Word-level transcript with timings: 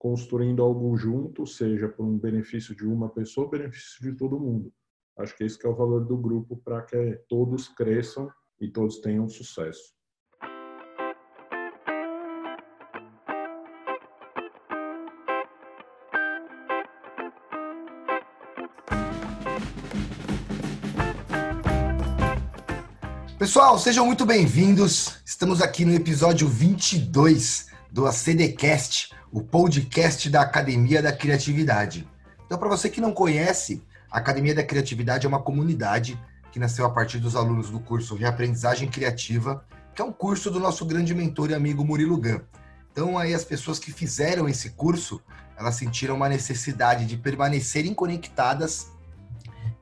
construindo 0.00 0.62
algo 0.62 0.96
junto, 0.96 1.46
seja 1.46 1.86
por 1.86 2.06
um 2.06 2.16
benefício 2.16 2.74
de 2.74 2.86
uma 2.86 3.10
pessoa, 3.10 3.50
benefício 3.50 4.00
de 4.00 4.16
todo 4.16 4.40
mundo. 4.40 4.72
Acho 5.18 5.36
que 5.36 5.44
esse 5.44 5.58
que 5.58 5.66
é 5.66 5.68
o 5.68 5.76
valor 5.76 6.06
do 6.06 6.16
grupo 6.16 6.56
para 6.56 6.80
que 6.80 7.20
todos 7.28 7.68
cresçam 7.68 8.30
e 8.58 8.66
todos 8.66 8.98
tenham 9.00 9.28
sucesso. 9.28 9.92
Pessoal, 23.38 23.78
sejam 23.78 24.06
muito 24.06 24.24
bem-vindos. 24.24 25.20
Estamos 25.26 25.60
aqui 25.60 25.84
no 25.84 25.92
episódio 25.92 26.48
22 26.48 27.69
do 27.90 28.06
ACDcast, 28.06 29.10
o 29.32 29.42
podcast 29.42 30.30
da 30.30 30.42
Academia 30.42 31.02
da 31.02 31.12
Criatividade. 31.12 32.08
Então, 32.46 32.58
para 32.58 32.68
você 32.68 32.88
que 32.88 33.00
não 33.00 33.12
conhece, 33.12 33.82
a 34.10 34.18
Academia 34.18 34.54
da 34.54 34.62
Criatividade 34.62 35.26
é 35.26 35.28
uma 35.28 35.42
comunidade 35.42 36.20
que 36.52 36.58
nasceu 36.58 36.84
a 36.84 36.90
partir 36.90 37.18
dos 37.18 37.36
alunos 37.36 37.70
do 37.70 37.80
curso 37.80 38.14
Reaprendizagem 38.14 38.88
Criativa, 38.88 39.64
que 39.94 40.02
é 40.02 40.04
um 40.04 40.12
curso 40.12 40.50
do 40.50 40.60
nosso 40.60 40.84
grande 40.84 41.14
mentor 41.14 41.50
e 41.50 41.54
amigo 41.54 41.84
Murilo 41.84 42.16
Gun. 42.16 42.40
Então, 42.92 43.18
aí 43.18 43.34
as 43.34 43.44
pessoas 43.44 43.78
que 43.78 43.92
fizeram 43.92 44.48
esse 44.48 44.70
curso, 44.70 45.20
elas 45.56 45.74
sentiram 45.74 46.16
uma 46.16 46.28
necessidade 46.28 47.06
de 47.06 47.16
permanecerem 47.16 47.94
conectadas. 47.94 48.90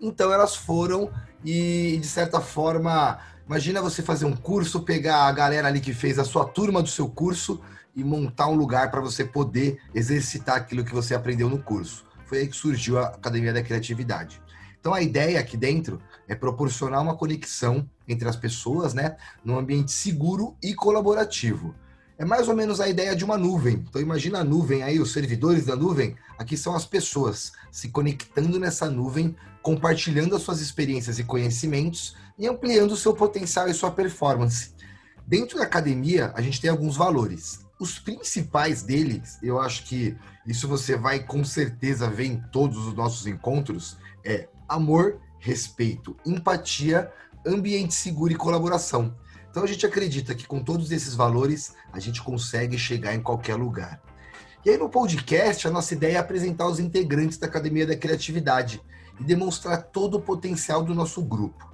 Então, 0.01 0.33
elas 0.33 0.57
foram 0.57 1.11
e, 1.45 1.99
de 2.01 2.07
certa 2.07 2.41
forma, 2.41 3.19
Imagina 3.49 3.81
você 3.81 4.03
fazer 4.03 4.27
um 4.27 4.37
curso, 4.37 4.83
pegar 4.83 5.23
a 5.23 5.33
galera 5.33 5.69
ali 5.69 5.81
que 5.81 5.95
fez 5.95 6.19
a 6.19 6.25
sua 6.25 6.45
turma 6.45 6.83
do 6.83 6.89
seu 6.91 7.09
curso 7.09 7.63
e 7.99 8.05
montar 8.05 8.47
um 8.47 8.55
lugar 8.55 8.93
para 8.93 9.01
você 9.01 9.25
poder 9.25 9.81
exercitar 9.93 10.57
aquilo 10.57 10.85
que 10.85 10.95
você 10.95 11.17
aprendeu 11.17 11.51
no 11.51 11.59
curso. 11.59 12.07
Foi 12.27 12.39
aí 12.39 12.47
que 12.47 12.57
surgiu 12.57 12.97
a 12.97 13.09
Academia 13.09 13.53
da 13.53 13.61
Criatividade. 13.61 14.41
Então 14.79 14.95
a 14.95 15.03
ideia 15.03 15.41
aqui 15.41 15.57
dentro 15.57 16.01
é 16.29 16.35
proporcionar 16.37 17.03
uma 17.03 17.17
conexão 17.17 17.91
entre 18.07 18.29
as 18.29 18.37
pessoas, 18.37 18.95
né, 18.95 19.17
num 19.45 19.59
ambiente 19.59 19.91
seguro 19.91 20.57
e 20.63 20.75
colaborativo. 20.75 21.75
É 22.17 22.25
mais 22.25 22.49
ou 22.49 22.55
menos 22.55 22.81
a 22.81 22.89
ideia 22.89 23.17
de 23.17 23.25
uma 23.25 23.37
nuvem. 23.37 23.85
Então 23.89 24.01
imagina 24.01 24.39
a 24.39 24.45
nuvem 24.45 24.85
aí, 24.85 25.01
os 25.01 25.13
servidores 25.13 25.67
da 25.67 25.75
nuvem, 25.75 26.15
aqui 26.39 26.57
são 26.57 26.77
as 26.77 26.87
pessoas 26.87 27.53
se 27.73 27.89
conectando 27.89 28.61
nessa 28.61 28.89
nuvem, 28.89 29.35
compartilhando 29.61 30.37
as 30.37 30.43
suas 30.43 30.61
experiências 30.61 31.19
e 31.19 31.25
conhecimentos 31.25 32.15
e 32.39 32.47
ampliando 32.47 32.93
o 32.93 32.97
seu 32.97 33.13
potencial 33.13 33.69
e 33.69 33.75
sua 33.75 33.91
performance. 33.91 34.71
Dentro 35.27 35.59
da 35.59 35.65
academia, 35.65 36.33
a 36.37 36.41
gente 36.41 36.61
tem 36.61 36.71
alguns 36.71 36.97
valores. 36.97 37.67
Os 37.79 37.99
principais 37.99 38.83
deles, 38.83 39.39
eu 39.43 39.61
acho 39.61 39.85
que 39.85 40.17
isso 40.47 40.67
você 40.67 40.97
vai 40.97 41.21
com 41.21 41.45
certeza 41.45 42.11
ver 42.11 42.27
em 42.27 42.41
todos 42.51 42.87
os 42.87 42.95
nossos 42.95 43.27
encontros, 43.27 43.97
é 44.25 44.49
amor, 44.69 45.21
respeito, 45.39 46.17
empatia, 46.27 47.13
ambiente 47.47 47.95
seguro 47.95 48.33
e 48.33 48.37
colaboração. 48.37 49.15
Então 49.51 49.63
a 49.63 49.67
gente 49.67 49.87
acredita 49.87 50.35
que 50.35 50.47
com 50.47 50.63
todos 50.63 50.91
esses 50.91 51.15
valores 51.15 51.75
a 51.93 52.01
gente 52.01 52.23
consegue 52.23 52.77
chegar 52.77 53.15
em 53.15 53.23
qualquer 53.23 53.55
lugar. 53.55 54.03
E 54.65 54.71
aí 54.71 54.77
no 54.77 54.89
podcast 54.89 55.67
a 55.67 55.71
nossa 55.71 55.95
ideia 55.95 56.17
é 56.17 56.19
apresentar 56.19 56.67
os 56.67 56.81
integrantes 56.81 57.39
da 57.39 57.47
Academia 57.47 57.87
da 57.87 57.97
Criatividade 57.97 58.83
e 59.21 59.25
demonstrar 59.25 59.85
todo 59.85 60.17
o 60.17 60.21
potencial 60.21 60.83
do 60.83 60.95
nosso 60.95 61.23
grupo. 61.23 61.69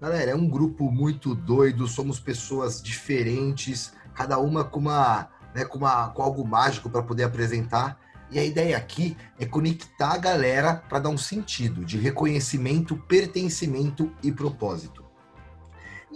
Galera, 0.00 0.30
é 0.30 0.34
um 0.34 0.48
grupo 0.48 0.90
muito 0.90 1.34
doido, 1.34 1.86
somos 1.86 2.18
pessoas 2.18 2.82
diferentes, 2.82 3.92
cada 4.14 4.38
uma 4.38 4.64
com 4.64 4.80
uma, 4.80 5.28
né, 5.54 5.64
com, 5.64 5.78
uma, 5.78 6.08
com 6.08 6.22
algo 6.22 6.46
mágico 6.46 6.88
para 6.88 7.02
poder 7.02 7.24
apresentar. 7.24 7.98
E 8.30 8.38
a 8.38 8.44
ideia 8.44 8.76
aqui 8.76 9.16
é 9.38 9.44
conectar 9.44 10.12
a 10.12 10.18
galera 10.18 10.74
para 10.74 11.00
dar 11.00 11.08
um 11.08 11.18
sentido 11.18 11.84
de 11.84 11.98
reconhecimento, 11.98 12.96
pertencimento 12.96 14.12
e 14.22 14.30
propósito. 14.30 15.04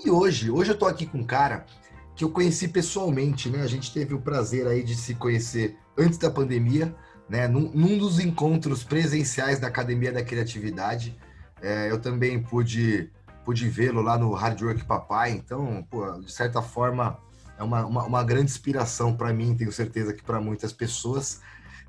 E 0.05 0.11
hoje, 0.11 0.51
hoje 0.51 0.73
eu 0.73 0.79
tô 0.79 0.87
aqui 0.87 1.07
com 1.07 1.19
um 1.19 1.25
cara 1.25 1.67
que 2.15 2.25
eu 2.25 2.31
conheci 2.31 2.69
pessoalmente, 2.69 3.49
né? 3.49 3.63
A 3.63 3.67
gente 3.67 3.93
teve 3.93 4.15
o 4.15 4.21
prazer 4.21 4.67
aí 4.67 4.85
de 4.85 4.95
se 4.95 5.15
conhecer 5.15 5.77
antes 5.99 6.19
da 6.19 6.31
pandemia, 6.31 6.95
né? 7.29 7.49
Num, 7.49 7.71
num 7.75 7.99
dos 7.99 8.21
encontros 8.21 8.85
presenciais 8.85 9.59
da 9.59 9.67
Academia 9.67 10.13
da 10.13 10.23
Criatividade. 10.23 11.19
É, 11.61 11.91
eu 11.91 12.01
também 12.01 12.41
pude 12.41 13.11
pude 13.45 13.69
vê-lo 13.69 14.01
lá 14.01 14.17
no 14.17 14.33
Hard 14.33 14.61
Work 14.63 14.85
Papai, 14.85 15.33
então, 15.33 15.87
pô, 15.91 16.11
de 16.13 16.33
certa 16.33 16.63
forma, 16.63 17.19
é 17.59 17.63
uma, 17.63 17.87
uma, 17.87 18.05
uma 18.05 18.25
grande 18.25 18.51
inspiração 18.51 19.15
para 19.15 19.33
mim, 19.33 19.55
tenho 19.57 19.73
certeza 19.73 20.13
que 20.13 20.23
para 20.23 20.41
muitas 20.41 20.73
pessoas. 20.73 21.41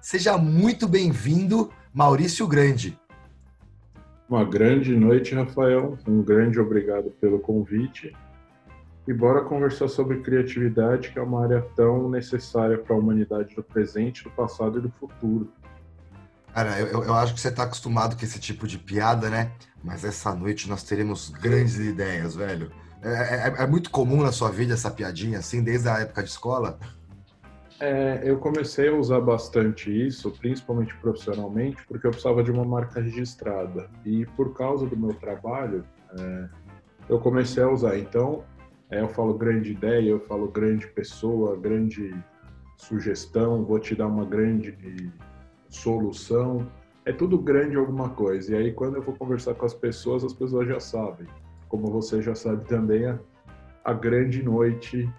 Seja 0.01 0.37
muito 0.37 0.87
bem-vindo, 0.87 1.71
Maurício 1.93 2.47
Grande. 2.47 2.99
Uma 4.29 4.43
grande 4.43 4.95
noite, 4.95 5.35
Rafael. 5.35 5.97
Um 6.07 6.21
grande 6.21 6.59
obrigado 6.59 7.11
pelo 7.21 7.39
convite. 7.39 8.15
E 9.07 9.13
bora 9.13 9.43
conversar 9.43 9.87
sobre 9.87 10.21
criatividade, 10.21 11.11
que 11.11 11.19
é 11.19 11.21
uma 11.21 11.43
área 11.43 11.61
tão 11.75 12.09
necessária 12.09 12.77
para 12.77 12.95
a 12.95 12.99
humanidade 12.99 13.55
do 13.55 13.63
presente, 13.63 14.23
do 14.23 14.31
passado 14.31 14.79
e 14.79 14.81
do 14.81 14.89
futuro. 14.89 15.51
Cara, 16.53 16.79
eu, 16.79 17.03
eu 17.03 17.13
acho 17.13 17.33
que 17.33 17.39
você 17.39 17.49
está 17.49 17.63
acostumado 17.63 18.17
com 18.17 18.23
esse 18.23 18.39
tipo 18.39 18.65
de 18.65 18.79
piada, 18.79 19.29
né? 19.29 19.51
Mas 19.83 20.03
essa 20.03 20.33
noite 20.33 20.67
nós 20.67 20.83
teremos 20.83 21.29
grandes 21.29 21.77
ideias, 21.77 22.35
velho. 22.35 22.71
É, 23.01 23.09
é, 23.09 23.63
é, 23.63 23.67
muito 23.67 23.91
comum 23.91 24.21
na 24.23 24.31
sua 24.31 24.49
vida 24.49 24.73
essa 24.73 24.89
piadinha, 24.89 25.39
assim, 25.39 25.63
desde 25.63 25.87
a 25.87 25.99
época 25.99 26.23
de 26.23 26.29
escola? 26.29 26.79
É, 27.79 28.21
eu 28.23 28.37
comecei 28.37 28.87
a 28.87 28.95
usar 28.95 29.19
bastante 29.19 29.91
isso, 29.91 30.31
principalmente 30.31 30.95
profissionalmente, 30.97 31.85
porque 31.87 32.07
eu 32.07 32.11
precisava 32.11 32.41
de 32.41 32.51
uma 32.51 32.63
marca 32.63 33.01
registrada. 33.01 33.89
E 34.05 34.25
por 34.27 34.53
causa 34.53 34.85
do 34.85 34.97
meu 34.97 35.13
trabalho, 35.13 35.83
é, 36.17 36.49
eu 37.09 37.19
comecei 37.19 37.61
a 37.61 37.69
usar. 37.69 37.97
Então, 37.97 38.43
é, 38.89 39.01
eu 39.01 39.09
falo 39.09 39.33
grande 39.33 39.71
ideia, 39.71 40.09
eu 40.09 40.19
falo 40.21 40.47
grande 40.47 40.87
pessoa, 40.87 41.57
grande 41.57 42.15
sugestão, 42.77 43.63
vou 43.65 43.79
te 43.79 43.93
dar 43.93 44.07
uma 44.07 44.25
grande 44.25 45.11
solução, 45.69 46.65
é 47.03 47.11
tudo 47.11 47.37
grande 47.37 47.75
alguma 47.75 48.09
coisa. 48.09 48.53
E 48.53 48.57
aí, 48.57 48.73
quando 48.73 48.95
eu 48.95 49.01
vou 49.01 49.15
conversar 49.15 49.53
com 49.53 49.65
as 49.65 49.73
pessoas, 49.73 50.23
as 50.23 50.33
pessoas 50.33 50.67
já 50.67 50.79
sabem. 50.79 51.27
Como 51.75 51.91
você 51.91 52.21
já 52.21 52.33
sabe 52.33 52.65
também, 52.69 53.05
a, 53.05 53.19
a 53.83 53.91
grande 53.91 54.41
noite 54.41 55.11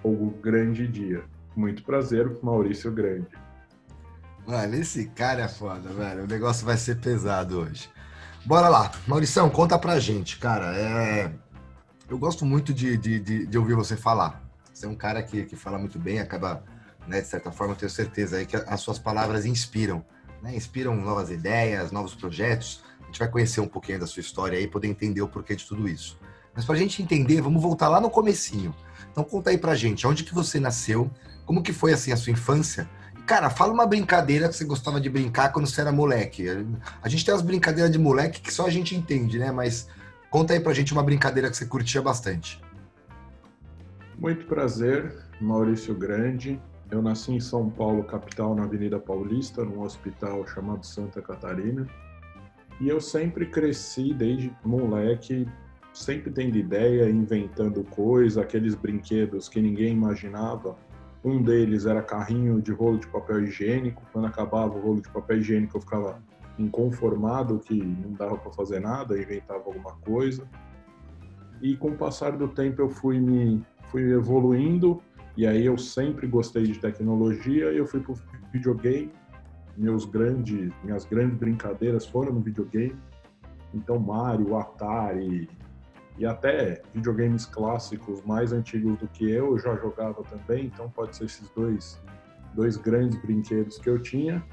ou 0.00 0.12
o 0.12 0.30
grande 0.30 0.86
dia. 0.86 1.24
Muito 1.56 1.82
prazer, 1.82 2.38
Maurício 2.40 2.92
Grande. 2.92 3.26
Mano, 4.46 4.76
esse 4.76 5.06
cara 5.08 5.42
é 5.42 5.48
foda, 5.48 5.88
velho. 5.88 6.22
O 6.22 6.26
negócio 6.28 6.64
vai 6.64 6.76
ser 6.76 7.00
pesado 7.00 7.58
hoje. 7.58 7.90
Bora 8.46 8.68
lá. 8.68 8.92
Maurição, 9.08 9.50
conta 9.50 9.76
pra 9.76 9.98
gente, 9.98 10.38
cara. 10.38 10.76
É... 10.76 11.32
Eu 12.08 12.16
gosto 12.16 12.46
muito 12.46 12.72
de, 12.72 12.96
de, 12.96 13.18
de, 13.18 13.46
de, 13.46 13.58
ouvir 13.58 13.74
você 13.74 13.96
falar. 13.96 14.40
Você 14.72 14.86
é 14.86 14.88
um 14.88 14.94
cara 14.94 15.20
que, 15.20 15.44
que 15.44 15.56
fala 15.56 15.78
muito 15.78 15.98
bem, 15.98 16.20
acaba 16.20 16.62
né? 17.08 17.22
De 17.22 17.26
certa 17.26 17.50
forma, 17.50 17.72
eu 17.72 17.78
tenho 17.78 17.90
certeza 17.90 18.36
aí 18.36 18.46
que 18.46 18.54
as 18.54 18.80
suas 18.80 19.00
palavras 19.00 19.44
inspiram, 19.44 20.04
né? 20.40 20.54
Inspiram 20.54 20.94
novas 20.94 21.28
ideias, 21.28 21.90
novos 21.90 22.14
projetos. 22.14 22.83
Gente 23.14 23.20
vai 23.20 23.28
conhecer 23.28 23.60
um 23.60 23.68
pouquinho 23.68 24.00
da 24.00 24.08
sua 24.08 24.18
história 24.18 24.58
aí, 24.58 24.66
poder 24.66 24.88
entender 24.88 25.22
o 25.22 25.28
porquê 25.28 25.54
de 25.54 25.64
tudo 25.64 25.88
isso. 25.88 26.18
Mas 26.52 26.64
para 26.64 26.74
a 26.74 26.78
gente 26.78 27.00
entender, 27.00 27.40
vamos 27.40 27.62
voltar 27.62 27.88
lá 27.88 28.00
no 28.00 28.10
comecinho. 28.10 28.74
Então 29.12 29.22
conta 29.22 29.50
aí 29.50 29.56
pra 29.56 29.76
gente, 29.76 30.04
onde 30.04 30.24
que 30.24 30.34
você 30.34 30.58
nasceu, 30.58 31.08
como 31.46 31.62
que 31.62 31.72
foi 31.72 31.92
assim 31.92 32.10
a 32.10 32.16
sua 32.16 32.32
infância? 32.32 32.90
Cara, 33.24 33.50
fala 33.50 33.72
uma 33.72 33.86
brincadeira 33.86 34.48
que 34.48 34.56
você 34.56 34.64
gostava 34.64 35.00
de 35.00 35.08
brincar 35.08 35.52
quando 35.52 35.68
você 35.68 35.80
era 35.80 35.92
moleque. 35.92 36.44
A 37.00 37.08
gente 37.08 37.24
tem 37.24 37.32
umas 37.32 37.42
brincadeiras 37.44 37.92
de 37.92 38.00
moleque 38.00 38.40
que 38.40 38.52
só 38.52 38.66
a 38.66 38.70
gente 38.70 38.96
entende, 38.96 39.38
né? 39.38 39.52
Mas 39.52 39.86
conta 40.28 40.52
aí 40.52 40.58
pra 40.58 40.74
gente 40.74 40.92
uma 40.92 41.04
brincadeira 41.04 41.48
que 41.48 41.56
você 41.56 41.66
curtia 41.66 42.02
bastante. 42.02 42.60
Muito 44.18 44.44
prazer, 44.46 45.14
Maurício 45.40 45.94
Grande. 45.94 46.60
Eu 46.90 47.00
nasci 47.00 47.30
em 47.30 47.38
São 47.38 47.70
Paulo, 47.70 48.02
capital, 48.02 48.56
na 48.56 48.64
Avenida 48.64 48.98
Paulista, 48.98 49.64
num 49.64 49.82
hospital 49.82 50.44
chamado 50.48 50.84
Santa 50.84 51.22
Catarina. 51.22 51.86
E 52.80 52.88
eu 52.88 53.00
sempre 53.00 53.46
cresci, 53.46 54.12
desde 54.12 54.52
moleque, 54.64 55.46
sempre 55.92 56.30
tendo 56.30 56.56
ideia, 56.56 57.08
inventando 57.08 57.84
coisa, 57.84 58.42
aqueles 58.42 58.74
brinquedos 58.74 59.48
que 59.48 59.60
ninguém 59.60 59.92
imaginava. 59.92 60.76
Um 61.24 61.40
deles 61.42 61.86
era 61.86 62.02
carrinho 62.02 62.60
de 62.60 62.72
rolo 62.72 62.98
de 62.98 63.06
papel 63.06 63.44
higiênico. 63.44 64.02
Quando 64.12 64.26
acabava 64.26 64.76
o 64.76 64.80
rolo 64.80 65.00
de 65.00 65.08
papel 65.08 65.38
higiênico, 65.38 65.76
eu 65.76 65.80
ficava 65.80 66.20
inconformado 66.58 67.58
que 67.60 67.74
não 67.74 68.12
dava 68.12 68.36
para 68.36 68.52
fazer 68.52 68.80
nada, 68.80 69.18
inventava 69.18 69.62
alguma 69.64 69.92
coisa. 69.96 70.46
E 71.62 71.76
com 71.76 71.90
o 71.90 71.96
passar 71.96 72.36
do 72.36 72.48
tempo 72.48 72.82
eu 72.82 72.90
fui 72.90 73.20
me 73.20 73.64
fui 73.90 74.12
evoluindo 74.12 75.00
e 75.36 75.46
aí 75.46 75.66
eu 75.66 75.78
sempre 75.78 76.26
gostei 76.26 76.64
de 76.64 76.78
tecnologia 76.78 77.66
eu 77.66 77.86
fui 77.86 78.00
pro 78.00 78.14
videogame. 78.52 79.10
Meus 79.76 80.04
grandes, 80.04 80.72
minhas 80.82 81.04
grandes 81.04 81.36
brincadeiras 81.38 82.06
foram 82.06 82.32
no 82.32 82.40
videogame. 82.40 82.96
Então 83.72 83.98
Mario, 83.98 84.56
Atari 84.56 85.48
e 86.16 86.24
até 86.24 86.80
videogames 86.94 87.44
clássicos 87.44 88.22
mais 88.24 88.52
antigos 88.52 88.96
do 88.98 89.08
que 89.08 89.28
eu, 89.28 89.52
eu 89.52 89.58
já 89.58 89.74
jogava 89.76 90.22
também, 90.22 90.66
então 90.66 90.88
pode 90.88 91.16
ser 91.16 91.24
esses 91.24 91.48
dois 91.50 92.00
dois 92.54 92.76
grandes 92.76 93.20
brinquedos 93.20 93.78
que 93.78 93.90
eu 93.90 94.00
tinha. 94.00 94.44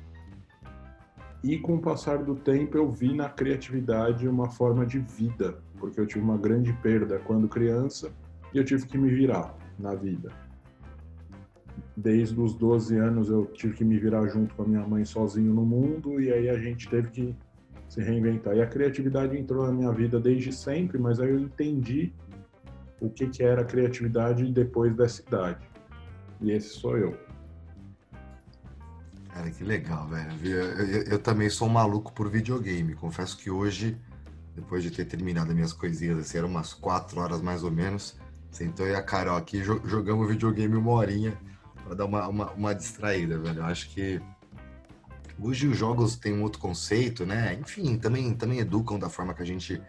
E 1.44 1.58
com 1.58 1.76
o 1.76 1.82
passar 1.82 2.24
do 2.24 2.36
tempo 2.36 2.78
eu 2.78 2.90
vi 2.90 3.14
na 3.14 3.30
criatividade 3.30 4.28
uma 4.28 4.50
forma 4.50 4.86
de 4.86 5.00
vida, 5.00 5.60
porque 5.80 6.00
eu 6.00 6.06
tive 6.06 6.24
uma 6.24 6.38
grande 6.38 6.74
perda 6.74 7.20
quando 7.20 7.48
criança 7.48 8.12
e 8.54 8.58
eu 8.58 8.64
tive 8.64 8.86
que 8.86 8.98
me 8.98 9.10
virar 9.10 9.56
na 9.80 9.96
vida. 9.96 10.32
Desde 11.96 12.40
os 12.40 12.54
12 12.56 12.98
anos 12.98 13.30
eu 13.30 13.46
tive 13.48 13.74
que 13.74 13.84
me 13.84 14.00
virar 14.00 14.28
junto 14.28 14.56
com 14.56 14.64
a 14.64 14.68
minha 14.68 14.88
mãe 14.88 15.06
sozinho 15.06 15.54
no 15.54 15.66
mundo 15.66 16.22
e 16.22 16.32
aí 16.32 16.50
a 16.50 16.58
gente 16.58 16.90
teve 16.90 17.10
que 17.10 17.36
se 17.90 18.02
reinventar. 18.02 18.56
E 18.56 18.62
a 18.62 18.68
criatividade 18.68 19.38
entrou 19.38 19.66
na 19.66 19.72
minha 19.72 19.92
vida 19.92 20.20
desde 20.20 20.52
sempre, 20.54 20.98
mas 20.98 21.20
aí 21.20 21.30
eu 21.30 21.40
entendi 21.40 22.14
o 23.02 23.10
que, 23.10 23.28
que 23.28 23.44
era 23.44 23.66
criatividade 23.66 24.50
depois 24.52 24.96
dessa 24.96 25.22
idade. 25.22 25.70
E 26.40 26.52
esse 26.52 26.70
sou 26.70 26.98
eu. 26.98 27.18
Cara, 29.34 29.50
que 29.50 29.64
legal, 29.64 30.08
velho. 30.08 30.32
Eu, 30.44 30.86
eu, 30.86 31.04
eu, 31.04 31.20
também 31.20 31.50
sou 31.50 31.68
um 31.68 31.72
maluco 31.72 32.14
por 32.14 32.30
videogame. 32.30 32.96
Confesso 32.96 33.38
que 33.38 33.50
hoje, 33.50 33.98
depois 34.56 34.84
de 34.84 34.92
ter 34.92 35.06
terminado 35.06 35.54
minhas 35.54 35.74
coisinhas, 35.74 36.18
assim, 36.20 36.38
eram 36.38 36.48
umas 36.48 36.74
quatro 36.74 37.20
horas 37.20 37.42
mais 37.42 37.64
ou 37.64 37.72
menos, 37.72 38.18
sentou 38.50 38.88
e 38.88 38.96
a 38.96 39.02
Carol 39.02 39.38
aqui 39.38 39.64
jogamos 39.64 40.28
videogame 40.28 40.76
uma 40.76 40.92
horinha 40.92 41.38
para 41.84 41.96
dar 41.96 42.06
uma, 42.06 42.28
uma, 42.28 42.52
uma, 42.52 42.76
distraída, 42.76 43.38
velho. 43.38 43.60
Eu 43.60 43.66
acho 43.66 43.90
que 43.90 44.22
hoje 45.40 45.68
os 45.68 45.78
jogos 45.78 46.16
têm 46.16 46.34
um 46.34 46.44
outro 46.44 46.60
conceito, 46.60 47.26
né? 47.26 47.58
Enfim, 47.60 47.98
também, 47.98 48.34
também 48.34 48.60
educam 48.60 48.98
da 49.00 49.10
forma 49.10 49.34
que 49.34 49.42
a 49.42 49.46
gente 49.46 49.82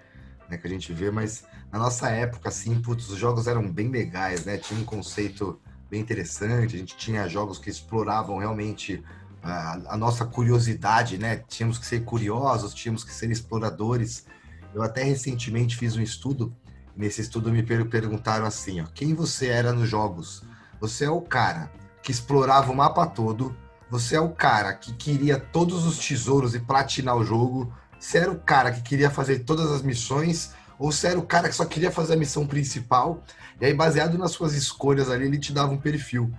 né, 0.48 0.58
que 0.58 0.66
a 0.66 0.70
gente 0.70 0.92
vê, 0.92 1.10
mas 1.10 1.44
na 1.70 1.78
nossa 1.78 2.10
época, 2.10 2.50
assim, 2.50 2.80
putz, 2.80 3.08
os 3.08 3.18
jogos 3.18 3.46
eram 3.46 3.70
bem 3.70 3.88
legais, 3.88 4.44
né? 4.44 4.58
Tinha 4.58 4.78
um 4.78 4.84
conceito 4.84 5.58
bem 5.88 6.00
interessante, 6.00 6.76
a 6.76 6.78
gente 6.78 6.96
tinha 6.96 7.26
jogos 7.28 7.58
que 7.58 7.70
exploravam 7.70 8.38
realmente 8.38 9.02
a, 9.42 9.94
a, 9.94 9.96
nossa 9.96 10.26
curiosidade, 10.26 11.16
né? 11.16 11.42
Tínhamos 11.48 11.78
que 11.78 11.86
ser 11.86 12.04
curiosos, 12.04 12.74
tínhamos 12.74 13.02
que 13.02 13.12
ser 13.12 13.30
exploradores. 13.30 14.26
Eu 14.74 14.82
até 14.82 15.02
recentemente 15.02 15.76
fiz 15.76 15.96
um 15.96 16.02
estudo, 16.02 16.54
nesse 16.96 17.22
estudo 17.22 17.50
me 17.50 17.62
perguntaram 17.62 18.44
assim, 18.44 18.80
ó, 18.80 18.84
quem 18.94 19.14
você 19.14 19.48
era 19.48 19.72
nos 19.72 19.88
jogos? 19.88 20.42
Você 20.80 21.04
é 21.04 21.10
o 21.10 21.20
cara 21.20 21.70
que 22.02 22.10
explorava 22.10 22.72
o 22.72 22.76
mapa 22.76 23.06
todo, 23.06 23.56
você 23.88 24.16
é 24.16 24.20
o 24.20 24.30
cara 24.30 24.72
que 24.72 24.92
queria 24.92 25.38
todos 25.38 25.86
os 25.86 25.98
tesouros 25.98 26.54
e 26.54 26.60
platinar 26.60 27.16
o 27.16 27.24
jogo, 27.24 27.72
você 27.98 28.18
era 28.18 28.32
o 28.32 28.38
cara 28.38 28.72
que 28.72 28.82
queria 28.82 29.10
fazer 29.10 29.40
todas 29.40 29.70
as 29.70 29.82
missões, 29.82 30.52
ou 30.78 30.90
você 30.90 31.08
era 31.08 31.18
o 31.18 31.26
cara 31.26 31.48
que 31.48 31.54
só 31.54 31.64
queria 31.64 31.92
fazer 31.92 32.14
a 32.14 32.16
missão 32.16 32.46
principal, 32.46 33.22
e 33.60 33.66
aí 33.66 33.74
baseado 33.74 34.18
nas 34.18 34.32
suas 34.32 34.54
escolhas 34.54 35.10
ali, 35.10 35.26
ele 35.26 35.38
te 35.38 35.52
dava 35.52 35.72
um 35.72 35.76
perfil. 35.76 36.32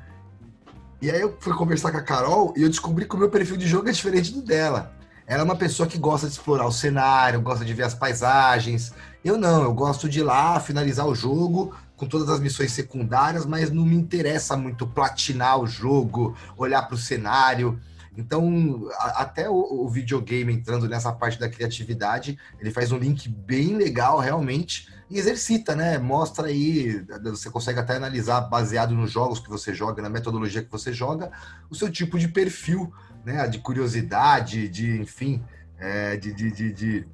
E 1.01 1.11
aí 1.11 1.21
eu 1.21 1.37
fui 1.39 1.53
conversar 1.53 1.91
com 1.91 1.97
a 1.97 2.01
Carol 2.01 2.53
e 2.57 2.63
eu 2.63 2.69
descobri 2.69 3.05
que 3.05 3.15
o 3.15 3.19
meu 3.19 3.29
perfil 3.29 3.57
de 3.57 3.67
jogo 3.67 3.87
é 3.87 3.91
diferente 3.91 4.33
do 4.33 4.41
dela. 4.41 4.93
Ela 5.27 5.41
é 5.41 5.43
uma 5.43 5.55
pessoa 5.55 5.87
que 5.87 5.97
gosta 5.97 6.27
de 6.27 6.33
explorar 6.33 6.65
o 6.65 6.71
cenário, 6.71 7.41
gosta 7.41 7.63
de 7.63 7.73
ver 7.73 7.83
as 7.83 7.93
paisagens. 7.93 8.93
Eu 9.23 9.37
não, 9.37 9.63
eu 9.63 9.73
gosto 9.73 10.09
de 10.09 10.19
ir 10.19 10.23
lá, 10.23 10.59
finalizar 10.59 11.05
o 11.05 11.15
jogo 11.15 11.73
com 12.03 12.09
todas 12.09 12.29
as 12.29 12.39
missões 12.39 12.71
secundárias, 12.71 13.45
mas 13.45 13.71
não 13.71 13.85
me 13.85 13.95
interessa 13.95 14.57
muito 14.57 14.85
platinar 14.85 15.59
o 15.59 15.65
jogo, 15.65 16.35
olhar 16.57 16.81
para 16.83 16.95
o 16.95 16.97
cenário. 16.97 17.79
Então, 18.17 18.89
a, 18.99 19.21
até 19.21 19.49
o, 19.49 19.53
o, 19.53 19.89
videogame 19.89 20.53
entrando 20.53 20.87
nessa 20.87 21.11
parte 21.13 21.39
da 21.39 21.49
criatividade, 21.49 22.37
ele 22.59 22.71
faz 22.71 22.91
um 22.91 22.97
link 22.97 23.29
bem 23.29 23.75
legal, 23.75 24.19
realmente, 24.19 24.89
e 25.09 25.17
exercita, 25.17 25.75
né? 25.75 25.97
Mostra 25.97 26.47
aí, 26.47 27.03
você 27.23 27.49
consegue 27.49 27.79
até 27.79 27.95
analisar, 27.95 28.41
baseado 28.41 28.93
nos 28.93 29.09
jogos 29.09 29.39
que 29.39 29.49
você 29.49 29.73
joga, 29.73 30.01
na 30.01 30.09
metodologia 30.09 30.61
que 30.61 30.71
você 30.71 30.91
joga, 30.91 31.31
o 31.69 31.75
seu 31.75 31.89
tipo 31.89 32.19
de 32.19 32.27
perfil, 32.27 32.93
né? 33.25 33.47
De 33.47 33.59
curiosidade, 33.59 34.67
de, 34.67 34.99
enfim, 34.99 35.41
é, 35.79 36.17
de, 36.17 36.33
de, 36.33 36.51
de, 36.51 36.73
de, 36.73 37.07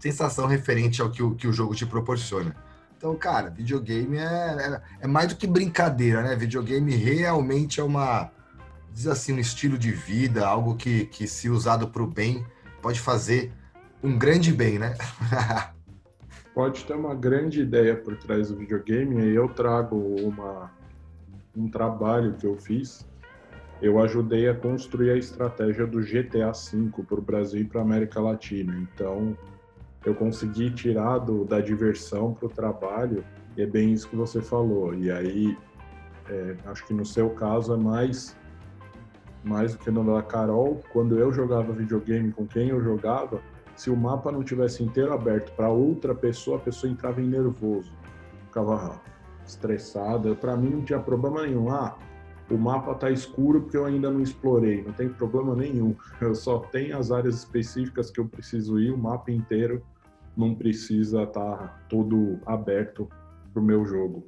sensação 0.00 0.46
referente 0.46 1.00
ao 1.00 1.10
que 1.10 1.22
o, 1.22 1.34
que 1.34 1.46
o 1.46 1.52
jogo 1.52 1.74
te 1.74 1.86
proporciona. 1.86 2.63
Então, 3.04 3.14
cara, 3.16 3.50
videogame 3.50 4.16
é, 4.16 4.22
é, 4.22 4.82
é 5.02 5.06
mais 5.06 5.28
do 5.28 5.36
que 5.36 5.46
brincadeira, 5.46 6.22
né? 6.22 6.34
Videogame 6.34 6.96
realmente 6.96 7.78
é 7.78 7.82
uma, 7.82 8.30
diz 8.90 9.06
assim, 9.06 9.34
um 9.34 9.38
estilo 9.38 9.76
de 9.76 9.90
vida, 9.90 10.46
algo 10.46 10.74
que, 10.74 11.04
que 11.04 11.28
se 11.28 11.50
usado 11.50 11.88
para 11.88 12.02
o 12.02 12.06
bem, 12.06 12.46
pode 12.80 12.98
fazer 12.98 13.52
um 14.02 14.16
grande 14.16 14.50
bem, 14.54 14.78
né? 14.78 14.96
pode 16.54 16.82
ter 16.86 16.94
uma 16.94 17.14
grande 17.14 17.60
ideia 17.60 17.94
por 17.94 18.16
trás 18.16 18.48
do 18.48 18.56
videogame, 18.56 19.22
e 19.22 19.34
eu 19.34 19.50
trago 19.50 19.96
uma, 20.22 20.72
um 21.54 21.68
trabalho 21.68 22.32
que 22.38 22.46
eu 22.46 22.56
fiz. 22.56 23.06
Eu 23.82 24.00
ajudei 24.00 24.48
a 24.48 24.54
construir 24.54 25.10
a 25.10 25.16
estratégia 25.18 25.86
do 25.86 26.00
GTA 26.00 26.52
V 26.52 27.02
para 27.06 27.18
o 27.18 27.22
Brasil 27.22 27.60
e 27.60 27.64
para 27.66 27.82
a 27.82 27.84
América 27.84 28.18
Latina. 28.18 28.74
Então, 28.78 29.36
eu 30.04 30.14
consegui 30.14 30.70
tirar 30.70 31.18
do, 31.18 31.44
da 31.44 31.60
diversão 31.60 32.34
para 32.34 32.46
o 32.46 32.48
trabalho, 32.48 33.24
e 33.56 33.62
é 33.62 33.66
bem 33.66 33.92
isso 33.92 34.08
que 34.08 34.16
você 34.16 34.42
falou. 34.42 34.94
E 34.94 35.10
aí, 35.10 35.56
é, 36.28 36.56
acho 36.66 36.86
que 36.86 36.92
no 36.92 37.04
seu 37.04 37.30
caso 37.30 37.72
é 37.72 37.76
mais, 37.76 38.36
mais 39.42 39.72
do 39.72 39.78
que 39.78 39.90
no 39.90 40.04
da 40.04 40.22
Carol. 40.22 40.80
Quando 40.92 41.18
eu 41.18 41.32
jogava 41.32 41.72
videogame 41.72 42.32
com 42.32 42.46
quem 42.46 42.68
eu 42.68 42.82
jogava, 42.82 43.40
se 43.76 43.90
o 43.90 43.96
mapa 43.96 44.30
não 44.30 44.42
tivesse 44.42 44.82
inteiro 44.82 45.12
aberto 45.12 45.52
para 45.56 45.68
outra 45.68 46.14
pessoa, 46.14 46.58
a 46.58 46.60
pessoa 46.60 46.90
entrava 46.90 47.20
em 47.20 47.26
nervoso, 47.26 47.92
ficava 48.46 49.00
estressada. 49.46 50.34
Para 50.34 50.56
mim 50.56 50.70
não 50.70 50.82
tinha 50.82 50.98
problema 50.98 51.42
nenhum. 51.42 51.70
Ah, 51.70 51.96
o 52.50 52.56
mapa 52.56 52.94
tá 52.94 53.10
escuro 53.10 53.62
porque 53.62 53.76
eu 53.76 53.84
ainda 53.84 54.10
não 54.10 54.20
explorei. 54.20 54.82
Não 54.82 54.92
tem 54.92 55.08
problema 55.08 55.54
nenhum. 55.54 55.94
Eu 56.20 56.34
só 56.34 56.58
tenho 56.58 56.96
as 56.96 57.10
áreas 57.10 57.36
específicas 57.36 58.10
que 58.10 58.20
eu 58.20 58.26
preciso 58.26 58.78
ir, 58.78 58.92
o 58.92 58.98
mapa 58.98 59.30
inteiro 59.30 59.82
não 60.36 60.54
precisa 60.54 61.22
estar 61.22 61.56
tá 61.56 61.66
todo 61.88 62.40
aberto 62.46 63.08
pro 63.52 63.62
meu 63.62 63.84
jogo. 63.84 64.26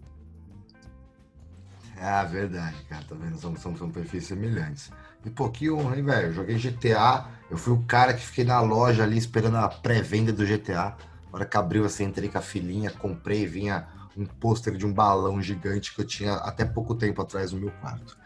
Ah, 1.99 2.25
verdade, 2.25 2.76
cara. 2.88 3.05
Tá 3.08 3.14
vendo? 3.14 3.38
São, 3.38 3.76
são 3.76 3.91
perfis 3.91 4.25
semelhantes. 4.25 4.91
E 5.25 5.31
pouquinho, 5.31 5.94
hein, 5.94 6.03
velho? 6.03 6.32
Joguei 6.32 6.58
GTA. 6.58 7.26
Eu 7.50 7.56
fui 7.56 7.73
o 7.73 7.82
cara 7.82 8.12
que 8.12 8.25
fiquei 8.25 8.44
na 8.44 8.61
loja 8.61 9.03
ali 9.03 9.17
esperando 9.17 9.56
a 9.56 9.69
pré-venda 9.69 10.32
do 10.32 10.44
GTA. 10.44 10.97
Na 11.26 11.32
hora 11.32 11.47
que 11.47 11.56
abriu 11.56 11.85
assim, 11.85 12.05
entrei 12.05 12.29
com 12.29 12.38
a 12.38 12.43
filhinha, 12.43 12.91
comprei, 12.91 13.47
vinha 13.47 13.87
um 14.17 14.25
pôster 14.25 14.76
de 14.76 14.87
um 14.87 14.93
balão 14.93 15.43
gigante 15.43 15.94
que 15.94 16.00
eu 16.00 16.06
tinha 16.06 16.35
até 16.35 16.64
pouco 16.64 16.94
tempo 16.94 17.20
atrás 17.20 17.52
no 17.52 17.61
meu 17.61 17.70
quarto. 17.81 18.17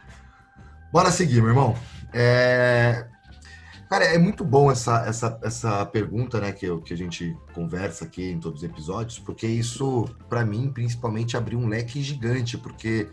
Bora 0.93 1.11
seguir, 1.11 1.41
meu 1.41 1.51
irmão. 1.51 1.77
É... 2.13 3.07
Cara, 3.91 4.05
é 4.05 4.19
muito 4.19 4.45
bom 4.45 4.71
essa, 4.71 5.05
essa, 5.05 5.37
essa 5.43 5.85
pergunta, 5.85 6.41
né, 6.41 6.53
que, 6.53 6.65
que 6.83 6.95
a 6.95 6.97
gente 6.97 7.37
conversa 7.53 8.05
aqui 8.05 8.31
em 8.31 8.39
todos 8.39 8.63
os 8.63 8.65
episódios, 8.65 9.19
porque 9.19 9.49
isso, 9.49 10.09
para 10.29 10.45
mim, 10.45 10.71
principalmente, 10.73 11.37
abriu 11.37 11.59
um 11.59 11.67
leque 11.67 12.01
gigante, 12.01 12.57
porque 12.57 13.09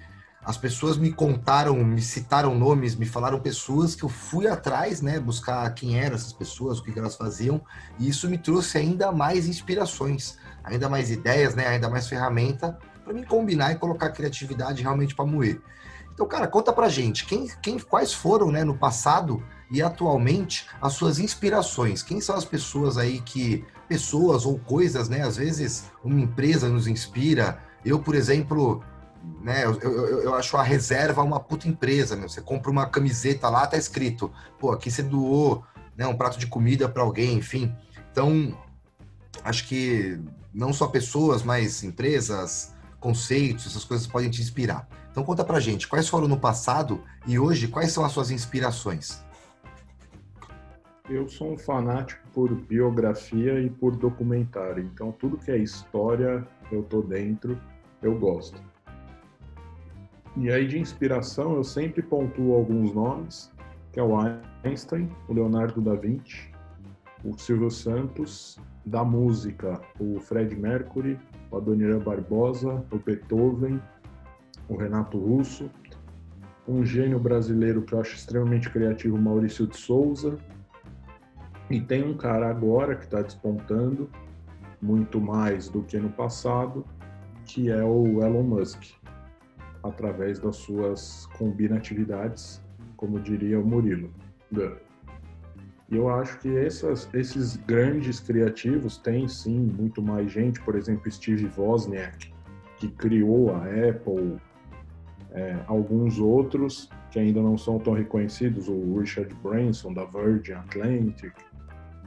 as 0.45 0.55
pessoas 0.55 0.95
me 0.95 1.11
contaram, 1.11 1.83
me 1.83 1.99
citaram 1.99 2.53
nomes, 2.53 2.95
me 2.95 3.07
falaram 3.07 3.39
pessoas 3.39 3.95
que 3.95 4.03
eu 4.03 4.09
fui 4.09 4.47
atrás, 4.47 5.01
né, 5.01 5.19
buscar 5.19 5.67
quem 5.73 5.99
eram 5.99 6.15
essas 6.15 6.31
pessoas, 6.31 6.77
o 6.77 6.83
que, 6.83 6.97
elas 6.99 7.15
faziam, 7.15 7.59
e 7.97 8.07
isso 8.07 8.29
me 8.29 8.37
trouxe 8.37 8.77
ainda 8.77 9.11
mais 9.11 9.47
inspirações, 9.47 10.37
ainda 10.63 10.87
mais 10.87 11.09
ideias, 11.09 11.55
né, 11.55 11.65
ainda 11.65 11.89
mais 11.89 12.07
ferramenta 12.07 12.77
para 13.03 13.13
me 13.13 13.25
combinar 13.25 13.71
e 13.71 13.77
colocar 13.77 14.05
a 14.05 14.11
criatividade 14.11 14.83
realmente 14.83 15.15
para 15.15 15.25
moer. 15.25 15.59
Então, 16.13 16.27
cara, 16.27 16.47
conta 16.47 16.71
pra 16.71 16.87
gente, 16.87 17.25
quem, 17.25 17.47
quem, 17.63 17.79
quais 17.79 18.13
foram, 18.13 18.51
né, 18.51 18.63
no 18.63 18.77
passado 18.77 19.43
e 19.69 19.81
atualmente 19.81 20.65
as 20.81 20.93
suas 20.93 21.19
inspirações? 21.19 22.01
Quem 22.01 22.21
são 22.21 22.35
as 22.35 22.45
pessoas 22.45 22.97
aí 22.97 23.19
que 23.21 23.65
pessoas 23.87 24.45
ou 24.45 24.59
coisas, 24.59 25.07
né, 25.09 25.21
às 25.21 25.37
vezes 25.37 25.85
uma 26.03 26.19
empresa 26.19 26.69
nos 26.69 26.87
inspira. 26.87 27.59
Eu, 27.85 27.99
por 27.99 28.15
exemplo, 28.15 28.83
né? 29.41 29.65
Eu, 29.65 29.79
eu, 29.79 30.21
eu, 30.23 30.35
acho 30.35 30.57
a 30.57 30.63
reserva 30.63 31.21
uma 31.21 31.39
puta 31.39 31.67
empresa, 31.67 32.15
meu. 32.15 32.29
Você 32.29 32.41
compra 32.41 32.71
uma 32.71 32.85
camiseta 32.85 33.49
lá, 33.49 33.65
tá 33.67 33.77
escrito, 33.77 34.31
pô, 34.59 34.71
aqui 34.71 34.89
você 34.89 35.03
doou 35.03 35.63
né, 35.95 36.05
um 36.07 36.15
prato 36.15 36.37
de 36.37 36.47
comida 36.47 36.87
para 36.87 37.03
alguém, 37.03 37.35
enfim. 37.37 37.73
Então, 38.11 38.57
acho 39.43 39.67
que 39.67 40.19
não 40.53 40.73
só 40.73 40.87
pessoas, 40.87 41.43
mas 41.43 41.83
empresas, 41.83 42.73
conceitos, 42.99 43.67
essas 43.67 43.83
coisas 43.83 44.07
podem 44.07 44.29
te 44.29 44.41
inspirar. 44.41 44.87
Então 45.11 45.23
conta 45.23 45.43
pra 45.43 45.59
gente, 45.59 45.87
quais 45.87 46.07
foram 46.07 46.27
no 46.27 46.39
passado 46.39 47.03
e 47.25 47.39
hoje, 47.39 47.67
quais 47.67 47.91
são 47.91 48.05
as 48.05 48.11
suas 48.11 48.29
inspirações? 48.29 49.23
Eu 51.09 51.29
sou 51.29 51.53
um 51.53 51.57
fanático 51.57 52.21
por 52.33 52.53
biografia 52.53 53.61
e 53.61 53.69
por 53.69 53.95
documentário, 53.95 54.83
então 54.83 55.11
tudo 55.13 55.37
que 55.37 55.49
é 55.49 55.57
história, 55.57 56.45
eu 56.69 56.83
tô 56.83 57.01
dentro, 57.01 57.57
eu 58.01 58.19
gosto. 58.19 58.61
E 60.35 60.51
aí 60.51 60.67
de 60.67 60.77
inspiração 60.77 61.55
eu 61.55 61.63
sempre 61.63 62.01
pontuo 62.01 62.53
alguns 62.53 62.93
nomes, 62.93 63.49
que 63.93 64.01
é 64.01 64.03
o 64.03 64.15
Einstein, 64.63 65.09
o 65.29 65.33
Leonardo 65.33 65.81
da 65.81 65.95
Vinci, 65.95 66.51
o 67.23 67.37
Silvio 67.37 67.71
Santos, 67.71 68.59
da 68.85 69.03
música, 69.03 69.79
o 69.99 70.19
Fred 70.19 70.55
Mercury, 70.57 71.17
o 71.49 71.57
Adoniran 71.57 71.99
Barbosa, 71.99 72.85
o 72.91 72.97
Beethoven, 72.97 73.81
o 74.67 74.75
Renato 74.75 75.17
Russo, 75.17 75.71
um 76.67 76.85
gênio 76.85 77.17
brasileiro 77.17 77.81
que 77.81 77.93
eu 77.93 78.01
acho 78.01 78.15
extremamente 78.15 78.69
criativo, 78.69 79.17
Maurício 79.17 79.65
de 79.65 79.77
Souza. 79.77 80.37
E 81.69 81.81
tem 81.81 82.03
um 82.03 82.15
cara 82.15 82.49
agora 82.49 82.95
que 82.95 83.03
está 83.03 83.21
despontando 83.21 84.09
muito 84.81 85.19
mais 85.19 85.67
do 85.67 85.83
que 85.83 85.97
no 85.97 86.09
passado, 86.09 86.85
que 87.45 87.69
é 87.69 87.83
o 87.83 88.23
Elon 88.23 88.43
Musk, 88.43 88.83
através 89.83 90.39
das 90.39 90.55
suas 90.57 91.25
combinatividades, 91.37 92.61
como 92.95 93.19
diria 93.19 93.59
o 93.59 93.65
Murilo. 93.65 94.09
E 95.89 95.95
eu 95.95 96.09
acho 96.09 96.39
que 96.39 96.57
essas, 96.57 97.09
esses 97.13 97.57
grandes 97.57 98.19
criativos 98.19 98.97
têm 98.97 99.27
sim 99.27 99.59
muito 99.59 100.01
mais 100.01 100.31
gente, 100.31 100.61
por 100.61 100.75
exemplo, 100.75 101.11
Steve 101.11 101.49
Wozniak, 101.57 102.33
que 102.77 102.89
criou 102.89 103.53
a 103.53 103.63
Apple, 103.63 104.37
é, 105.31 105.59
alguns 105.67 106.19
outros 106.19 106.89
que 107.11 107.19
ainda 107.19 107.41
não 107.41 107.57
são 107.57 107.79
tão 107.79 107.93
reconhecidos, 107.93 108.67
o 108.67 108.99
Richard 108.99 109.33
Branson 109.35 109.93
da 109.93 110.05
Virgin 110.05 110.53
Atlantic, 110.53 111.33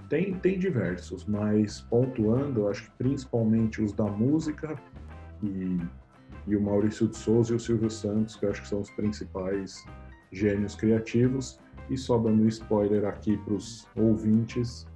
tem, 0.08 0.34
tem 0.34 0.58
diversos, 0.58 1.24
mas 1.24 1.82
pontuando, 1.82 2.68
acho 2.68 2.84
que 2.84 2.90
principalmente 2.98 3.80
os 3.80 3.92
da 3.92 4.04
música 4.04 4.76
e, 5.42 5.78
e 6.48 6.56
o 6.56 6.60
Maurício 6.60 7.06
de 7.06 7.16
Souza 7.16 7.52
e 7.52 7.56
o 7.56 7.60
Silvio 7.60 7.88
Santos, 7.88 8.34
que 8.34 8.44
eu 8.44 8.50
acho 8.50 8.62
que 8.62 8.68
são 8.68 8.80
os 8.80 8.90
principais 8.90 9.84
gênios 10.32 10.74
criativos. 10.74 11.60
E 11.88 11.96
só 11.96 12.18
dando 12.18 12.46
spoiler 12.48 13.04
aqui 13.04 13.36
para 13.38 13.54
os 13.54 13.86
ouvintes, 13.96 14.86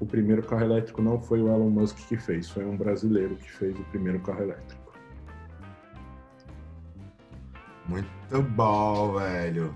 o 0.00 0.06
primeiro 0.06 0.42
carro 0.42 0.64
elétrico 0.64 1.00
não 1.00 1.20
foi 1.20 1.40
o 1.40 1.48
Elon 1.48 1.70
Musk 1.70 1.96
que 2.08 2.16
fez, 2.16 2.50
foi 2.50 2.64
um 2.64 2.76
brasileiro 2.76 3.36
que 3.36 3.50
fez 3.50 3.78
o 3.78 3.84
primeiro 3.84 4.20
carro 4.20 4.42
elétrico. 4.42 4.83
Muito 7.86 8.42
bom, 8.42 9.14
velho. 9.14 9.74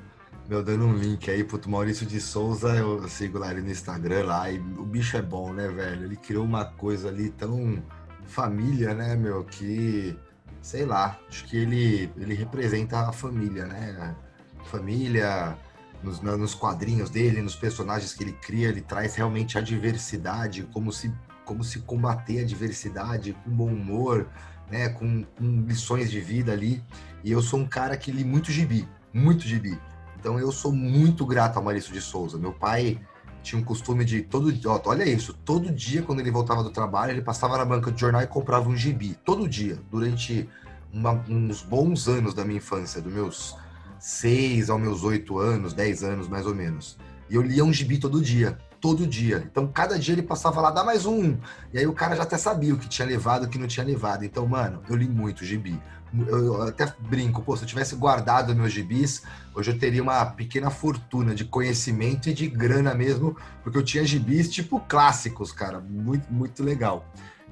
Meu, 0.49 0.63
dando 0.63 0.87
um 0.87 0.95
link 0.95 1.31
aí 1.31 1.45
pro 1.45 1.61
Maurício 1.69 2.07
de 2.07 2.19
Souza, 2.21 2.75
eu 2.75 3.07
sigo 3.07 3.39
lá 3.39 3.51
ele 3.51 3.61
no 3.61 3.71
Instagram 3.71 4.25
lá, 4.25 4.51
e 4.51 4.59
o 4.59 4.85
bicho 4.85 5.17
é 5.17 5.21
bom, 5.21 5.53
né, 5.53 5.69
velho? 5.69 6.05
Ele 6.05 6.17
criou 6.17 6.43
uma 6.43 6.65
coisa 6.65 7.09
ali 7.09 7.29
tão 7.29 7.83
família, 8.25 8.95
né, 8.95 9.15
meu, 9.15 9.45
que, 9.45 10.17
sei 10.63 10.87
lá, 10.87 11.19
acho 11.29 11.45
que 11.45 11.59
ele, 11.59 12.11
ele 12.17 12.35
representa 12.35 13.09
a 13.09 13.13
família, 13.13 13.67
né? 13.67 14.17
Família, 14.65 15.55
nos, 16.03 16.21
nos 16.21 16.55
quadrinhos 16.55 17.11
dele, 17.11 17.43
nos 17.43 17.55
personagens 17.55 18.15
que 18.15 18.25
ele 18.25 18.33
cria, 18.33 18.69
ele 18.69 18.81
traz 18.81 19.17
realmente 19.17 19.59
a 19.59 19.61
diversidade, 19.61 20.63
como 20.73 20.91
se, 20.91 21.13
como 21.45 21.63
se 21.63 21.81
combater 21.81 22.41
a 22.41 22.45
diversidade 22.47 23.37
com 23.45 23.51
bom 23.51 23.69
humor, 23.69 24.27
né, 24.71 24.89
com, 24.91 25.25
com 25.37 25.65
lições 25.67 26.11
de 26.11 26.21
vida 26.21 26.53
ali. 26.53 26.83
E 27.25 27.33
eu 27.33 27.43
sou 27.43 27.61
um 27.61 27.67
cara 27.67 27.97
que 27.97 28.11
li 28.11 28.25
muito 28.25 28.53
gibi, 28.53 28.89
muito 29.13 29.47
gibi. 29.47 29.79
Então 30.19 30.39
eu 30.39 30.51
sou 30.51 30.73
muito 30.73 31.25
grato 31.25 31.57
ao 31.57 31.63
Maurício 31.63 31.93
de 31.93 32.01
Souza. 32.01 32.39
Meu 32.39 32.53
pai 32.53 33.01
tinha 33.43 33.61
um 33.61 33.65
costume 33.65 34.05
de 34.05 34.23
todo 34.23 34.53
ó, 34.67 34.81
olha 34.87 35.05
isso, 35.05 35.33
todo 35.33 35.73
dia 35.73 36.03
quando 36.03 36.21
ele 36.21 36.31
voltava 36.31 36.63
do 36.63 36.71
trabalho, 36.71 37.13
ele 37.13 37.23
passava 37.23 37.57
na 37.57 37.65
banca 37.65 37.91
de 37.91 38.01
jornal 38.01 38.21
e 38.23 38.27
comprava 38.27 38.69
um 38.69 38.77
gibi, 38.77 39.17
todo 39.25 39.49
dia, 39.49 39.79
durante 39.91 40.49
uma, 40.93 41.13
uns 41.29 41.63
bons 41.63 42.09
anos 42.09 42.35
da 42.35 42.45
minha 42.45 42.59
infância, 42.59 43.01
dos 43.01 43.13
meus 43.13 43.57
seis 43.99 44.71
aos 44.71 44.81
meus 44.81 45.03
oito 45.03 45.39
anos, 45.39 45.73
dez 45.73 46.03
anos 46.03 46.29
mais 46.29 46.47
ou 46.47 46.55
menos. 46.55 46.99
E 47.31 47.35
eu 47.35 47.43
lia 47.43 47.65
um 47.65 47.73
gibi 47.73 47.99
todo 47.99 48.21
dia 48.21 48.59
todo 48.81 49.07
dia. 49.07 49.45
Então, 49.51 49.67
cada 49.67 49.99
dia 49.99 50.15
ele 50.15 50.23
passava 50.23 50.61
lá, 50.61 50.71
dá 50.71 50.85
mais 50.85 51.07
um. 51.07 51.37
E 51.73 51.79
aí 51.79 51.87
o 51.87 51.93
cara 51.93 52.17
já 52.17 52.23
até 52.23 52.37
sabia 52.37 52.75
o 52.75 52.79
que 52.79 52.89
tinha 52.89 53.07
levado, 53.07 53.45
o 53.45 53.49
que 53.49 53.59
não 53.59 53.67
tinha 53.67 53.85
levado. 53.85 54.25
Então, 54.25 54.47
mano, 54.47 54.83
eu 54.89 54.97
li 54.97 55.09
muito 55.09 55.45
gibi. 55.45 55.81
Eu 56.27 56.63
até 56.63 56.91
brinco, 57.01 57.43
pô, 57.43 57.57
se 57.57 57.65
eu 57.65 57.69
tivesse 57.69 57.95
guardado 57.95 58.55
meus 58.55 58.73
gibis, 58.73 59.23
hoje 59.55 59.73
eu 59.73 59.79
teria 59.79 60.03
uma 60.03 60.25
pequena 60.25 60.71
fortuna 60.71 61.35
de 61.35 61.45
conhecimento 61.45 62.31
e 62.31 62.33
de 62.33 62.49
grana 62.49 62.95
mesmo, 62.95 63.37
porque 63.63 63.77
eu 63.77 63.85
tinha 63.85 64.05
gibis 64.05 64.49
tipo 64.49 64.81
clássicos, 64.81 65.53
cara. 65.53 65.81
Muito, 65.81 66.33
muito 66.33 66.63
legal. 66.63 67.07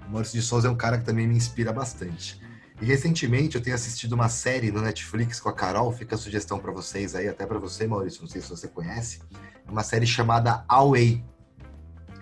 O 0.09 0.13
Maurício 0.13 0.41
de 0.41 0.47
Souza 0.47 0.69
é 0.69 0.71
um 0.71 0.77
cara 0.77 0.99
que 0.99 1.05
também 1.05 1.27
me 1.27 1.37
inspira 1.37 1.73
bastante. 1.73 2.41
E 2.81 2.85
recentemente 2.85 3.57
eu 3.57 3.63
tenho 3.63 3.75
assistido 3.75 4.13
uma 4.13 4.29
série 4.29 4.71
no 4.71 4.81
Netflix 4.81 5.41
com 5.41 5.49
a 5.49 5.53
Carol, 5.53 5.93
fica 5.93 6.15
a 6.15 6.19
sugestão 6.19 6.59
para 6.59 6.73
vocês 6.73 7.15
aí, 7.15 7.27
até 7.27 7.47
para 7.47 7.59
você, 7.59 7.87
Maurício, 7.87 8.21
não 8.23 8.29
sei 8.29 8.41
se 8.41 8.49
você 8.51 8.69
conhece 8.69 9.21
uma 9.69 9.83
série 9.83 10.07
chamada 10.07 10.65
Away. 10.69 11.25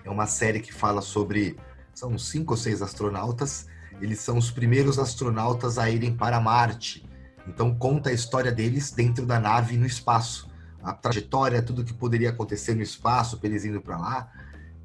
É 0.03 0.09
uma 0.09 0.27
série 0.27 0.59
que 0.59 0.73
fala 0.73 1.01
sobre. 1.01 1.57
São 1.93 2.17
cinco 2.17 2.53
ou 2.53 2.57
seis 2.57 2.81
astronautas. 2.81 3.67
Eles 4.01 4.19
são 4.19 4.37
os 4.37 4.51
primeiros 4.51 4.99
astronautas 4.99 5.77
a 5.77 5.89
irem 5.89 6.15
para 6.15 6.39
Marte. 6.41 7.07
Então 7.47 7.73
conta 7.73 8.09
a 8.09 8.13
história 8.13 8.51
deles 8.51 8.91
dentro 8.91 9.25
da 9.25 9.39
nave 9.39 9.77
no 9.77 9.85
espaço. 9.85 10.49
A 10.83 10.93
trajetória, 10.93 11.61
tudo 11.61 11.83
que 11.83 11.93
poderia 11.93 12.29
acontecer 12.29 12.75
no 12.75 12.81
espaço, 12.81 13.39
eles 13.41 13.63
indo 13.63 13.81
para 13.81 13.97
lá. 13.97 14.31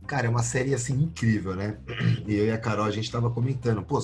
Cara, 0.06 0.26
é 0.26 0.30
uma 0.30 0.42
série 0.42 0.74
assim 0.74 0.94
incrível, 1.02 1.54
né? 1.54 1.76
E 2.26 2.34
eu 2.34 2.46
e 2.46 2.50
a 2.50 2.58
Carol 2.58 2.86
a 2.86 2.90
gente 2.90 3.04
estava 3.04 3.30
comentando, 3.30 3.82
pô, 3.82 4.00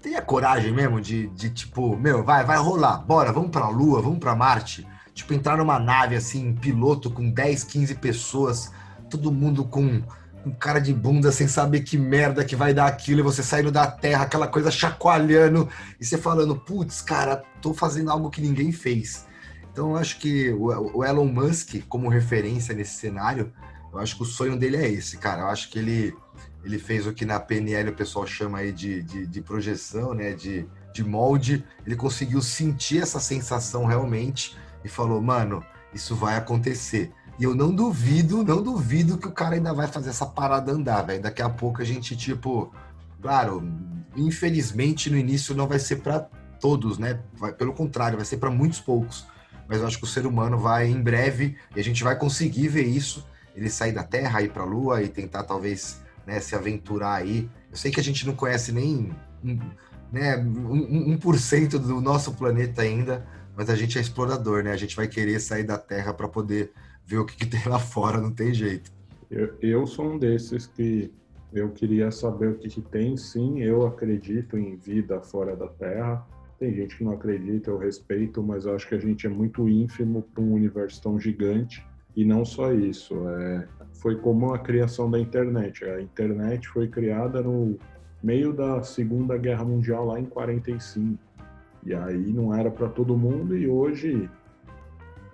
tem 0.00 0.16
a 0.16 0.22
coragem 0.22 0.72
mesmo 0.72 1.00
de, 1.00 1.28
de 1.28 1.50
tipo, 1.50 1.96
meu, 1.96 2.24
vai, 2.24 2.44
vai 2.44 2.56
rolar, 2.56 2.98
bora, 2.98 3.32
vamos 3.32 3.50
para 3.50 3.66
a 3.66 3.68
Lua, 3.68 4.00
vamos 4.00 4.18
para 4.18 4.34
Marte 4.34 4.86
tipo, 5.14 5.34
entrar 5.34 5.56
numa 5.56 5.78
nave 5.78 6.16
assim, 6.16 6.54
piloto 6.54 7.10
com 7.10 7.30
10, 7.30 7.64
15 7.64 7.94
pessoas, 7.96 8.72
todo 9.10 9.32
mundo 9.32 9.64
com 9.64 10.02
um 10.44 10.50
cara 10.50 10.80
de 10.80 10.92
bunda 10.92 11.30
sem 11.30 11.46
saber 11.46 11.82
que 11.82 11.96
merda 11.96 12.44
que 12.44 12.56
vai 12.56 12.74
dar 12.74 12.86
aquilo, 12.86 13.20
e 13.20 13.22
você 13.22 13.42
saindo 13.42 13.70
da 13.70 13.86
terra, 13.86 14.24
aquela 14.24 14.48
coisa 14.48 14.70
chacoalhando, 14.70 15.68
e 16.00 16.04
você 16.04 16.18
falando, 16.18 16.56
putz, 16.56 17.00
cara, 17.00 17.42
tô 17.60 17.72
fazendo 17.72 18.10
algo 18.10 18.30
que 18.30 18.40
ninguém 18.40 18.72
fez. 18.72 19.26
Então 19.72 19.90
eu 19.90 19.96
acho 19.96 20.18
que 20.18 20.50
o 20.50 21.02
Elon 21.04 21.26
Musk, 21.26 21.82
como 21.88 22.08
referência 22.08 22.74
nesse 22.74 22.96
cenário, 22.96 23.52
eu 23.92 23.98
acho 23.98 24.16
que 24.16 24.22
o 24.22 24.26
sonho 24.26 24.56
dele 24.56 24.76
é 24.76 24.90
esse, 24.90 25.16
cara. 25.16 25.42
Eu 25.42 25.46
acho 25.48 25.70
que 25.70 25.78
ele, 25.78 26.14
ele 26.64 26.78
fez 26.78 27.06
o 27.06 27.12
que 27.12 27.24
na 27.24 27.38
PNL 27.38 27.90
o 27.90 27.94
pessoal 27.94 28.26
chama 28.26 28.58
aí 28.58 28.72
de, 28.72 29.02
de, 29.02 29.26
de 29.26 29.40
projeção, 29.40 30.12
né? 30.12 30.32
De, 30.32 30.66
de 30.94 31.04
molde. 31.04 31.64
Ele 31.86 31.94
conseguiu 31.96 32.40
sentir 32.42 33.02
essa 33.02 33.20
sensação 33.20 33.86
realmente 33.86 34.56
e 34.84 34.88
falou, 34.88 35.20
mano, 35.20 35.64
isso 35.94 36.14
vai 36.14 36.36
acontecer. 36.36 37.12
E 37.38 37.44
eu 37.44 37.54
não 37.54 37.74
duvido, 37.74 38.44
não 38.44 38.62
duvido 38.62 39.18
que 39.18 39.26
o 39.26 39.32
cara 39.32 39.54
ainda 39.54 39.72
vai 39.72 39.86
fazer 39.86 40.10
essa 40.10 40.26
parada 40.26 40.72
andar, 40.72 41.02
velho. 41.02 41.22
Daqui 41.22 41.42
a 41.42 41.48
pouco 41.48 41.80
a 41.80 41.84
gente, 41.84 42.16
tipo, 42.16 42.72
claro, 43.20 43.66
infelizmente 44.16 45.10
no 45.10 45.16
início 45.16 45.54
não 45.54 45.66
vai 45.66 45.78
ser 45.78 45.96
para 45.96 46.20
todos, 46.60 46.98
né? 46.98 47.20
Vai, 47.34 47.52
pelo 47.52 47.72
contrário, 47.72 48.16
vai 48.16 48.24
ser 48.24 48.36
para 48.36 48.50
muitos 48.50 48.80
poucos. 48.80 49.26
Mas 49.68 49.80
eu 49.80 49.86
acho 49.86 49.98
que 49.98 50.04
o 50.04 50.08
ser 50.08 50.26
humano 50.26 50.58
vai 50.58 50.88
em 50.88 51.00
breve 51.00 51.56
e 51.74 51.80
a 51.80 51.84
gente 51.84 52.04
vai 52.04 52.16
conseguir 52.16 52.68
ver 52.68 52.84
isso. 52.84 53.26
Ele 53.54 53.70
sair 53.70 53.92
da 53.92 54.02
Terra, 54.02 54.42
ir 54.42 54.50
para 54.50 54.62
a 54.62 54.66
Lua 54.66 55.02
e 55.02 55.08
tentar 55.08 55.44
talvez 55.44 56.02
né, 56.26 56.40
se 56.40 56.54
aventurar 56.54 57.14
aí. 57.14 57.48
Eu 57.70 57.76
sei 57.76 57.90
que 57.90 58.00
a 58.00 58.02
gente 58.02 58.26
não 58.26 58.34
conhece 58.34 58.72
nem 58.72 59.12
né, 60.12 60.44
por 61.20 61.38
cento 61.38 61.78
do 61.78 62.00
nosso 62.00 62.32
planeta 62.32 62.82
ainda, 62.82 63.26
mas 63.62 63.70
a 63.70 63.76
gente 63.76 63.96
é 63.96 64.00
explorador, 64.00 64.64
né? 64.64 64.72
A 64.72 64.76
gente 64.76 64.96
vai 64.96 65.06
querer 65.06 65.38
sair 65.38 65.62
da 65.62 65.78
Terra 65.78 66.12
para 66.12 66.26
poder 66.26 66.72
ver 67.06 67.18
o 67.18 67.24
que, 67.24 67.36
que, 67.36 67.46
tem 67.46 67.60
lá 67.64 67.78
fora, 67.78 68.20
não 68.20 68.32
tem 68.32 68.52
jeito. 68.52 68.90
Eu, 69.30 69.54
eu 69.62 69.86
sou 69.86 70.14
um 70.14 70.18
desses 70.18 70.66
que 70.66 71.12
eu 71.52 71.70
queria 71.70 72.10
saber 72.10 72.48
o 72.48 72.54
que, 72.56 72.68
que 72.68 72.80
tem. 72.80 73.16
Sim, 73.16 73.60
eu 73.60 73.86
acredito 73.86 74.58
em 74.58 74.74
vida 74.74 75.20
fora 75.20 75.54
da 75.54 75.68
Terra. 75.68 76.26
Tem 76.58 76.74
gente 76.74 76.96
que 76.96 77.04
não 77.04 77.12
acredita, 77.12 77.70
eu 77.70 77.78
respeito, 77.78 78.42
mas 78.42 78.64
eu 78.64 78.74
acho 78.74 78.88
que 78.88 78.96
a 78.96 78.98
gente 78.98 79.28
é 79.28 79.30
muito 79.30 79.68
ínfimo 79.68 80.22
para 80.34 80.42
um 80.42 80.54
universo 80.54 81.00
tão 81.00 81.20
gigante. 81.20 81.86
E 82.16 82.24
não 82.24 82.44
só 82.44 82.72
isso, 82.72 83.14
é, 83.28 83.68
foi 83.94 84.16
como 84.16 84.52
a 84.52 84.58
criação 84.58 85.08
da 85.08 85.20
internet. 85.20 85.84
A 85.84 86.02
internet 86.02 86.66
foi 86.66 86.88
criada 86.88 87.40
no 87.40 87.78
meio 88.20 88.52
da 88.52 88.82
Segunda 88.82 89.38
Guerra 89.38 89.64
Mundial, 89.64 90.04
lá 90.06 90.18
em 90.18 90.24
45 90.24 91.16
e 91.84 91.94
aí 91.94 92.32
não 92.32 92.54
era 92.54 92.70
para 92.70 92.88
todo 92.88 93.16
mundo 93.16 93.56
e 93.56 93.68
hoje 93.68 94.30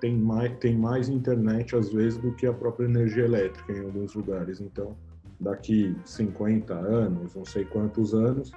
tem 0.00 0.17
mais, 0.17 0.57
tem 0.59 0.76
mais 0.76 1.09
internet 1.09 1.76
às 1.76 1.93
vezes 1.93 2.19
do 2.19 2.33
que 2.33 2.47
a 2.47 2.52
própria 2.52 2.87
energia 2.87 3.25
elétrica 3.25 3.73
em 3.73 3.81
alguns 3.81 4.14
lugares. 4.14 4.61
Então, 4.61 4.97
daqui 5.38 5.97
50 6.05 6.75
anos, 6.75 7.35
não 7.35 7.45
sei 7.45 7.64
quantos 7.64 8.14
anos, 8.14 8.52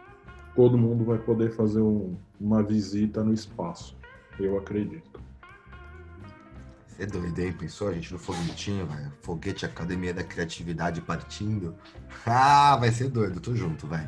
todo 0.55 0.77
mundo 0.77 1.03
vai 1.03 1.17
poder 1.17 1.51
fazer 1.51 1.81
um, 1.81 2.15
uma 2.39 2.63
visita 2.63 3.23
no 3.23 3.33
espaço. 3.33 3.97
Eu 4.39 4.57
acredito. 4.57 5.19
Você 6.87 7.03
é 7.03 7.05
doido, 7.05 7.39
hein? 7.39 7.53
Pensou 7.53 7.87
a 7.87 7.93
gente 7.93 8.11
no 8.11 8.19
foguetinho, 8.19 8.85
vai? 8.85 9.11
Foguete 9.21 9.65
Academia 9.65 10.13
da 10.13 10.23
Criatividade 10.23 11.01
partindo. 11.01 11.75
Ah, 12.23 12.77
vai 12.77 12.91
ser 12.91 13.09
doido, 13.09 13.39
tô 13.39 13.55
junto, 13.55 13.87
vai. 13.87 14.07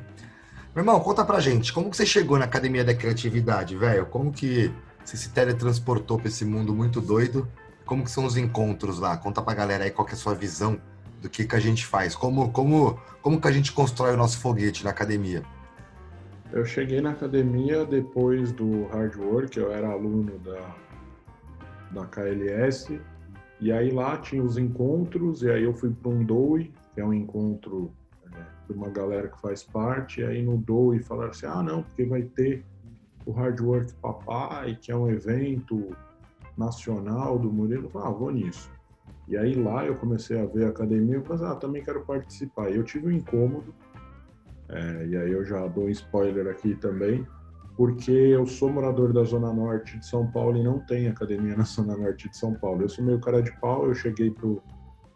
Meu 0.76 0.82
irmão, 0.82 1.00
conta 1.00 1.24
pra 1.24 1.40
gente, 1.40 1.72
como 1.72 1.90
que 1.90 1.98
você 1.98 2.06
chegou 2.06 2.38
na 2.40 2.46
Academia 2.46 2.84
da 2.84 2.96
Criatividade, 2.96 3.78
velho? 3.78 4.08
Como 4.08 4.32
que 4.32 4.72
você 5.06 5.16
se 5.16 5.30
teletransportou 5.30 6.18
pra 6.18 6.28
esse 6.28 6.44
mundo 6.44 6.74
muito 6.74 7.00
doido? 7.00 7.48
Como 7.86 8.04
que 8.04 8.10
são 8.10 8.26
os 8.26 8.38
encontros 8.38 9.00
lá? 9.00 9.16
Conta 9.16 9.42
pra 9.42 9.54
galera 9.54 9.84
aí 9.84 9.92
qual 9.92 10.06
que 10.06 10.14
é 10.14 10.16
a 10.16 10.18
sua 10.18 10.34
visão 10.34 10.80
do 11.22 11.30
que, 11.30 11.46
que 11.46 11.56
a 11.56 11.60
gente 11.60 11.86
faz. 11.86 12.16
Como, 12.16 12.52
como, 12.52 13.00
como 13.22 13.40
que 13.40 13.48
a 13.48 13.52
gente 13.52 13.72
constrói 13.72 14.14
o 14.14 14.18
nosso 14.18 14.40
foguete 14.40 14.84
na 14.84 14.90
academia? 14.90 15.44
Eu 16.52 16.66
cheguei 16.66 17.02
na 17.02 17.12
academia 17.12 17.86
depois 17.86 18.52
do 18.52 18.88
hard 18.88 19.16
work, 19.16 19.58
eu 19.58 19.72
era 19.72 19.90
aluno 19.90 20.40
da 20.40 20.84
da 21.94 22.06
KLS. 22.08 23.00
E 23.62 23.72
aí 23.72 23.92
lá 23.92 24.18
tinha 24.18 24.44
os 24.44 24.58
encontros, 24.58 25.44
e 25.44 25.50
aí 25.50 25.64
eu 25.64 25.74
fui 25.74 25.92
para 25.92 26.12
um 26.12 26.26
que 26.94 27.00
é 27.00 27.06
um 27.06 27.14
encontro 27.14 27.94
de 28.74 28.78
uma 28.80 28.90
galera 28.90 29.28
que 29.28 29.40
faz 29.40 29.64
parte, 29.64 30.22
e 30.22 30.26
aí 30.26 30.42
no 30.42 30.58
DOI 30.58 31.00
falaram 31.00 31.30
assim, 31.30 31.46
ah 31.46 31.62
não, 31.62 31.84
porque 31.84 32.04
vai 32.04 32.24
ter 32.24 32.66
o 33.26 33.32
Hard 33.32 33.60
Work 33.62 33.94
Papai, 34.02 34.78
que 34.82 34.92
é 34.92 34.96
um 34.96 35.10
evento 35.10 35.96
nacional 36.58 37.40
do 37.40 37.52
Murilo. 37.52 37.90
Ah, 37.96 38.10
vou 38.10 38.32
nisso. 38.32 38.70
E 39.28 39.38
aí 39.38 39.54
lá 39.54 39.86
eu 39.86 39.96
comecei 39.96 40.40
a 40.40 40.46
ver 40.46 40.66
a 40.66 40.70
academia 40.70 41.18
e 41.18 41.24
falei, 41.24 41.46
ah, 41.46 41.56
também 41.56 41.84
quero 41.84 42.04
participar. 42.04 42.70
E 42.72 42.76
eu 42.76 42.84
tive 42.84 43.08
um 43.08 43.12
incômodo, 43.12 43.74
é, 44.68 45.06
e 45.06 45.18
aí 45.18 45.32
eu 45.32 45.46
já 45.46 45.66
dou 45.68 45.86
um 45.86 45.90
spoiler 45.90 46.48
aqui 46.48 46.76
também, 46.76 47.26
porque 47.78 48.12
eu 48.12 48.46
sou 48.46 48.70
morador 48.70 49.14
da 49.14 49.24
Zona 49.24 49.54
Norte 49.54 49.98
de 49.98 50.06
São 50.06 50.30
Paulo 50.32 50.58
e 50.58 50.64
não 50.64 50.80
tem 50.80 51.08
academia 51.08 51.56
na 51.58 51.64
Zona 51.64 51.96
Norte 51.96 52.28
de 52.28 52.36
São 52.36 52.54
Paulo. 52.56 52.82
Eu 52.82 52.90
sou 52.90 53.06
meio 53.06 53.20
cara 53.20 53.42
de 53.42 53.52
pau, 53.60 53.88
eu 53.88 53.96
cheguei 53.96 54.32
pro, 54.32 54.62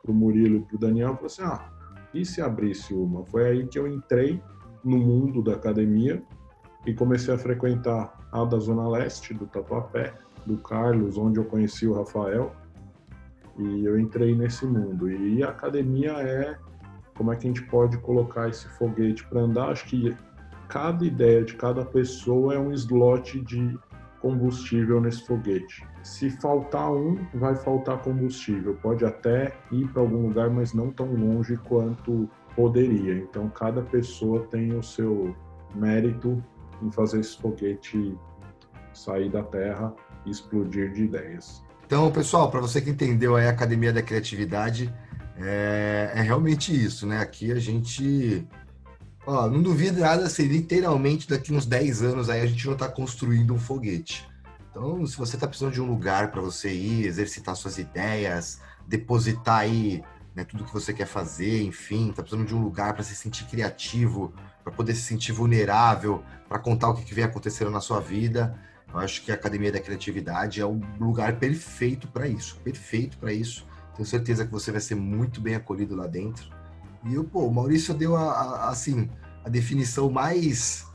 pro 0.01 0.13
Murilo 0.13 0.57
e 0.57 0.61
pro 0.61 0.77
Daniel 0.77 1.13
e 1.13 1.15
falei 1.15 1.25
assim, 1.25 1.41
ah, 1.43 1.76
e 2.13 2.25
se 2.25 2.41
abrisse 2.41 2.93
uma? 2.93 3.25
Foi 3.25 3.45
aí 3.45 3.67
que 3.67 3.77
eu 3.77 3.87
entrei 3.87 4.41
no 4.83 4.97
mundo 4.97 5.41
da 5.41 5.53
academia 5.53 6.21
e 6.85 6.93
comecei 6.93 7.33
a 7.33 7.37
frequentar 7.37 8.17
a 8.31 8.45
da 8.45 8.57
Zona 8.59 8.87
Leste, 8.87 9.33
do 9.33 9.45
Tatuapé, 9.45 10.13
do 10.45 10.57
Carlos, 10.57 11.17
onde 11.17 11.39
eu 11.39 11.45
conheci 11.45 11.85
o 11.85 11.93
Rafael, 11.93 12.55
e 13.57 13.85
eu 13.85 13.99
entrei 13.99 14.35
nesse 14.35 14.65
mundo. 14.65 15.11
E 15.11 15.43
a 15.43 15.49
academia 15.49 16.13
é 16.13 16.57
como 17.15 17.33
é 17.33 17.35
que 17.35 17.47
a 17.47 17.49
gente 17.49 17.63
pode 17.63 17.97
colocar 17.97 18.47
esse 18.47 18.67
foguete 18.69 19.25
para 19.27 19.41
andar. 19.41 19.69
Acho 19.69 19.85
que 19.87 20.15
cada 20.69 21.05
ideia 21.05 21.43
de 21.43 21.55
cada 21.55 21.83
pessoa 21.83 22.53
é 22.53 22.59
um 22.59 22.71
slot 22.71 23.41
de 23.41 23.77
combustível 24.21 25.01
nesse 25.01 25.25
foguete. 25.25 25.85
Se 26.07 26.29
faltar 26.29 26.89
um, 26.89 27.17
vai 27.33 27.53
faltar 27.53 27.97
combustível. 27.97 28.75
Pode 28.75 29.03
até 29.03 29.53
ir 29.69 29.87
para 29.89 30.01
algum 30.01 30.25
lugar, 30.27 30.49
mas 30.49 30.73
não 30.73 30.89
tão 30.89 31.13
longe 31.13 31.57
quanto 31.57 32.29
poderia. 32.55 33.15
Então, 33.15 33.49
cada 33.49 33.81
pessoa 33.81 34.47
tem 34.47 34.73
o 34.73 34.81
seu 34.81 35.35
mérito 35.75 36.41
em 36.81 36.89
fazer 36.89 37.19
esse 37.19 37.37
foguete 37.37 38.17
sair 38.93 39.29
da 39.29 39.43
Terra 39.43 39.93
e 40.25 40.31
explodir 40.31 40.93
de 40.93 41.03
ideias. 41.03 41.61
Então, 41.85 42.09
pessoal, 42.09 42.49
para 42.49 42.61
você 42.61 42.79
que 42.79 42.89
entendeu 42.89 43.35
a 43.35 43.49
Academia 43.49 43.91
da 43.91 44.01
Criatividade, 44.01 44.91
é, 45.37 46.13
é, 46.15 46.21
realmente 46.21 46.73
isso, 46.73 47.05
né? 47.05 47.19
Aqui 47.19 47.51
a 47.51 47.59
gente. 47.59 48.47
Ó, 49.25 49.49
não 49.49 49.61
duvido 49.61 49.99
nada 49.99 50.29
se 50.29 50.47
literalmente 50.47 51.27
daqui 51.27 51.53
uns 51.53 51.65
10 51.65 52.01
anos 52.01 52.29
aí 52.29 52.39
a 52.39 52.45
gente 52.45 52.65
não 52.65 52.73
está 52.73 52.87
construindo 52.87 53.53
um 53.53 53.59
foguete. 53.59 54.25
Então, 54.77 55.03
se 55.07 55.17
você 55.17 55.35
está 55.35 55.47
precisando 55.47 55.73
de 55.73 55.81
um 55.81 55.87
lugar 55.87 56.29
para 56.29 56.39
você 56.39 56.71
ir, 56.71 57.07
exercitar 57.07 57.55
suas 57.55 57.79
ideias, 57.79 58.61
depositar 58.87 59.61
aí 59.61 60.03
né, 60.35 60.43
tudo 60.43 60.63
que 60.65 60.71
você 60.71 60.93
quer 60.93 61.07
fazer, 61.07 61.63
enfim, 61.63 62.11
está 62.11 62.21
precisando 62.21 62.47
de 62.47 62.53
um 62.53 62.61
lugar 62.61 62.93
para 62.93 63.01
se 63.01 63.15
sentir 63.15 63.45
criativo, 63.45 64.31
para 64.63 64.71
poder 64.71 64.93
se 64.93 65.01
sentir 65.01 65.31
vulnerável, 65.31 66.23
para 66.47 66.59
contar 66.59 66.89
o 66.89 66.93
que, 66.93 67.03
que 67.03 67.15
vem 67.15 67.23
acontecendo 67.23 67.71
na 67.71 67.81
sua 67.81 67.99
vida, 67.99 68.55
eu 68.93 68.99
acho 68.99 69.23
que 69.23 69.31
a 69.31 69.33
Academia 69.33 69.71
da 69.71 69.79
Criatividade 69.79 70.61
é 70.61 70.65
o 70.65 70.79
lugar 70.99 71.39
perfeito 71.39 72.07
para 72.07 72.27
isso, 72.27 72.59
perfeito 72.63 73.17
para 73.17 73.33
isso. 73.33 73.65
Tenho 73.95 74.07
certeza 74.07 74.45
que 74.45 74.51
você 74.51 74.71
vai 74.71 74.79
ser 74.79 74.93
muito 74.93 75.41
bem 75.41 75.55
acolhido 75.55 75.95
lá 75.95 76.05
dentro. 76.05 76.51
E 77.03 77.15
pô, 77.23 77.47
o 77.47 77.51
Maurício 77.51 77.95
deu 77.95 78.15
a, 78.15 78.31
a, 78.31 78.69
assim 78.69 79.09
a 79.43 79.49
definição 79.49 80.11
mais 80.11 80.85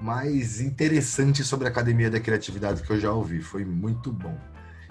mais 0.00 0.60
interessante 0.60 1.42
sobre 1.42 1.66
a 1.66 1.70
Academia 1.70 2.10
da 2.10 2.20
Criatividade 2.20 2.82
que 2.82 2.90
eu 2.90 3.00
já 3.00 3.12
ouvi. 3.12 3.40
Foi 3.40 3.64
muito 3.64 4.12
bom. 4.12 4.36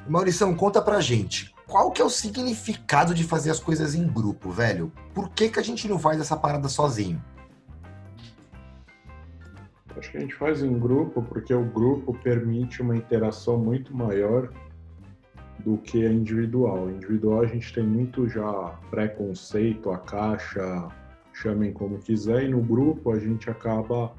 Maurício, 0.08 0.54
conta 0.56 0.82
pra 0.82 1.02
gente, 1.02 1.54
qual 1.68 1.92
que 1.92 2.02
é 2.02 2.06
o 2.06 2.10
significado 2.10 3.14
de 3.14 3.24
fazer 3.24 3.52
as 3.52 3.60
coisas 3.60 3.94
em 3.94 4.08
grupo, 4.08 4.50
velho? 4.52 4.92
Por 5.14 5.30
que, 5.30 5.50
que 5.50 5.60
a 5.60 5.64
gente 5.64 5.88
não 5.88 6.00
faz 6.00 6.20
essa 6.20 6.36
parada 6.36 6.70
sozinho? 6.70 7.22
Acho 9.98 10.12
que 10.12 10.17
a 10.17 10.22
gente 10.22 10.36
faz 10.36 10.62
em 10.62 10.78
grupo 10.78 11.24
porque 11.24 11.54
o 11.54 11.65
grupo 11.65 12.13
permite 12.13 12.82
uma 12.82 12.96
interação 12.96 13.58
muito 13.58 13.96
maior 13.96 14.50
do 15.60 15.78
que 15.78 16.06
a 16.06 16.12
individual. 16.12 16.89
Individual 16.89 17.41
a 17.41 17.48
gente 17.48 17.74
tem 17.74 17.84
muito 17.84 18.30
já 18.30 18.80
preconceito, 18.89 19.91
a 19.91 19.98
caixa, 19.98 20.88
chamem 21.34 21.74
como 21.74 21.98
quiser, 21.98 22.43
e 22.43 22.50
no 22.50 22.62
grupo 22.62 23.12
a 23.12 23.20
gente 23.20 23.50
acaba 23.50 24.13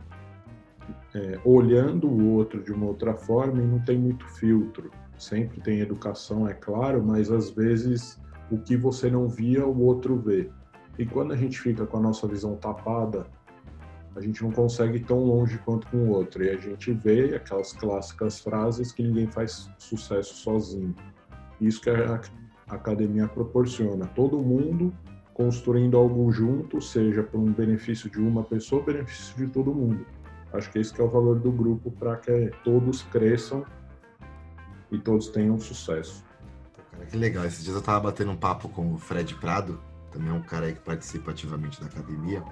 é, 1.14 1.38
olhando 1.44 2.09
o 2.09 2.35
outro 2.35 2.62
de 2.62 2.72
uma 2.72 2.87
outra 2.87 3.14
forma 3.14 3.62
e 3.62 3.66
não 3.66 3.79
tem 3.81 3.98
muito 3.98 4.27
filtro. 4.27 4.90
Sempre 5.16 5.61
tem 5.61 5.81
educação, 5.81 6.48
é 6.48 6.55
claro, 6.55 7.03
mas 7.05 7.31
às 7.31 7.51
vezes 7.51 8.20
o 8.51 8.59
que 8.59 8.77
você 8.77 9.11
não 9.11 9.29
via, 9.29 9.66
o 9.66 9.83
outro 9.83 10.16
vê. 10.16 10.51
E 10.98 11.07
quando 11.07 11.33
a 11.33 11.37
gente 11.37 11.59
fica 11.59 11.87
com 11.87 11.98
a 11.98 12.01
nossa 12.01 12.27
visão 12.27 12.57
tapada 12.57 13.27
a 14.18 14.20
gente 14.20 14.42
não 14.42 14.51
consegue 14.51 14.96
ir 14.96 15.05
tão 15.05 15.20
longe 15.20 15.59
quanto 15.59 15.87
com 15.88 15.98
o 15.98 16.09
outro. 16.11 16.42
E 16.42 16.51
a 16.51 16.57
gente 16.57 16.92
vê 16.92 17.37
aquelas 17.37 17.72
clássicas 17.72 18.40
frases 18.40 18.90
que 18.90 19.03
ninguém 19.03 19.29
faz 19.29 19.70
sucesso 19.79 20.35
sozinho. 20.35 20.94
Isso 21.61 21.81
que 21.81 21.88
a 21.88 22.20
academia 22.68 23.29
proporciona. 23.29 24.07
Todo 24.09 24.38
mundo 24.38 24.92
construindo 25.33 25.96
algo 25.96 26.33
junto, 26.33 26.81
seja 26.81 27.22
por 27.22 27.38
um 27.38 27.53
benefício 27.53 28.11
de 28.11 28.18
uma 28.18 28.42
pessoa, 28.42 28.83
benefício 28.83 29.37
de 29.37 29.53
todo 29.53 29.72
mundo. 29.72 30.05
Acho 30.52 30.70
que 30.70 30.78
esse 30.78 30.92
que 30.92 31.00
é 31.00 31.04
o 31.04 31.08
valor 31.08 31.38
do 31.38 31.52
grupo 31.52 31.90
para 31.90 32.16
que 32.16 32.50
todos 32.64 33.02
cresçam 33.02 33.64
e 34.90 34.98
todos 34.98 35.28
tenham 35.28 35.58
sucesso. 35.58 36.24
Cara, 36.90 37.04
que 37.06 37.16
legal. 37.16 37.44
Esses 37.44 37.62
dias 37.62 37.74
eu 37.74 37.80
estava 37.80 38.00
batendo 38.00 38.30
um 38.30 38.37
papo 38.37 38.68
com 38.68 38.94
o 38.94 38.98
Fred 38.98 39.34
Prado, 39.34 39.80
também 40.11 40.30
é 40.30 40.32
um 40.32 40.42
cara 40.42 40.72
que 40.72 40.80
participa 40.80 41.30
ativamente 41.30 41.80
da 41.80 41.87
academia. 41.87 42.42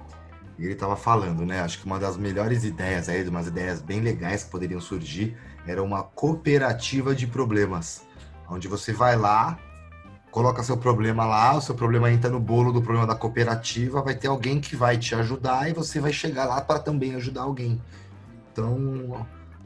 E 0.59 0.63
ele 0.63 0.73
estava 0.73 0.95
falando, 0.95 1.45
né? 1.45 1.61
Acho 1.61 1.79
que 1.79 1.85
uma 1.85 1.99
das 1.99 2.17
melhores 2.17 2.63
ideias 2.63 3.09
aí, 3.09 3.27
umas 3.27 3.47
ideias 3.47 3.81
bem 3.81 4.01
legais 4.01 4.43
que 4.43 4.51
poderiam 4.51 4.81
surgir, 4.81 5.37
era 5.67 5.83
uma 5.83 6.03
cooperativa 6.03 7.13
de 7.13 7.27
problemas, 7.27 8.05
onde 8.49 8.67
você 8.67 8.91
vai 8.91 9.15
lá, 9.15 9.59
coloca 10.31 10.63
seu 10.63 10.77
problema 10.77 11.25
lá, 11.25 11.55
o 11.55 11.61
seu 11.61 11.73
problema 11.73 12.11
entra 12.11 12.29
no 12.29 12.39
bolo 12.39 12.71
do 12.71 12.81
problema 12.81 13.07
da 13.07 13.15
cooperativa, 13.15 14.01
vai 14.01 14.15
ter 14.15 14.27
alguém 14.27 14.59
que 14.59 14.75
vai 14.75 14.97
te 14.97 15.15
ajudar 15.15 15.69
e 15.69 15.73
você 15.73 15.99
vai 15.99 16.13
chegar 16.13 16.45
lá 16.45 16.61
para 16.61 16.79
também 16.79 17.15
ajudar 17.15 17.41
alguém. 17.41 17.81
Então, 18.51 19.25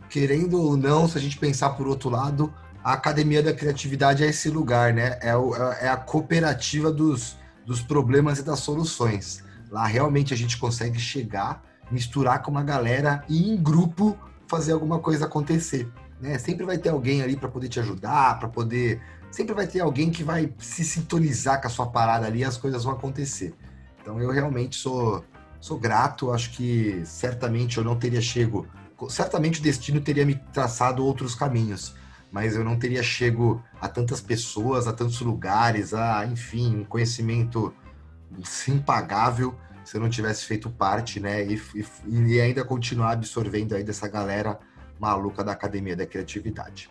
querendo 0.10 0.62
ou 0.62 0.78
não, 0.78 1.08
se 1.08 1.18
a 1.18 1.22
gente 1.22 1.38
pensar 1.38 1.72
por 1.72 1.88
outro 1.88 2.10
lado, 2.10 2.54
a 2.84 2.94
Academia 2.94 3.44
da 3.44 3.54
Criatividade 3.54 4.24
é 4.24 4.28
esse 4.28 4.50
lugar, 4.50 4.94
né? 4.94 5.18
É, 5.22 5.36
o, 5.36 5.56
é 5.56 5.90
a 5.90 5.98
cooperativa 5.98 6.92
dos, 6.92 7.38
dos 7.66 7.82
problemas 7.82 8.40
e 8.40 8.44
das 8.44 8.60
soluções. 8.60 9.44
Lá 9.70 9.86
realmente 9.86 10.34
a 10.34 10.38
gente 10.38 10.58
consegue 10.58 11.00
chegar, 11.00 11.64
misturar 11.90 12.42
com 12.42 12.52
uma 12.52 12.64
galera 12.64 13.24
e 13.30 13.52
em 13.52 13.56
grupo 13.56 14.18
fazer 14.48 14.74
alguma 14.74 15.00
coisa 15.00 15.26
acontecer. 15.26 15.90
Né? 16.20 16.38
Sempre 16.38 16.66
vai 16.66 16.78
ter 16.78 16.90
alguém 16.90 17.22
ali 17.22 17.38
para 17.38 17.48
poder 17.50 17.70
te 17.70 17.80
ajudar, 17.80 18.38
para 18.40 18.50
poder. 18.50 19.02
Sempre 19.32 19.54
vai 19.54 19.66
ter 19.66 19.80
alguém 19.80 20.12
que 20.12 20.24
vai 20.24 20.54
se 20.60 20.84
sintonizar 20.84 21.62
com 21.62 21.68
a 21.68 21.70
sua 21.70 21.88
parada 21.88 22.28
ali 22.28 22.40
e 22.40 22.44
as 22.44 22.58
coisas 22.58 22.84
vão 22.84 22.94
acontecer. 22.94 23.56
Então 24.02 24.20
eu 24.20 24.30
realmente 24.30 24.76
sou, 24.76 25.24
sou 25.60 25.80
grato, 25.80 26.32
acho 26.32 26.52
que 26.52 27.02
certamente 27.06 27.78
eu 27.78 27.84
não 27.84 27.96
teria 27.96 28.22
chego. 28.22 28.68
Certamente 29.10 29.60
o 29.60 29.64
destino 29.64 30.02
teria 30.02 30.26
me 30.26 30.36
traçado 30.36 31.04
outros 31.04 31.34
caminhos, 31.34 31.96
mas 32.30 32.56
eu 32.56 32.64
não 32.64 32.78
teria 32.78 33.02
chego 33.02 33.64
a 33.80 33.88
tantas 33.88 34.20
pessoas, 34.20 34.86
a 34.86 34.94
tantos 34.94 35.22
lugares, 35.22 35.94
a, 35.94 36.26
enfim, 36.26 36.82
um 36.82 36.84
conhecimento 36.84 37.74
impagável 38.68 39.56
se 39.84 39.98
eu 39.98 40.02
não 40.02 40.10
tivesse 40.10 40.46
feito 40.46 40.70
parte, 40.70 41.20
né? 41.20 41.44
E, 41.46 41.62
e, 41.76 42.36
e, 42.36 42.42
ainda 42.42 42.64
continuar 42.64 43.12
absorvendo 43.12 43.76
aí 43.76 43.84
dessa 43.84 44.08
galera 44.08 44.60
maluca 45.00 45.44
da 45.44 45.52
Academia 45.52 45.96
da 45.96 46.06
Criatividade. 46.06 46.90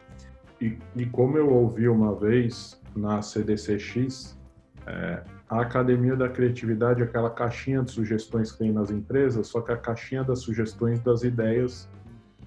E, 0.61 0.79
e 0.97 1.07
como 1.07 1.39
eu 1.39 1.51
ouvi 1.51 1.89
uma 1.89 2.15
vez 2.15 2.81
na 2.95 3.23
CDCX, 3.23 4.39
é, 4.87 5.23
a 5.49 5.61
Academia 5.63 6.15
da 6.15 6.29
Criatividade 6.29 7.01
é 7.01 7.05
aquela 7.05 7.31
caixinha 7.31 7.83
de 7.83 7.91
sugestões 7.91 8.53
que 8.53 8.59
tem 8.59 8.73
nas 8.73 8.91
empresas, 8.91 9.49
só 9.49 9.61
que 9.61 9.73
a 9.73 9.77
caixinha 9.77 10.23
das 10.23 10.41
sugestões 10.41 11.01
das 11.01 11.23
ideias, 11.23 11.89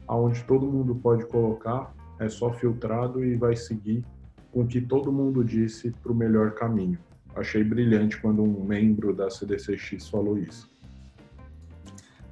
aonde 0.08 0.44
todo 0.44 0.66
mundo 0.66 0.96
pode 0.96 1.26
colocar, 1.26 1.94
é 2.20 2.30
só 2.30 2.52
filtrado 2.54 3.24
e 3.24 3.36
vai 3.36 3.56
seguir 3.56 4.06
com 4.52 4.62
o 4.62 4.68
que 4.68 4.80
todo 4.80 5.12
mundo 5.12 5.44
disse 5.44 5.92
para 5.92 6.12
o 6.12 6.16
melhor 6.16 6.52
caminho 6.52 7.00
achei 7.36 7.64
brilhante 7.64 8.18
quando 8.18 8.44
um 8.44 8.64
membro 8.64 9.14
da 9.14 9.30
CDCX 9.30 10.08
falou 10.10 10.38
isso. 10.38 10.72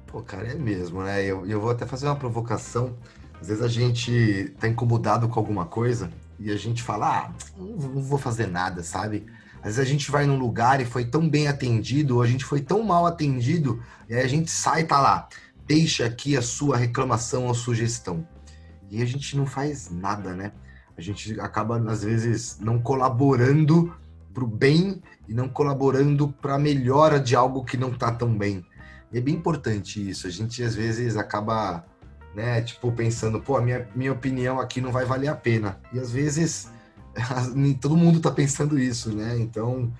Pô, 0.06 0.22
cara, 0.22 0.48
é 0.48 0.54
mesmo, 0.54 1.02
né? 1.02 1.24
Eu, 1.24 1.46
eu 1.46 1.60
vou 1.60 1.70
até 1.70 1.86
fazer 1.86 2.06
uma 2.06 2.16
provocação. 2.16 2.96
Às 3.42 3.48
vezes 3.48 3.62
a 3.64 3.68
gente 3.68 4.54
tá 4.60 4.68
incomodado 4.68 5.28
com 5.28 5.36
alguma 5.40 5.66
coisa 5.66 6.12
e 6.38 6.48
a 6.52 6.56
gente 6.56 6.80
fala, 6.80 7.18
ah, 7.18 7.32
não 7.58 8.00
vou 8.00 8.16
fazer 8.16 8.46
nada, 8.46 8.84
sabe? 8.84 9.26
Às 9.56 9.64
vezes 9.64 9.80
a 9.80 9.84
gente 9.84 10.12
vai 10.12 10.26
num 10.26 10.38
lugar 10.38 10.80
e 10.80 10.84
foi 10.84 11.04
tão 11.04 11.28
bem 11.28 11.48
atendido, 11.48 12.14
ou 12.14 12.22
a 12.22 12.26
gente 12.28 12.44
foi 12.44 12.60
tão 12.60 12.84
mal 12.84 13.04
atendido, 13.04 13.82
e 14.08 14.14
aí 14.14 14.22
a 14.22 14.28
gente 14.28 14.48
sai 14.48 14.82
e 14.82 14.84
tá 14.84 15.00
lá, 15.00 15.28
deixa 15.66 16.06
aqui 16.06 16.36
a 16.36 16.40
sua 16.40 16.76
reclamação 16.76 17.48
ou 17.48 17.54
sugestão. 17.54 18.24
E 18.88 19.02
a 19.02 19.04
gente 19.04 19.36
não 19.36 19.44
faz 19.44 19.90
nada, 19.90 20.34
né? 20.34 20.52
A 20.96 21.00
gente 21.00 21.40
acaba, 21.40 21.82
às 21.90 22.04
vezes, 22.04 22.60
não 22.60 22.78
colaborando 22.78 23.92
para 24.32 24.44
o 24.44 24.46
bem 24.46 25.02
e 25.26 25.34
não 25.34 25.48
colaborando 25.48 26.28
para 26.28 26.54
a 26.54 26.60
melhora 26.60 27.18
de 27.18 27.34
algo 27.34 27.64
que 27.64 27.76
não 27.76 27.90
está 27.90 28.12
tão 28.12 28.38
bem. 28.38 28.64
E 29.12 29.18
é 29.18 29.20
bem 29.20 29.34
importante 29.34 30.08
isso. 30.08 30.28
A 30.28 30.30
gente, 30.30 30.62
às 30.62 30.76
vezes, 30.76 31.16
acaba, 31.16 31.84
né, 32.34 32.62
tipo, 32.62 32.90
pensando, 32.92 33.40
pô, 33.40 33.56
a 33.56 33.60
minha, 33.60 33.88
minha 33.94 34.12
opinião 34.12 34.60
aqui 34.60 34.80
não 34.80 34.90
vai 34.90 35.04
valer 35.04 35.28
a 35.28 35.34
pena. 35.34 35.78
E, 35.92 35.98
às 35.98 36.10
vezes, 36.10 36.70
todo 37.80 37.96
mundo 37.96 38.18
está 38.18 38.30
pensando 38.30 38.78
isso, 38.78 39.14
né? 39.14 39.36
Então, 39.38 39.92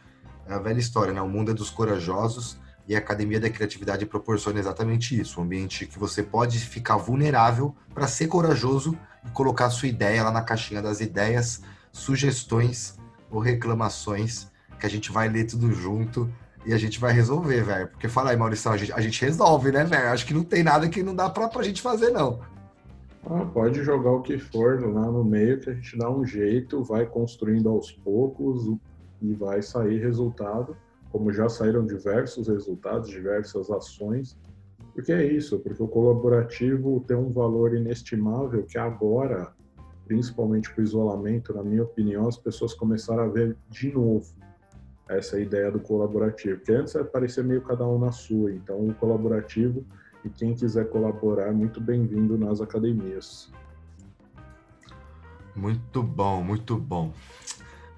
é 0.46 0.54
a 0.54 0.58
velha 0.58 0.78
história, 0.78 1.12
né? 1.12 1.20
O 1.20 1.28
mundo 1.28 1.50
é 1.50 1.54
dos 1.54 1.70
corajosos 1.70 2.58
e 2.88 2.94
a 2.94 2.98
Academia 2.98 3.38
da 3.38 3.50
Criatividade 3.50 4.06
proporciona 4.06 4.58
exatamente 4.58 5.18
isso, 5.18 5.40
um 5.40 5.44
ambiente 5.44 5.86
que 5.86 5.98
você 5.98 6.22
pode 6.22 6.58
ficar 6.58 6.96
vulnerável 6.96 7.74
para 7.94 8.08
ser 8.08 8.26
corajoso 8.26 8.98
e 9.24 9.30
colocar 9.30 9.70
sua 9.70 9.88
ideia 9.88 10.24
lá 10.24 10.32
na 10.32 10.42
caixinha 10.42 10.82
das 10.82 11.00
ideias, 11.00 11.62
sugestões 11.92 12.98
ou 13.30 13.38
reclamações, 13.38 14.48
que 14.80 14.86
a 14.86 14.90
gente 14.90 15.12
vai 15.12 15.28
ler 15.28 15.44
tudo 15.44 15.72
junto 15.72 16.32
e 16.64 16.72
a 16.72 16.78
gente 16.78 17.00
vai 17.00 17.12
resolver, 17.12 17.62
velho. 17.62 17.88
Porque 17.88 18.08
fala 18.08 18.30
aí, 18.30 18.36
Maurício, 18.36 18.70
a 18.70 18.76
gente, 18.76 18.92
a 18.92 19.00
gente 19.00 19.20
resolve, 19.24 19.72
né, 19.72 19.84
velho? 19.84 20.08
Acho 20.08 20.26
que 20.26 20.34
não 20.34 20.44
tem 20.44 20.62
nada 20.62 20.88
que 20.88 21.02
não 21.02 21.14
dá 21.14 21.28
pra, 21.28 21.48
pra 21.48 21.62
gente 21.62 21.82
fazer, 21.82 22.10
não. 22.10 22.40
Ah, 23.24 23.44
pode 23.44 23.82
jogar 23.82 24.10
o 24.10 24.22
que 24.22 24.38
for 24.38 24.80
lá 24.82 25.10
no 25.10 25.24
meio 25.24 25.60
que 25.60 25.70
a 25.70 25.74
gente 25.74 25.96
dá 25.96 26.10
um 26.10 26.24
jeito, 26.24 26.82
vai 26.82 27.06
construindo 27.06 27.68
aos 27.68 27.92
poucos 27.92 28.76
e 29.20 29.32
vai 29.34 29.62
sair 29.62 30.00
resultado 30.00 30.76
como 31.12 31.30
já 31.30 31.48
saíram 31.48 31.84
diversos 31.84 32.48
resultados, 32.48 33.10
diversas 33.10 33.70
ações, 33.70 34.36
porque 34.94 35.12
é 35.12 35.24
isso, 35.24 35.58
porque 35.58 35.82
o 35.82 35.86
colaborativo 35.86 37.04
tem 37.06 37.16
um 37.16 37.30
valor 37.30 37.76
inestimável 37.76 38.64
que 38.64 38.78
agora, 38.78 39.52
principalmente 40.06 40.74
com 40.74 40.80
o 40.80 40.84
isolamento, 40.84 41.52
na 41.52 41.62
minha 41.62 41.82
opinião, 41.82 42.26
as 42.26 42.38
pessoas 42.38 42.72
começaram 42.72 43.24
a 43.24 43.28
ver 43.28 43.56
de 43.68 43.92
novo 43.92 44.34
essa 45.16 45.38
ideia 45.40 45.70
do 45.70 45.80
colaborativo, 45.80 46.60
que 46.60 46.72
antes 46.72 46.94
parecia 47.12 47.42
meio 47.42 47.62
cada 47.62 47.86
um 47.86 47.98
na 47.98 48.12
sua, 48.12 48.52
então 48.52 48.86
o 48.86 48.94
colaborativo 48.94 49.84
e 50.24 50.30
quem 50.30 50.54
quiser 50.54 50.88
colaborar 50.88 51.48
é 51.48 51.52
muito 51.52 51.80
bem-vindo 51.80 52.38
nas 52.38 52.60
academias. 52.60 53.50
Muito 55.54 56.02
bom, 56.02 56.42
muito 56.42 56.76
bom. 56.76 57.12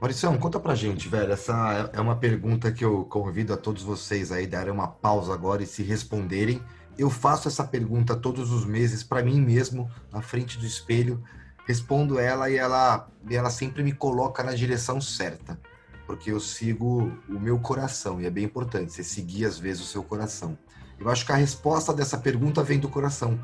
Maurição, 0.00 0.36
conta 0.38 0.58
pra 0.58 0.74
gente, 0.74 1.08
velho. 1.08 1.32
Essa 1.32 1.90
é 1.92 2.00
uma 2.00 2.16
pergunta 2.16 2.72
que 2.72 2.84
eu 2.84 3.04
convido 3.04 3.54
a 3.54 3.56
todos 3.56 3.82
vocês 3.82 4.32
aí 4.32 4.46
darem 4.46 4.72
uma 4.72 4.88
pausa 4.88 5.32
agora 5.32 5.62
e 5.62 5.66
se 5.66 5.82
responderem. 5.82 6.60
Eu 6.98 7.08
faço 7.10 7.48
essa 7.48 7.64
pergunta 7.64 8.14
todos 8.14 8.52
os 8.52 8.64
meses 8.64 9.02
para 9.02 9.22
mim 9.22 9.40
mesmo, 9.40 9.90
na 10.12 10.20
frente 10.20 10.58
do 10.58 10.66
espelho, 10.66 11.22
respondo 11.66 12.18
ela 12.18 12.50
e 12.50 12.56
ela, 12.56 13.08
e 13.28 13.34
ela 13.34 13.50
sempre 13.50 13.82
me 13.82 13.92
coloca 13.92 14.42
na 14.42 14.52
direção 14.52 15.00
certa, 15.00 15.58
porque 16.06 16.30
eu 16.30 16.40
sigo 16.40 17.12
o 17.28 17.38
meu 17.38 17.58
coração 17.58 18.20
e 18.20 18.26
é 18.26 18.30
bem 18.30 18.44
importante 18.44 18.92
você 18.92 19.02
seguir 19.02 19.46
às 19.46 19.58
vezes 19.58 19.82
o 19.82 19.86
seu 19.86 20.02
coração. 20.02 20.58
Eu 20.98 21.08
acho 21.10 21.24
que 21.26 21.32
a 21.32 21.36
resposta 21.36 21.92
dessa 21.92 22.18
pergunta 22.18 22.62
vem 22.62 22.78
do 22.78 22.88
coração, 22.88 23.38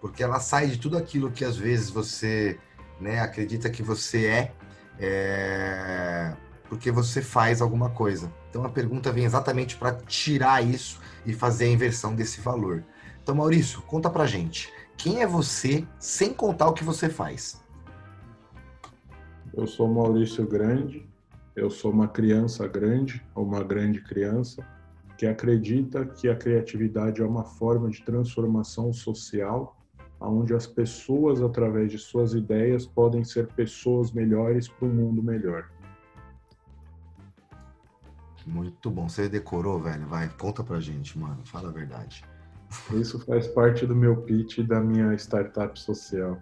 porque 0.00 0.22
ela 0.22 0.40
sai 0.40 0.68
de 0.68 0.78
tudo 0.78 0.96
aquilo 0.96 1.30
que 1.30 1.44
às 1.44 1.56
vezes 1.56 1.90
você 1.90 2.58
né, 3.00 3.20
acredita 3.20 3.68
que 3.68 3.82
você 3.82 4.26
é 4.26 4.52
é, 4.98 6.34
porque 6.68 6.90
você 6.90 7.20
faz 7.20 7.60
alguma 7.60 7.90
coisa. 7.90 8.32
Então 8.48 8.64
a 8.64 8.68
pergunta 8.68 9.12
vem 9.12 9.24
exatamente 9.24 9.76
para 9.76 9.92
tirar 9.92 10.64
isso 10.64 11.00
e 11.24 11.32
fazer 11.32 11.66
a 11.66 11.68
inversão 11.68 12.14
desse 12.14 12.40
valor. 12.40 12.84
Então, 13.22 13.34
Maurício, 13.34 13.82
conta 13.82 14.08
pra 14.08 14.26
gente. 14.26 14.72
Quem 14.96 15.20
é 15.20 15.26
você 15.26 15.86
sem 15.98 16.32
contar 16.32 16.68
o 16.68 16.72
que 16.72 16.84
você 16.84 17.08
faz? 17.08 17.60
Eu 19.52 19.66
sou 19.66 19.88
Maurício 19.88 20.46
Grande, 20.46 21.06
eu 21.56 21.70
sou 21.70 21.90
uma 21.90 22.06
criança 22.06 22.68
grande, 22.68 23.24
ou 23.34 23.44
uma 23.44 23.64
grande 23.64 24.00
criança, 24.02 24.62
que 25.16 25.26
acredita 25.26 26.04
que 26.04 26.28
a 26.28 26.36
criatividade 26.36 27.22
é 27.22 27.24
uma 27.24 27.44
forma 27.44 27.88
de 27.88 28.04
transformação 28.04 28.92
social 28.92 29.74
onde 30.20 30.54
as 30.54 30.66
pessoas, 30.66 31.42
através 31.42 31.90
de 31.90 31.98
suas 31.98 32.34
ideias, 32.34 32.86
podem 32.86 33.24
ser 33.24 33.48
pessoas 33.48 34.12
melhores 34.12 34.68
para 34.68 34.88
um 34.88 34.92
mundo 34.92 35.22
melhor. 35.22 35.68
Muito 38.46 38.90
bom. 38.90 39.08
Você 39.08 39.28
decorou, 39.28 39.80
velho? 39.80 40.06
Vai, 40.06 40.28
conta 40.28 40.62
pra 40.62 40.78
gente, 40.78 41.18
mano. 41.18 41.44
Fala 41.44 41.68
a 41.68 41.72
verdade. 41.72 42.24
Isso 42.94 43.18
faz 43.24 43.46
parte 43.48 43.86
do 43.86 43.94
meu 43.94 44.22
pitch 44.22 44.60
da 44.60 44.80
minha 44.80 45.12
startup 45.14 45.78
social. 45.78 46.40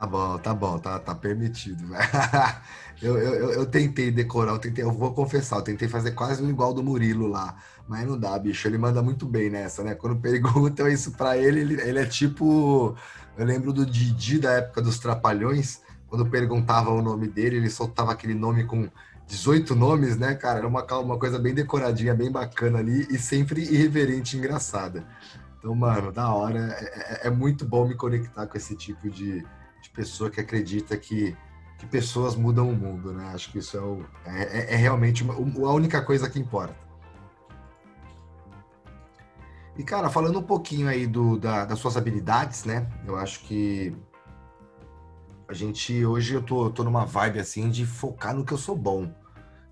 Tá 0.00 0.06
bom, 0.06 0.38
tá 0.38 0.54
bom, 0.54 0.78
tá, 0.78 0.98
tá 0.98 1.14
permitido. 1.14 1.84
eu, 3.02 3.18
eu, 3.18 3.50
eu 3.52 3.66
tentei 3.66 4.10
decorar, 4.10 4.52
eu 4.52 4.58
tentei, 4.58 4.82
eu 4.82 4.90
vou 4.90 5.12
confessar, 5.12 5.56
eu 5.56 5.62
tentei 5.62 5.88
fazer 5.88 6.12
quase 6.12 6.42
um 6.42 6.48
igual 6.48 6.72
do 6.72 6.82
Murilo 6.82 7.26
lá, 7.26 7.54
mas 7.86 8.06
não 8.06 8.18
dá, 8.18 8.38
bicho. 8.38 8.66
Ele 8.66 8.78
manda 8.78 9.02
muito 9.02 9.26
bem 9.26 9.50
nessa, 9.50 9.84
né? 9.84 9.94
Quando 9.94 10.16
perguntam 10.18 10.88
isso 10.88 11.10
para 11.10 11.36
ele, 11.36 11.60
ele, 11.60 11.82
ele 11.82 11.98
é 11.98 12.06
tipo. 12.06 12.96
Eu 13.36 13.44
lembro 13.44 13.74
do 13.74 13.84
Didi 13.84 14.38
da 14.38 14.52
época 14.52 14.80
dos 14.80 14.98
Trapalhões, 14.98 15.82
quando 16.08 16.24
perguntava 16.24 16.88
o 16.90 17.02
nome 17.02 17.28
dele, 17.28 17.56
ele 17.56 17.68
soltava 17.68 18.12
aquele 18.12 18.34
nome 18.34 18.64
com 18.64 18.88
18 19.26 19.74
nomes, 19.74 20.16
né, 20.16 20.34
cara? 20.34 20.60
Era 20.60 20.66
uma, 20.66 20.82
uma 20.82 21.18
coisa 21.18 21.38
bem 21.38 21.52
decoradinha, 21.52 22.14
bem 22.14 22.32
bacana 22.32 22.78
ali 22.78 23.06
e 23.10 23.18
sempre 23.18 23.62
irreverente 23.62 24.34
e 24.34 24.38
engraçada. 24.38 25.04
Então, 25.58 25.74
mano, 25.74 26.10
da 26.10 26.32
hora. 26.32 26.74
É, 26.80 27.26
é, 27.26 27.28
é 27.28 27.30
muito 27.30 27.66
bom 27.66 27.86
me 27.86 27.94
conectar 27.94 28.46
com 28.46 28.56
esse 28.56 28.74
tipo 28.74 29.10
de, 29.10 29.44
de 29.80 29.90
pessoa 29.90 30.30
que 30.30 30.40
acredita 30.40 30.96
que, 30.96 31.36
que 31.78 31.86
pessoas 31.86 32.36
mudam 32.36 32.68
o 32.68 32.76
mundo, 32.76 33.12
né? 33.12 33.30
Acho 33.34 33.50
que 33.50 33.58
isso 33.58 33.76
é, 33.76 33.80
o, 33.80 34.04
é, 34.24 34.42
é, 34.42 34.74
é 34.74 34.76
realmente 34.76 35.22
uma, 35.22 35.34
a 35.34 35.72
única 35.72 36.02
coisa 36.02 36.28
que 36.28 36.38
importa. 36.38 36.76
E, 39.76 39.82
cara, 39.82 40.10
falando 40.10 40.38
um 40.38 40.42
pouquinho 40.42 40.88
aí 40.88 41.06
do, 41.06 41.38
da, 41.38 41.64
das 41.64 41.78
suas 41.78 41.96
habilidades, 41.96 42.64
né? 42.64 42.86
Eu 43.06 43.16
acho 43.16 43.40
que 43.40 43.96
a 45.48 45.54
gente, 45.54 46.04
hoje 46.04 46.34
eu 46.34 46.42
tô, 46.42 46.70
tô 46.70 46.84
numa 46.84 47.04
vibe, 47.04 47.40
assim, 47.40 47.70
de 47.70 47.86
focar 47.86 48.34
no 48.34 48.44
que 48.44 48.52
eu 48.52 48.58
sou 48.58 48.76
bom. 48.76 49.12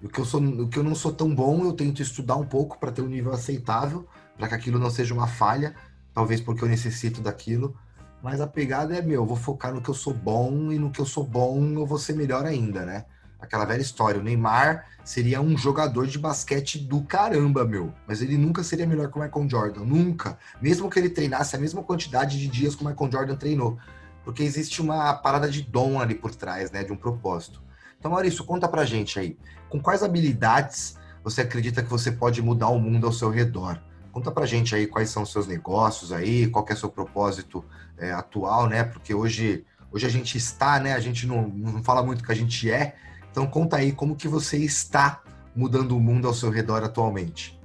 O 0.03 0.09
que 0.09 0.21
eu, 0.21 0.25
sou, 0.25 0.41
o 0.41 0.69
que 0.69 0.79
eu 0.79 0.83
não 0.83 0.95
sou 0.95 1.13
tão 1.13 1.35
bom, 1.35 1.65
eu 1.65 1.73
tento 1.73 2.01
estudar 2.01 2.37
um 2.37 2.47
pouco 2.47 2.79
para 2.79 2.91
ter 2.91 3.03
um 3.03 3.09
nível 3.09 3.33
aceitável, 3.33 4.07
para 4.37 4.49
que 4.49 4.55
aquilo 4.55 4.79
não 4.79 4.91
seja 4.91 5.13
uma 5.13 5.27
falha, 5.27 5.75
talvez 6.15 6.41
porque 6.41 6.65
eu 6.65 6.69
necessito 6.69 7.21
daquilo, 7.21 7.77
mas 8.23 8.41
a 8.41 8.47
pegada 8.47 8.97
é, 8.97 9.03
meu, 9.03 9.23
eu 9.23 9.27
vou 9.27 9.37
focar 9.37 9.73
no 9.73 9.81
que 9.81 9.89
eu 9.89 9.95
sou 9.95 10.13
bom 10.13 10.73
e 10.73 10.79
no 10.79 10.91
que 10.91 11.01
eu 11.01 11.07
sou 11.07 11.25
bom 11.25 11.61
eu 11.75 11.87
vou 11.87 11.99
ser 11.99 12.15
melhor 12.15 12.45
ainda, 12.45 12.85
né? 12.85 13.05
Aquela 13.41 13.65
velha 13.65 13.81
história, 13.81 14.21
o 14.21 14.25
Neymar 14.25 14.85
seria 15.05 15.41
um 15.41 15.57
jogador 15.57 16.09
de 16.09 16.19
basquete 16.19 16.77
do 16.77 17.03
caramba, 17.03 17.65
meu. 17.65 17.95
Mas 18.07 18.21
ele 18.21 18.37
nunca 18.37 18.65
seria 18.65 18.85
melhor 18.85 19.13
que 19.13 19.19
o 19.19 19.23
Michael 19.23 19.49
Jordan, 19.49 19.85
nunca. 19.85 20.37
Mesmo 20.61 20.91
que 20.91 20.99
ele 20.99 21.09
treinasse 21.09 21.55
a 21.55 21.59
mesma 21.59 21.83
quantidade 21.85 22.37
de 22.37 22.49
dias 22.49 22.75
que 22.75 22.83
o 22.83 22.89
Michael 22.89 23.13
Jordan 23.13 23.37
treinou. 23.37 23.79
Porque 24.25 24.43
existe 24.43 24.83
uma 24.83 25.15
parada 25.15 25.49
de 25.49 25.63
dom 25.63 26.01
ali 26.01 26.17
por 26.17 26.35
trás, 26.35 26.73
né? 26.73 26.83
De 26.83 26.93
um 26.93 26.97
propósito. 26.97 27.63
Então, 27.99 28.11
Maurício, 28.11 28.45
conta 28.45 28.69
pra 28.69 28.85
gente 28.85 29.21
aí. 29.21 29.39
Com 29.69 29.81
quais 29.81 30.03
habilidades 30.03 30.97
você 31.23 31.43
acredita 31.43 31.81
que 31.81 31.89
você 31.89 32.11
pode 32.11 32.43
mudar 32.43 32.69
o 32.69 32.81
mundo 32.81 33.07
ao 33.07 33.13
seu 33.13 33.31
redor? 33.31 33.81
Conta 34.19 34.33
pra 34.33 34.47
gente 34.47 34.75
aí 34.75 34.85
quais 34.85 35.11
são 35.11 35.23
os 35.23 35.31
seus 35.31 35.47
negócios 35.47 36.13
aí, 36.13 36.49
qual 36.49 36.67
é 36.69 36.73
o 36.73 36.77
seu 36.77 36.89
propósito 36.89 37.65
é, 37.97 38.11
atual, 38.11 38.69
né? 38.69 38.83
Porque 38.83 39.15
hoje, 39.15 39.65
hoje 39.93 40.07
a 40.07 40.09
gente 40.09 40.37
está, 40.37 40.81
né? 40.81 40.95
A 40.95 40.99
gente 40.99 41.25
não, 41.25 41.47
não 41.47 41.85
fala 41.85 42.03
muito 42.03 42.25
que 42.25 42.33
a 42.33 42.35
gente 42.35 42.69
é. 42.69 42.97
Então 43.31 43.47
conta 43.47 43.77
aí 43.77 43.93
como 43.93 44.17
que 44.17 44.27
você 44.27 44.57
está 44.57 45.23
mudando 45.55 45.97
o 45.97 46.01
mundo 46.01 46.27
ao 46.27 46.35
seu 46.35 46.51
redor 46.51 46.83
atualmente. 46.83 47.57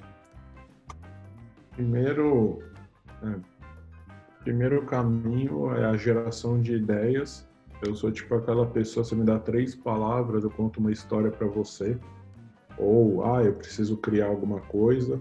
Primeiro, 1.72 2.62
é, 3.24 3.36
primeiro 4.44 4.86
caminho 4.86 5.76
é 5.76 5.86
a 5.86 5.98
geração 5.98 6.62
de 6.62 6.76
ideias. 6.76 7.48
Eu 7.84 7.96
sou 7.96 8.12
tipo 8.12 8.36
aquela 8.36 8.68
pessoa, 8.68 9.04
você 9.04 9.16
me 9.16 9.24
dá 9.24 9.40
três 9.40 9.74
palavras, 9.74 10.44
eu 10.44 10.52
conto 10.52 10.80
uma 10.80 10.92
história 10.92 11.32
para 11.32 11.48
você. 11.48 11.98
Ou, 12.78 13.26
ah, 13.26 13.44
eu 13.44 13.54
preciso 13.54 13.98
criar 13.98 14.28
alguma 14.28 14.60
coisa. 14.62 15.20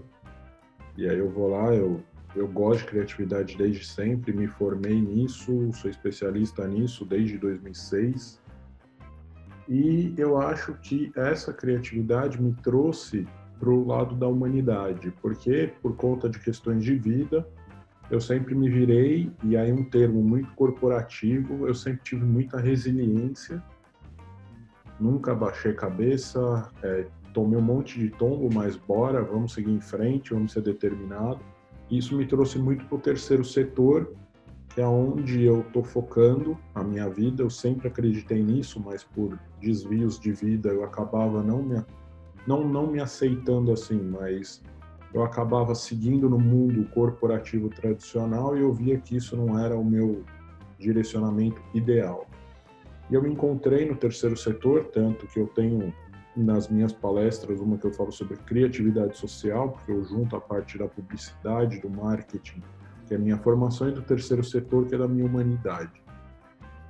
E 0.97 1.09
aí 1.09 1.17
eu 1.17 1.29
vou 1.29 1.49
lá, 1.49 1.73
eu 1.73 2.03
eu 2.35 2.47
gosto 2.47 2.79
de 2.79 2.87
criatividade 2.87 3.55
desde 3.55 3.85
sempre, 3.85 4.33
me 4.33 4.47
formei 4.47 4.99
nisso, 4.99 5.71
sou 5.73 5.89
especialista 5.89 6.67
nisso 6.67 7.05
desde 7.05 7.37
2006. 7.37 8.41
E 9.69 10.13
eu 10.17 10.37
acho 10.39 10.73
que 10.81 11.11
essa 11.15 11.53
criatividade 11.53 12.41
me 12.41 12.53
trouxe 12.55 13.27
para 13.59 13.69
o 13.69 13.85
lado 13.85 14.15
da 14.15 14.27
humanidade, 14.27 15.13
porque 15.21 15.71
por 15.81 15.95
conta 15.95 16.27
de 16.27 16.39
questões 16.39 16.83
de 16.83 16.95
vida, 16.95 17.47
eu 18.09 18.19
sempre 18.19 18.53
me 18.55 18.69
virei, 18.69 19.31
e 19.43 19.55
aí 19.55 19.71
um 19.71 19.83
termo 19.83 20.21
muito 20.21 20.51
corporativo, 20.55 21.67
eu 21.67 21.73
sempre 21.73 22.01
tive 22.03 22.25
muita 22.25 22.59
resiliência, 22.59 23.63
nunca 24.99 25.33
baixei 25.33 25.73
cabeça, 25.73 26.69
é, 26.81 27.05
tomei 27.33 27.57
um 27.57 27.61
monte 27.61 27.99
de 27.99 28.09
tombo, 28.09 28.49
mas 28.53 28.77
bora, 28.77 29.21
vamos 29.21 29.53
seguir 29.53 29.71
em 29.71 29.81
frente, 29.81 30.33
vamos 30.33 30.51
ser 30.51 30.61
determinados. 30.61 31.43
Isso 31.89 32.15
me 32.15 32.25
trouxe 32.25 32.57
muito 32.57 32.85
para 32.85 32.95
o 32.95 32.99
terceiro 32.99 33.43
setor, 33.43 34.13
que 34.69 34.81
é 34.81 34.87
onde 34.87 35.43
eu 35.43 35.61
estou 35.61 35.83
focando 35.83 36.57
a 36.73 36.83
minha 36.83 37.09
vida. 37.09 37.43
Eu 37.43 37.49
sempre 37.49 37.87
acreditei 37.87 38.41
nisso, 38.41 38.79
mas 38.79 39.03
por 39.03 39.37
desvios 39.59 40.19
de 40.19 40.31
vida 40.31 40.69
eu 40.69 40.83
acabava 40.83 41.43
não 41.43 41.61
me, 41.61 41.83
não, 42.47 42.67
não 42.67 42.87
me 42.87 43.01
aceitando 43.01 43.71
assim, 43.71 43.99
mas 43.99 44.61
eu 45.13 45.23
acabava 45.23 45.75
seguindo 45.75 46.29
no 46.29 46.39
mundo 46.39 46.87
corporativo 46.89 47.69
tradicional 47.69 48.57
e 48.57 48.61
eu 48.61 48.73
via 48.73 48.97
que 48.97 49.15
isso 49.15 49.37
não 49.37 49.59
era 49.59 49.77
o 49.77 49.85
meu 49.85 50.23
direcionamento 50.79 51.61
ideal. 51.73 52.27
E 53.09 53.13
eu 53.13 53.21
me 53.21 53.29
encontrei 53.29 53.87
no 53.87 53.95
terceiro 53.95 54.35
setor, 54.35 54.85
tanto 54.85 55.27
que 55.27 55.39
eu 55.39 55.47
tenho 55.47 55.93
nas 56.35 56.67
minhas 56.67 56.91
palestras 56.91 57.59
uma 57.59 57.77
que 57.77 57.85
eu 57.85 57.93
falo 57.93 58.11
sobre 58.11 58.37
criatividade 58.37 59.17
social, 59.17 59.69
porque 59.69 59.91
eu 59.91 60.03
junto 60.03 60.35
a 60.35 60.41
parte 60.41 60.77
da 60.77 60.87
publicidade, 60.87 61.79
do 61.79 61.89
marketing, 61.89 62.61
que 63.05 63.13
é 63.13 63.17
a 63.17 63.19
minha 63.19 63.37
formação, 63.37 63.89
e 63.89 63.91
do 63.91 64.01
terceiro 64.01 64.43
setor, 64.43 64.87
que 64.87 64.95
é 64.95 64.97
da 64.97 65.07
minha 65.07 65.25
humanidade. 65.25 65.91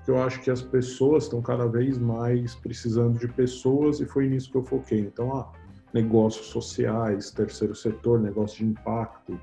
Eu 0.07 0.21
acho 0.21 0.41
que 0.41 0.51
as 0.51 0.61
pessoas 0.61 1.23
estão 1.23 1.41
cada 1.41 1.65
vez 1.65 1.97
mais 1.97 2.55
precisando 2.55 3.17
de 3.17 3.27
pessoas 3.27 4.01
e 4.01 4.05
foi 4.05 4.27
nisso 4.27 4.51
que 4.51 4.57
eu 4.57 4.63
foquei. 4.63 4.99
Então, 4.99 5.33
ah, 5.35 5.51
negócios 5.93 6.47
sociais, 6.47 7.31
terceiro 7.31 7.73
setor, 7.73 8.19
negócio 8.19 8.57
de 8.57 8.65
impacto, 8.65 9.39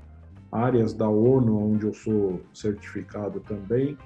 áreas 0.51 0.93
da 0.93 1.09
ONU, 1.09 1.73
onde 1.73 1.85
eu 1.85 1.93
sou 1.93 2.41
certificado 2.53 3.39
também, 3.39 3.97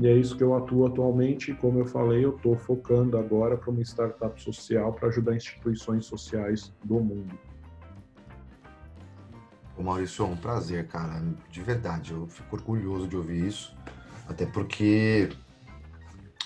e 0.00 0.06
é 0.06 0.14
isso 0.14 0.36
que 0.36 0.44
eu 0.44 0.54
atuo 0.56 0.86
atualmente. 0.86 1.52
Como 1.54 1.80
eu 1.80 1.84
falei, 1.84 2.24
eu 2.24 2.36
estou 2.36 2.56
focando 2.56 3.18
agora 3.18 3.56
para 3.56 3.68
uma 3.68 3.82
startup 3.82 4.40
social 4.40 4.92
para 4.92 5.08
ajudar 5.08 5.34
instituições 5.34 6.06
sociais 6.06 6.72
do 6.84 7.00
mundo. 7.00 7.36
Ô 9.76 9.82
Maurício, 9.82 10.24
é 10.24 10.28
um 10.28 10.36
prazer, 10.36 10.86
cara. 10.86 11.20
De 11.50 11.60
verdade, 11.62 12.12
eu 12.12 12.28
fico 12.28 12.54
orgulhoso 12.54 13.08
de 13.08 13.16
ouvir 13.16 13.44
isso. 13.48 13.76
Até 14.28 14.46
porque 14.46 15.30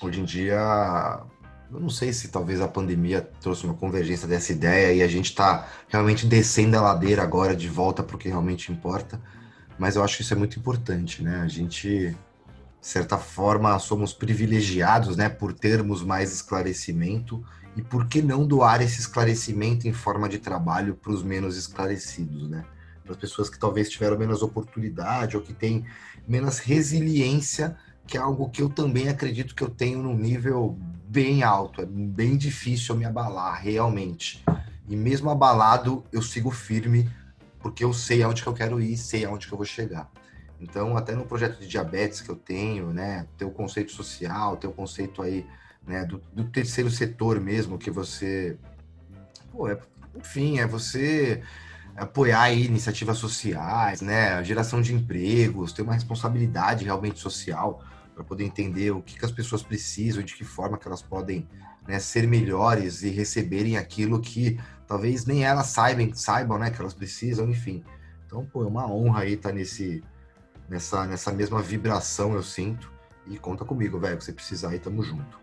hoje 0.01 0.21
em 0.21 0.25
dia, 0.25 1.21
eu 1.71 1.79
não 1.79 1.91
sei 1.91 2.11
se 2.15 2.29
talvez 2.29 2.59
a 2.59 2.69
pandemia 2.69 3.21
trouxe 3.39 3.67
uma 3.67 3.75
convergência 3.75 4.27
dessa 4.27 4.51
ideia 4.51 4.95
e 4.95 5.03
a 5.03 5.09
gente 5.09 5.27
está 5.27 5.69
realmente 5.89 6.25
descendo 6.27 6.79
a 6.79 6.81
ladeira 6.81 7.23
agora 7.23 7.55
de 7.55 7.69
volta 7.69 8.03
para 8.03 8.17
o 8.17 8.19
que 8.19 8.29
realmente 8.29 8.73
importa. 8.73 9.21
Mas 9.79 9.97
eu 9.97 10.03
acho 10.03 10.17
que 10.17 10.23
isso 10.23 10.33
é 10.33 10.37
muito 10.39 10.59
importante, 10.59 11.23
né? 11.23 11.41
A 11.41 11.49
gente 11.49 12.17
de 12.83 12.89
certa 12.89 13.17
forma, 13.17 13.79
somos 13.79 14.13
privilegiados 14.13 15.17
né, 15.17 15.29
por 15.29 15.53
termos 15.53 16.03
mais 16.03 16.33
esclarecimento 16.33 17.41
e 17.77 17.81
por 17.81 18.09
que 18.09 18.21
não 18.21 18.45
doar 18.45 18.83
esse 18.83 18.99
esclarecimento 18.99 19.87
em 19.87 19.93
forma 19.93 20.29
de 20.29 20.41
trabalho 20.41 20.97
para 20.97 21.13
os 21.13 21.23
menos 21.23 21.57
esclarecidos, 21.57 22.51
né? 22.51 22.65
Para 23.05 23.13
as 23.13 23.19
pessoas 23.19 23.49
que 23.49 23.57
talvez 23.57 23.89
tiveram 23.89 24.19
menos 24.19 24.43
oportunidade 24.43 25.37
ou 25.37 25.43
que 25.45 25.53
têm 25.53 25.87
menos 26.27 26.59
resiliência, 26.59 27.77
que 28.05 28.19
é 28.19 28.21
algo 28.21 28.51
que 28.51 28.61
eu 28.61 28.69
também 28.69 29.09
acredito 29.09 29.55
que 29.55 29.63
eu 29.63 29.71
tenho 29.71 30.03
num 30.03 30.17
nível 30.17 30.77
bem 31.07 31.45
alto. 31.45 31.83
É 31.83 31.87
bem 31.87 32.37
difícil 32.37 32.97
eu 32.97 32.99
me 32.99 33.05
abalar, 33.05 33.63
realmente. 33.63 34.45
E 34.89 34.97
mesmo 34.97 35.31
abalado, 35.31 36.05
eu 36.13 36.21
sigo 36.21 36.51
firme, 36.51 37.09
porque 37.61 37.85
eu 37.85 37.93
sei 37.93 38.25
aonde 38.25 38.43
que 38.43 38.49
eu 38.49 38.55
quero 38.55 38.81
ir, 38.81 38.97
sei 38.97 39.25
aonde 39.25 39.47
que 39.47 39.55
eu 39.55 39.59
vou 39.59 39.67
chegar. 39.67 40.11
Então, 40.63 40.97
até 40.97 41.15
no 41.17 41.27
projeto 41.27 41.59
de 41.59 41.67
diabetes 41.67 42.21
que 42.21 42.31
eu 42.31 42.37
tenho, 42.37 42.93
né, 42.93 43.27
tem 43.37 43.47
o 43.47 43.51
conceito 43.51 43.91
social, 43.91 44.57
tem 44.57 44.71
o 44.71 44.73
conceito 44.73 45.21
aí, 45.21 45.45
né, 45.85 46.05
do, 46.05 46.23
do 46.33 46.45
terceiro 46.45 46.89
setor 46.89 47.41
mesmo, 47.41 47.77
que 47.77 47.91
você, 47.91 48.57
pô, 49.51 49.69
é, 49.69 49.77
enfim, 50.15 50.61
é 50.61 50.67
você 50.67 51.43
apoiar 51.97 52.43
aí 52.43 52.65
iniciativas 52.65 53.19
sociais, 53.19 54.01
né, 54.01 54.43
geração 54.45 54.81
de 54.81 54.95
empregos, 54.95 55.73
ter 55.73 55.83
uma 55.83 55.95
responsabilidade 55.95 56.85
realmente 56.85 57.19
social 57.19 57.83
para 58.15 58.23
poder 58.23 58.45
entender 58.45 58.93
o 58.93 59.03
que, 59.03 59.19
que 59.19 59.25
as 59.25 59.33
pessoas 59.33 59.65
precisam, 59.65 60.23
de 60.23 60.35
que 60.35 60.45
forma 60.45 60.79
que 60.79 60.87
elas 60.87 61.03
podem 61.03 61.49
né, 61.89 61.99
ser 61.99 62.29
melhores 62.29 63.03
e 63.03 63.11
receberem 63.11 63.77
aquilo 63.77 64.21
que 64.21 64.61
talvez 64.87 65.27
nem 65.27 65.45
elas 65.45 65.67
saibam, 65.67 66.15
saibam, 66.15 66.57
né, 66.57 66.71
que 66.71 66.81
elas 66.81 66.95
precisam, 66.95 67.51
enfim. 67.51 67.83
Então, 68.27 68.47
pô, 68.47 68.63
é 68.63 68.67
uma 68.67 68.91
honra 68.91 69.23
aí 69.23 69.33
estar 69.33 69.53
nesse 69.53 70.05
nessa, 70.73 71.07
nessa 71.07 71.31
mesma 71.31 71.61
vibração 71.61 72.35
eu 72.35 72.43
sinto. 72.43 72.91
E 73.27 73.39
conta 73.39 73.65
comigo, 73.65 74.01
velho, 74.01 74.21
se 74.21 74.33
precisar 74.33 74.71
aí, 74.71 74.79
tamo 74.81 75.03
junto. 75.03 75.41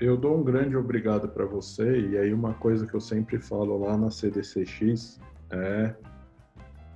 Eu 0.00 0.16
dou 0.16 0.36
um 0.36 0.42
grande 0.42 0.76
obrigado 0.76 1.28
para 1.28 1.44
você. 1.44 2.00
E 2.00 2.18
aí, 2.18 2.34
uma 2.34 2.54
coisa 2.54 2.86
que 2.86 2.94
eu 2.94 3.00
sempre 3.00 3.38
falo 3.38 3.78
lá 3.78 3.96
na 3.96 4.10
CDCX 4.10 5.20
é: 5.50 5.94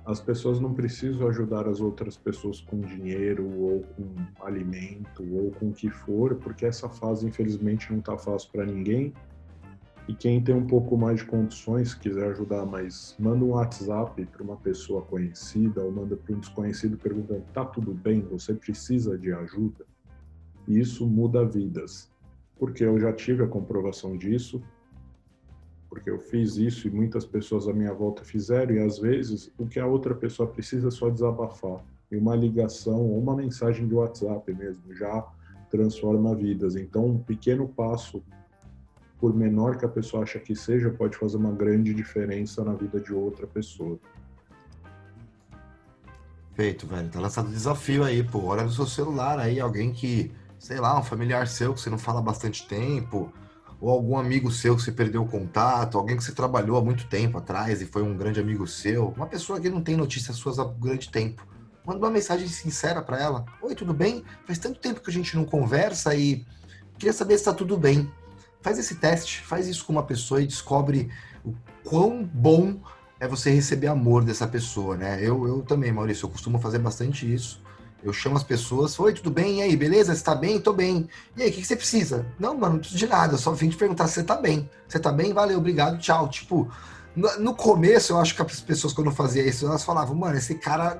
as 0.05 0.19
pessoas 0.19 0.59
não 0.59 0.73
precisam 0.73 1.27
ajudar 1.29 1.67
as 1.67 1.79
outras 1.79 2.17
pessoas 2.17 2.59
com 2.59 2.81
dinheiro, 2.81 3.47
ou 3.57 3.81
com 3.95 4.43
alimento, 4.43 5.23
ou 5.33 5.51
com 5.51 5.69
o 5.69 5.73
que 5.73 5.89
for, 5.89 6.35
porque 6.35 6.65
essa 6.65 6.89
fase, 6.89 7.25
infelizmente, 7.25 7.93
não 7.93 8.01
tá 8.01 8.17
fácil 8.17 8.51
para 8.51 8.65
ninguém. 8.65 9.13
E 10.09 10.15
quem 10.15 10.41
tem 10.41 10.55
um 10.55 10.65
pouco 10.65 10.97
mais 10.97 11.19
de 11.19 11.25
condições, 11.27 11.93
quiser 11.93 12.31
ajudar, 12.31 12.65
mas 12.65 13.15
manda 13.19 13.45
um 13.45 13.49
WhatsApp 13.49 14.25
para 14.25 14.41
uma 14.41 14.57
pessoa 14.57 15.03
conhecida 15.03 15.83
ou 15.83 15.91
manda 15.91 16.17
para 16.17 16.35
um 16.35 16.39
desconhecido 16.39 16.97
perguntando: 16.97 17.43
tá 17.53 17.63
tudo 17.63 17.93
bem? 17.93 18.21
Você 18.21 18.55
precisa 18.55 19.15
de 19.15 19.31
ajuda? 19.31 19.85
E 20.67 20.79
isso 20.79 21.05
muda 21.05 21.45
vidas, 21.45 22.11
porque 22.57 22.83
eu 22.83 22.99
já 22.99 23.13
tive 23.13 23.43
a 23.43 23.47
comprovação 23.47 24.17
disso, 24.17 24.59
porque 25.87 26.09
eu 26.09 26.17
fiz 26.17 26.57
isso 26.57 26.87
e 26.87 26.91
muitas 26.91 27.23
pessoas 27.23 27.67
à 27.67 27.73
minha 27.73 27.93
volta 27.93 28.23
fizeram, 28.23 28.73
e 28.73 28.79
às 28.79 28.97
vezes 28.97 29.53
o 29.59 29.67
que 29.67 29.79
a 29.79 29.85
outra 29.85 30.15
pessoa 30.15 30.49
precisa 30.49 30.87
é 30.87 30.91
só 30.91 31.07
desabafar. 31.11 31.85
E 32.09 32.17
uma 32.17 32.35
ligação 32.35 32.99
ou 32.99 33.19
uma 33.19 33.35
mensagem 33.35 33.87
de 33.87 33.93
WhatsApp 33.93 34.51
mesmo 34.55 34.91
já 34.91 35.23
transforma 35.69 36.35
vidas. 36.35 36.75
Então, 36.75 37.05
um 37.05 37.19
pequeno 37.19 37.67
passo 37.67 38.23
por 39.19 39.35
menor 39.35 39.77
que 39.77 39.85
a 39.85 39.89
pessoa 39.89 40.23
acha 40.23 40.39
que 40.39 40.55
seja, 40.55 40.89
pode 40.89 41.17
fazer 41.17 41.35
uma 41.35 41.51
grande 41.51 41.93
diferença 41.93 42.63
na 42.63 42.73
vida 42.73 42.99
de 42.99 43.13
outra 43.13 43.45
pessoa. 43.45 43.99
Feito, 46.55 46.87
velho. 46.87 47.09
Tá 47.09 47.19
lançado 47.19 47.49
desafio 47.49 48.03
aí, 48.03 48.23
pô. 48.23 48.45
Olha 48.45 48.63
no 48.63 48.71
seu 48.71 48.85
celular 48.85 49.37
aí, 49.37 49.59
alguém 49.59 49.91
que, 49.91 50.31
sei 50.57 50.79
lá, 50.79 50.97
um 50.97 51.03
familiar 51.03 51.47
seu 51.47 51.73
que 51.73 51.81
você 51.81 51.89
não 51.89 51.97
fala 51.97 52.21
bastante 52.21 52.65
tempo, 52.65 53.31
ou 53.81 53.89
algum 53.89 54.17
amigo 54.17 54.49
seu 54.51 54.75
que 54.75 54.81
você 54.81 54.91
perdeu 54.91 55.23
o 55.23 55.27
contato, 55.27 55.97
alguém 55.97 56.15
que 56.15 56.23
você 56.23 56.33
trabalhou 56.33 56.77
há 56.77 56.81
muito 56.81 57.07
tempo 57.07 57.37
atrás 57.37 57.81
e 57.81 57.85
foi 57.85 58.01
um 58.03 58.15
grande 58.15 58.39
amigo 58.39 58.65
seu, 58.67 59.09
uma 59.09 59.27
pessoa 59.27 59.59
que 59.59 59.69
não 59.69 59.81
tem 59.81 59.95
notícias 59.95 60.37
suas 60.37 60.59
há 60.59 60.65
grande 60.65 61.09
tempo. 61.09 61.45
Manda 61.85 61.99
uma 61.99 62.11
mensagem 62.11 62.47
sincera 62.47 63.01
para 63.01 63.19
ela. 63.19 63.45
Oi, 63.61 63.73
tudo 63.75 63.93
bem? 63.93 64.23
Faz 64.45 64.59
tanto 64.59 64.79
tempo 64.79 65.01
que 65.01 65.09
a 65.09 65.13
gente 65.13 65.35
não 65.35 65.43
conversa 65.43 66.13
e 66.13 66.45
queria 66.97 67.13
saber 67.13 67.37
se 67.37 67.45
tá 67.45 67.53
tudo 67.53 67.77
bem 67.77 68.11
faz 68.61 68.77
esse 68.77 68.95
teste, 68.95 69.41
faz 69.41 69.67
isso 69.67 69.85
com 69.85 69.93
uma 69.93 70.03
pessoa 70.03 70.41
e 70.41 70.47
descobre 70.47 71.09
o 71.43 71.53
quão 71.83 72.23
bom 72.23 72.79
é 73.19 73.27
você 73.27 73.51
receber 73.51 73.87
amor 73.87 74.23
dessa 74.23 74.47
pessoa, 74.47 74.95
né? 74.95 75.19
Eu, 75.21 75.47
eu 75.47 75.61
também, 75.61 75.91
Maurício, 75.91 76.25
eu 76.25 76.29
costumo 76.29 76.59
fazer 76.59 76.79
bastante 76.79 77.31
isso. 77.31 77.61
Eu 78.01 78.13
chamo 78.13 78.37
as 78.37 78.43
pessoas, 78.43 78.97
oi, 78.97 79.13
tudo 79.13 79.29
bem? 79.29 79.59
E 79.59 79.61
aí, 79.61 79.75
beleza? 79.75 80.15
Você 80.15 80.23
tá 80.23 80.33
bem? 80.33 80.57
Tô 80.59 80.71
bem. 80.71 81.09
E 81.35 81.43
aí, 81.43 81.49
o 81.49 81.53
que, 81.53 81.59
que 81.59 81.67
você 81.67 81.75
precisa? 81.75 82.25
Não, 82.39 82.57
mano, 82.57 82.73
não 82.73 82.79
preciso 82.79 82.97
de 82.97 83.07
nada. 83.07 83.37
Só 83.37 83.51
vim 83.51 83.67
te 83.67 83.75
perguntar 83.75 84.07
se 84.07 84.13
você 84.13 84.23
tá 84.23 84.37
bem. 84.37 84.69
Você 84.87 84.99
tá 84.99 85.11
bem? 85.11 85.33
Valeu, 85.33 85.57
obrigado, 85.57 85.99
tchau. 85.99 86.29
Tipo, 86.29 86.71
no, 87.13 87.53
começo, 87.53 88.13
eu 88.13 88.19
acho 88.19 88.33
que 88.33 88.41
as 88.41 88.61
pessoas, 88.61 88.93
quando 88.93 89.11
fazia 89.11 89.45
isso, 89.45 89.65
elas 89.65 89.83
falavam, 89.83 90.15
mano, 90.15 90.37
esse 90.37 90.55
cara 90.55 90.97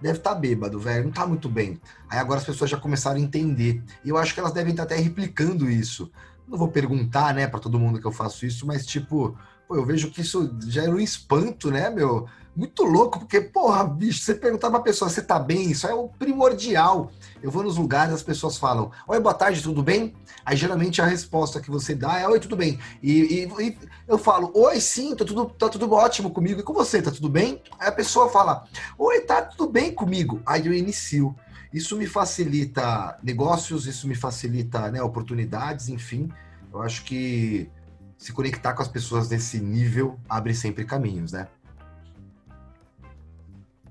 deve 0.00 0.18
estar 0.18 0.34
tá 0.34 0.36
bêbado, 0.36 0.80
velho, 0.80 1.04
não 1.04 1.12
tá 1.12 1.24
muito 1.24 1.48
bem. 1.48 1.80
Aí 2.10 2.18
agora 2.18 2.40
as 2.40 2.46
pessoas 2.46 2.68
já 2.68 2.76
começaram 2.76 3.18
a 3.18 3.20
entender. 3.20 3.80
E 4.04 4.08
eu 4.08 4.16
acho 4.16 4.34
que 4.34 4.40
elas 4.40 4.52
devem 4.52 4.72
estar 4.72 4.82
até 4.82 4.96
replicando 4.96 5.70
isso 5.70 6.10
não 6.52 6.58
vou 6.58 6.68
perguntar, 6.68 7.34
né, 7.34 7.46
para 7.46 7.58
todo 7.58 7.78
mundo 7.78 7.98
que 7.98 8.06
eu 8.06 8.12
faço 8.12 8.44
isso, 8.44 8.66
mas 8.66 8.84
tipo, 8.84 9.34
pô, 9.66 9.74
eu 9.74 9.86
vejo 9.86 10.10
que 10.10 10.20
isso 10.20 10.54
já 10.66 10.82
era 10.82 10.92
um 10.92 11.00
espanto, 11.00 11.70
né, 11.70 11.88
meu? 11.88 12.28
Muito 12.54 12.84
louco, 12.84 13.20
porque, 13.20 13.40
porra, 13.40 13.82
bicho, 13.82 14.20
você 14.22 14.34
perguntar 14.34 14.70
pra 14.70 14.80
pessoa 14.80 15.08
se 15.08 15.22
tá 15.22 15.38
bem, 15.38 15.70
isso 15.70 15.86
é 15.86 15.94
o 15.94 16.08
primordial. 16.08 17.10
Eu 17.42 17.50
vou 17.50 17.62
nos 17.62 17.78
lugares, 17.78 18.12
as 18.12 18.22
pessoas 18.22 18.58
falam, 18.58 18.90
oi, 19.08 19.18
boa 19.18 19.32
tarde, 19.32 19.62
tudo 19.62 19.82
bem? 19.82 20.14
Aí 20.44 20.54
geralmente 20.54 21.00
a 21.00 21.06
resposta 21.06 21.62
que 21.62 21.70
você 21.70 21.94
dá 21.94 22.18
é, 22.18 22.28
oi, 22.28 22.38
tudo 22.38 22.54
bem. 22.54 22.78
E, 23.02 23.46
e, 23.48 23.62
e 23.66 23.78
eu 24.06 24.18
falo, 24.18 24.52
oi, 24.54 24.78
sim, 24.78 25.16
tá 25.16 25.24
tudo, 25.24 25.46
tá 25.46 25.70
tudo 25.70 25.90
ótimo 25.90 26.28
comigo. 26.28 26.60
E 26.60 26.62
com 26.62 26.74
você, 26.74 27.00
tá 27.00 27.10
tudo 27.10 27.30
bem? 27.30 27.62
Aí 27.80 27.88
a 27.88 27.92
pessoa 27.92 28.28
fala, 28.28 28.64
oi, 28.98 29.20
tá 29.20 29.40
tudo 29.40 29.72
bem 29.72 29.90
comigo. 29.90 30.42
Aí 30.44 30.66
eu 30.66 30.74
inicio. 30.74 31.34
Isso 31.72 31.96
me 31.96 32.06
facilita 32.06 33.18
negócios, 33.22 33.86
isso 33.86 34.06
me 34.06 34.14
facilita 34.14 34.90
né, 34.90 35.02
oportunidades, 35.02 35.88
enfim. 35.88 36.28
Eu 36.72 36.82
acho 36.82 37.04
que 37.04 37.70
se 38.18 38.32
conectar 38.32 38.74
com 38.74 38.82
as 38.82 38.88
pessoas 38.88 39.28
nesse 39.28 39.60
nível 39.60 40.18
abre 40.28 40.54
sempre 40.54 40.84
caminhos, 40.84 41.32
né? 41.32 41.48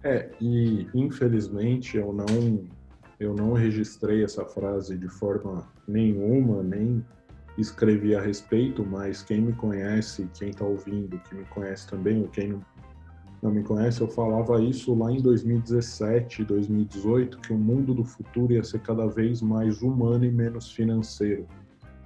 É, 0.04 0.32
e 0.40 0.88
infelizmente 0.94 1.98
eu 1.98 2.12
não 2.12 2.68
eu 3.20 3.36
não 3.36 3.54
registrei 3.54 4.24
essa 4.24 4.44
frase 4.44 4.98
de 4.98 5.08
forma 5.08 5.68
nenhuma, 5.88 6.64
nem 6.64 7.06
escrevi 7.56 8.16
a 8.16 8.22
respeito, 8.22 8.84
mas 8.84 9.22
quem 9.22 9.42
me 9.42 9.54
conhece, 9.54 10.28
quem 10.34 10.50
está 10.50 10.66
ouvindo, 10.66 11.20
que 11.20 11.36
me 11.36 11.46
conhece 11.46 11.88
também, 11.88 12.20
ou 12.22 12.28
quem 12.30 12.48
não, 12.50 12.66
não 13.42 13.52
me 13.52 13.64
conhece, 13.64 14.02
eu 14.02 14.08
falava 14.08 14.62
isso 14.62 14.94
lá 14.94 15.12
em 15.12 15.20
2017, 15.20 16.44
2018, 16.44 17.40
que 17.40 17.52
o 17.52 17.58
mundo 17.58 17.94
do 17.94 18.04
futuro 18.04 18.54
ia 18.54 18.64
ser 18.64 18.80
cada 18.82 19.08
vez 19.08 19.42
mais 19.42 19.82
humano 19.82 20.24
e 20.24 20.32
menos 20.32 20.72
financeiro. 20.72 21.48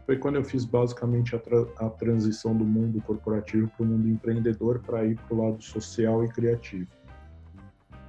Foi 0.06 0.18
quando 0.18 0.36
eu 0.36 0.46
fiz 0.46 0.64
basicamente 0.64 1.36
a, 1.36 1.40
tra 1.40 1.66
a 1.78 1.90
transição 1.90 2.56
do 2.56 2.64
mundo 2.64 3.02
corporativo 3.02 3.70
para 3.76 3.84
o 3.84 3.88
mundo 3.88 4.08
empreendedor 4.08 4.80
para 4.80 5.06
ir 5.06 5.18
para 5.28 5.36
o 5.36 5.46
lado 5.46 5.62
social 5.62 6.24
e 6.24 6.30
criativo. 6.30 6.88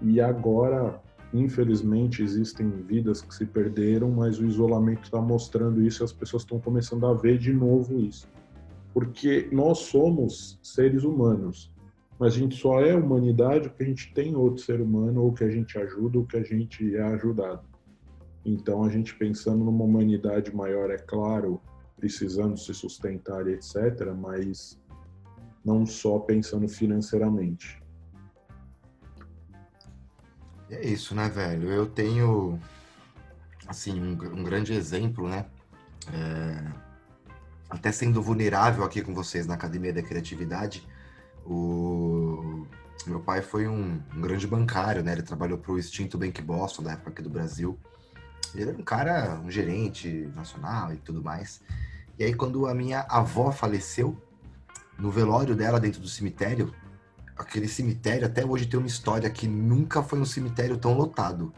E 0.00 0.20
agora, 0.20 1.00
infelizmente, 1.34 2.22
existem 2.22 2.70
vidas 2.70 3.22
que 3.22 3.34
se 3.34 3.46
perderam, 3.46 4.10
mas 4.10 4.38
o 4.38 4.46
isolamento 4.46 5.04
está 5.04 5.20
mostrando 5.20 5.82
isso 5.82 6.02
e 6.02 6.04
as 6.04 6.12
pessoas 6.12 6.42
estão 6.42 6.60
começando 6.60 7.06
a 7.06 7.14
ver 7.14 7.38
de 7.38 7.52
novo 7.52 7.98
isso. 7.98 8.28
Porque 8.94 9.48
nós 9.50 9.78
somos 9.78 10.60
seres 10.62 11.02
humanos 11.02 11.74
mas 12.18 12.34
a 12.34 12.38
gente 12.38 12.56
só 12.56 12.80
é 12.80 12.94
humanidade 12.94 13.68
porque 13.68 13.84
a 13.84 13.86
gente 13.86 14.12
tem 14.14 14.34
outro 14.34 14.62
ser 14.62 14.80
humano 14.80 15.22
ou 15.22 15.32
que 15.32 15.44
a 15.44 15.50
gente 15.50 15.78
ajuda 15.78 16.18
ou 16.18 16.26
que 16.26 16.36
a 16.36 16.42
gente 16.42 16.96
é 16.96 17.02
ajudado. 17.02 17.62
Então, 18.44 18.84
a 18.84 18.88
gente 18.88 19.14
pensando 19.14 19.64
numa 19.64 19.84
humanidade 19.84 20.54
maior, 20.54 20.90
é 20.90 20.98
claro, 20.98 21.60
precisando 21.96 22.56
se 22.56 22.72
sustentar, 22.72 23.46
etc., 23.48 24.12
mas 24.16 24.80
não 25.64 25.84
só 25.84 26.20
pensando 26.20 26.68
financeiramente. 26.68 27.82
É 30.70 30.86
isso, 30.86 31.14
né, 31.14 31.28
velho? 31.28 31.68
Eu 31.68 31.86
tenho, 31.86 32.58
assim, 33.66 34.00
um, 34.00 34.12
um 34.12 34.44
grande 34.44 34.72
exemplo, 34.72 35.28
né? 35.28 35.46
É, 36.12 36.72
até 37.68 37.90
sendo 37.90 38.22
vulnerável 38.22 38.84
aqui 38.84 39.02
com 39.02 39.12
vocês 39.12 39.46
na 39.46 39.54
Academia 39.54 39.92
da 39.92 40.02
Criatividade, 40.02 40.86
o 41.48 42.66
meu 43.06 43.20
pai 43.20 43.40
foi 43.40 43.68
um, 43.68 44.00
um 44.14 44.20
grande 44.20 44.46
bancário, 44.46 45.02
né? 45.02 45.12
Ele 45.12 45.22
trabalhou 45.22 45.58
para 45.58 45.72
o 45.72 45.78
extinto 45.78 46.18
Bank 46.18 46.40
Boston, 46.42 46.82
da 46.82 46.92
época 46.92 47.10
aqui 47.10 47.22
do 47.22 47.30
Brasil. 47.30 47.78
Ele 48.54 48.70
era 48.70 48.78
um 48.78 48.82
cara, 48.82 49.40
um 49.44 49.50
gerente 49.50 50.30
nacional 50.34 50.92
e 50.92 50.96
tudo 50.96 51.22
mais. 51.22 51.60
E 52.18 52.24
aí, 52.24 52.34
quando 52.34 52.66
a 52.66 52.74
minha 52.74 53.00
avó 53.08 53.52
faleceu, 53.52 54.20
no 54.98 55.10
velório 55.10 55.54
dela 55.54 55.78
dentro 55.78 56.00
do 56.00 56.08
cemitério, 56.08 56.74
aquele 57.36 57.68
cemitério 57.68 58.26
até 58.26 58.44
hoje 58.44 58.66
tem 58.66 58.78
uma 58.78 58.86
história 58.86 59.28
que 59.28 59.46
nunca 59.46 60.02
foi 60.02 60.18
um 60.18 60.24
cemitério 60.24 60.76
tão 60.76 60.94
lotado 60.94 61.52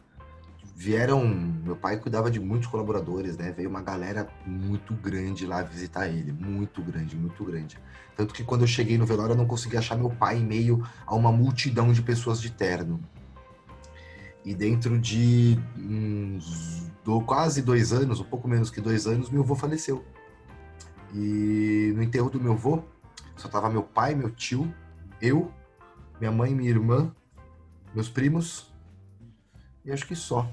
vieram. 0.79 1.27
Meu 1.27 1.75
pai 1.75 1.99
cuidava 1.99 2.31
de 2.31 2.39
muitos 2.39 2.69
colaboradores, 2.69 3.37
né? 3.37 3.51
Veio 3.51 3.69
uma 3.69 3.83
galera 3.83 4.29
muito 4.47 4.95
grande 4.95 5.45
lá 5.45 5.61
visitar 5.61 6.07
ele. 6.07 6.31
Muito 6.31 6.81
grande, 6.81 7.17
muito 7.17 7.45
grande. 7.45 7.77
Tanto 8.17 8.33
que 8.33 8.45
quando 8.45 8.61
eu 8.61 8.69
cheguei 8.69 8.97
no 8.97 9.05
velório, 9.05 9.33
eu 9.33 9.37
não 9.37 9.47
consegui 9.47 9.77
achar 9.77 9.97
meu 9.97 10.09
pai 10.09 10.39
em 10.39 10.45
meio 10.45 10.87
a 11.05 11.17
uma 11.17 11.33
multidão 11.33 11.93
de 11.93 12.01
pessoas 12.01 12.41
de 12.41 12.53
terno. 12.53 13.01
E 14.45 14.55
dentro 14.55 14.97
de 15.01 15.59
uns 15.77 16.89
do, 17.05 17.21
quase 17.23 17.61
dois 17.61 17.93
anos, 17.93 18.21
um 18.21 18.25
pouco 18.25 18.47
menos 18.47 18.71
que 18.71 18.81
dois 18.81 19.09
anos, 19.09 19.31
meu 19.31 19.43
avô 19.43 19.57
faleceu. 19.57 20.05
E 21.13 21.93
no 21.97 22.03
enterro 22.03 22.31
do 22.31 22.41
meu 22.41 22.53
avô, 22.53 22.85
só 23.37 23.49
tava 23.49 23.69
meu 23.69 23.83
pai, 23.83 24.15
meu 24.15 24.31
tio, 24.31 24.73
eu, 25.21 25.53
minha 26.21 26.31
mãe, 26.31 26.55
minha 26.55 26.71
irmã, 26.71 27.13
meus 27.93 28.09
primos, 28.09 28.73
e 29.85 29.91
acho 29.91 30.07
que 30.07 30.15
só. 30.15 30.49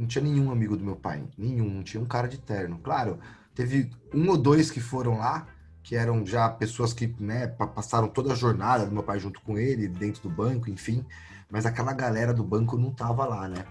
Não 0.00 0.06
tinha 0.06 0.24
nenhum 0.24 0.50
amigo 0.50 0.78
do 0.78 0.82
meu 0.82 0.96
pai. 0.96 1.22
Nenhum. 1.36 1.68
Não 1.68 1.82
tinha 1.82 2.02
um 2.02 2.06
cara 2.06 2.26
de 2.26 2.38
terno. 2.38 2.78
Claro, 2.78 3.18
teve 3.54 3.90
um 4.14 4.30
ou 4.30 4.38
dois 4.38 4.70
que 4.70 4.80
foram 4.80 5.18
lá, 5.18 5.46
que 5.82 5.94
eram 5.94 6.24
já 6.24 6.48
pessoas 6.48 6.94
que 6.94 7.14
né, 7.20 7.46
passaram 7.46 8.08
toda 8.08 8.32
a 8.32 8.34
jornada 8.34 8.86
do 8.86 8.92
meu 8.92 9.02
pai 9.02 9.20
junto 9.20 9.42
com 9.42 9.58
ele, 9.58 9.86
dentro 9.88 10.22
do 10.22 10.30
banco, 10.30 10.70
enfim. 10.70 11.04
Mas 11.50 11.66
aquela 11.66 11.92
galera 11.92 12.32
do 12.32 12.42
banco 12.42 12.78
não 12.78 12.90
tava 12.90 13.26
lá, 13.26 13.46
né? 13.46 13.66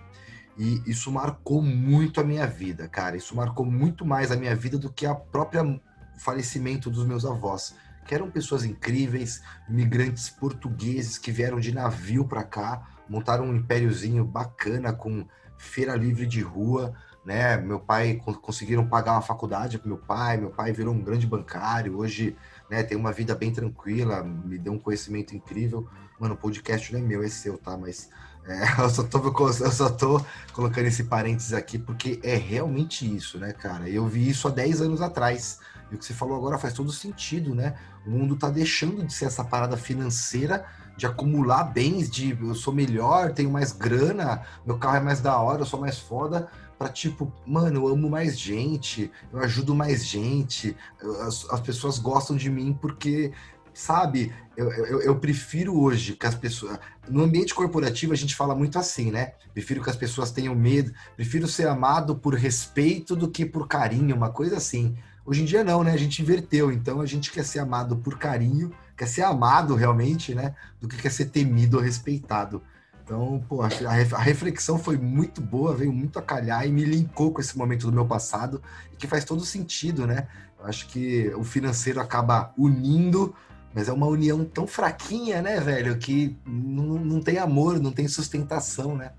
E 0.55 0.83
isso 0.85 1.11
marcou 1.11 1.63
muito 1.63 2.21
a 2.21 2.23
minha 2.23 2.45
vida, 2.45 2.87
cara. 2.87 3.17
Isso 3.17 3.35
marcou 3.35 3.65
muito 3.65 4.05
mais 4.05 4.31
a 4.31 4.35
minha 4.35 4.55
vida 4.55 4.77
do 4.77 4.93
que 4.93 5.07
a 5.07 5.15
própria 5.15 5.81
falecimento 6.15 6.91
dos 6.91 7.07
meus 7.07 7.25
avós, 7.25 7.73
que 8.05 8.13
eram 8.13 8.29
pessoas 8.29 8.63
incríveis, 8.63 9.41
imigrantes 9.67 10.29
portugueses 10.29 11.17
que 11.17 11.31
vieram 11.31 11.59
de 11.59 11.73
navio 11.73 12.25
para 12.25 12.43
cá, 12.43 12.87
montaram 13.09 13.45
um 13.45 13.55
impériozinho 13.55 14.23
bacana 14.23 14.93
com 14.93 15.25
feira 15.59 15.95
livre 15.95 16.25
de 16.25 16.41
rua, 16.41 16.95
né? 17.23 17.57
Meu 17.57 17.79
pai 17.79 18.19
conseguiram 18.41 18.87
pagar 18.87 19.11
uma 19.11 19.21
faculdade 19.21 19.77
para 19.77 19.87
meu 19.87 19.97
pai, 19.97 20.37
meu 20.37 20.49
pai 20.49 20.71
virou 20.71 20.93
um 20.93 21.01
grande 21.01 21.27
bancário, 21.27 21.97
hoje, 21.97 22.35
né, 22.69 22.81
tem 22.81 22.97
uma 22.97 23.11
vida 23.11 23.35
bem 23.35 23.51
tranquila, 23.51 24.23
me 24.23 24.57
deu 24.57 24.73
um 24.73 24.79
conhecimento 24.79 25.35
incrível. 25.35 25.87
Mano, 26.19 26.33
o 26.33 26.37
podcast 26.37 26.91
não 26.91 26.99
é 26.99 27.03
meu, 27.03 27.21
é 27.21 27.29
seu, 27.29 27.57
tá? 27.57 27.77
Mas 27.77 28.09
é, 28.45 28.63
eu, 28.81 28.89
só 28.89 29.03
tô, 29.03 29.19
eu 29.19 29.71
só 29.71 29.89
tô 29.89 30.25
colocando 30.53 30.87
esse 30.87 31.03
parênteses 31.03 31.53
aqui 31.53 31.77
porque 31.77 32.19
é 32.23 32.35
realmente 32.35 33.05
isso, 33.15 33.37
né, 33.37 33.53
cara? 33.53 33.87
Eu 33.87 34.07
vi 34.07 34.27
isso 34.27 34.47
há 34.47 34.51
10 34.51 34.81
anos 34.81 35.01
atrás. 35.01 35.59
E 35.91 35.95
o 35.95 35.97
que 35.97 36.05
você 36.05 36.13
falou 36.13 36.37
agora 36.37 36.57
faz 36.57 36.73
todo 36.73 36.91
sentido, 36.91 37.53
né? 37.53 37.75
O 38.05 38.11
mundo 38.11 38.35
tá 38.35 38.49
deixando 38.49 39.03
de 39.03 39.13
ser 39.13 39.25
essa 39.25 39.43
parada 39.43 39.75
financeira 39.75 40.65
de 40.99 41.05
acumular 41.05 41.63
bens, 41.63 42.09
de 42.09 42.37
eu 42.41 42.53
sou 42.53 42.73
melhor, 42.73 43.31
tenho 43.31 43.49
mais 43.49 43.71
grana, 43.71 44.43
meu 44.65 44.77
carro 44.77 44.97
é 44.97 44.99
mais 44.99 45.21
da 45.21 45.39
hora, 45.39 45.61
eu 45.61 45.65
sou 45.65 45.79
mais 45.79 45.97
foda, 45.97 46.49
para 46.77 46.89
tipo, 46.89 47.31
mano, 47.47 47.79
eu 47.79 47.87
amo 47.87 48.09
mais 48.09 48.37
gente, 48.37 49.09
eu 49.31 49.39
ajudo 49.39 49.73
mais 49.73 50.05
gente, 50.05 50.75
as, 51.21 51.49
as 51.49 51.61
pessoas 51.61 51.97
gostam 51.97 52.35
de 52.35 52.49
mim 52.49 52.77
porque, 52.81 53.31
sabe, 53.73 54.33
eu, 54.57 54.69
eu, 54.73 55.01
eu, 55.01 55.15
prefiro 55.15 55.79
hoje 55.79 56.17
que 56.17 56.25
as 56.25 56.35
pessoas. 56.35 56.77
No 57.07 57.23
ambiente 57.23 57.55
corporativo 57.55 58.11
a 58.11 58.17
gente 58.17 58.35
fala 58.35 58.53
muito 58.53 58.77
assim, 58.77 59.09
né? 59.09 59.31
Prefiro 59.53 59.81
que 59.81 59.89
as 59.89 59.95
pessoas 59.95 60.31
tenham 60.31 60.53
medo, 60.53 60.91
prefiro 61.15 61.47
ser 61.47 61.65
amado 61.65 62.13
por 62.13 62.33
respeito 62.33 63.15
do 63.15 63.29
que 63.29 63.45
por 63.45 63.69
carinho, 63.69 64.17
uma 64.17 64.31
coisa 64.31 64.57
assim. 64.57 64.97
Hoje 65.25 65.43
em 65.43 65.45
dia 65.45 65.63
não, 65.63 65.81
né? 65.81 65.93
A 65.93 65.97
gente 65.97 66.21
inverteu, 66.21 66.73
então 66.73 66.99
a 66.99 67.05
gente 67.05 67.31
quer 67.31 67.45
ser 67.45 67.59
amado 67.59 67.95
por 67.95 68.17
carinho 68.17 68.69
quer 68.99 69.07
ser 69.07 69.21
amado 69.21 69.75
realmente, 69.75 70.35
né? 70.35 70.53
Do 70.81 70.85
que 70.85 70.97
quer 70.97 71.09
ser 71.09 71.27
temido 71.27 71.77
ou 71.77 71.83
respeitado. 71.83 72.61
Então, 73.01 73.41
pô, 73.47 73.61
a 73.61 74.19
reflexão 74.19 74.77
foi 74.77 74.97
muito 74.97 75.39
boa, 75.41 75.73
veio 75.73 75.91
muito 75.91 76.19
a 76.19 76.21
calhar 76.21 76.67
e 76.67 76.71
me 76.71 76.83
linkou 76.83 77.31
com 77.31 77.39
esse 77.39 77.57
momento 77.57 77.87
do 77.87 77.93
meu 77.93 78.05
passado, 78.05 78.61
que 78.97 79.07
faz 79.07 79.23
todo 79.23 79.43
sentido, 79.45 80.05
né? 80.05 80.27
Eu 80.59 80.65
acho 80.65 80.85
que 80.87 81.33
o 81.33 81.43
financeiro 81.45 82.01
acaba 82.01 82.53
unindo, 82.57 83.33
mas 83.73 83.87
é 83.87 83.93
uma 83.93 84.05
união 84.05 84.43
tão 84.43 84.67
fraquinha, 84.67 85.41
né, 85.41 85.61
velho, 85.61 85.97
que 85.97 86.37
não, 86.45 86.99
não 86.99 87.21
tem 87.21 87.37
amor, 87.37 87.79
não 87.79 87.93
tem 87.93 88.07
sustentação, 88.07 88.97
né? 88.97 89.13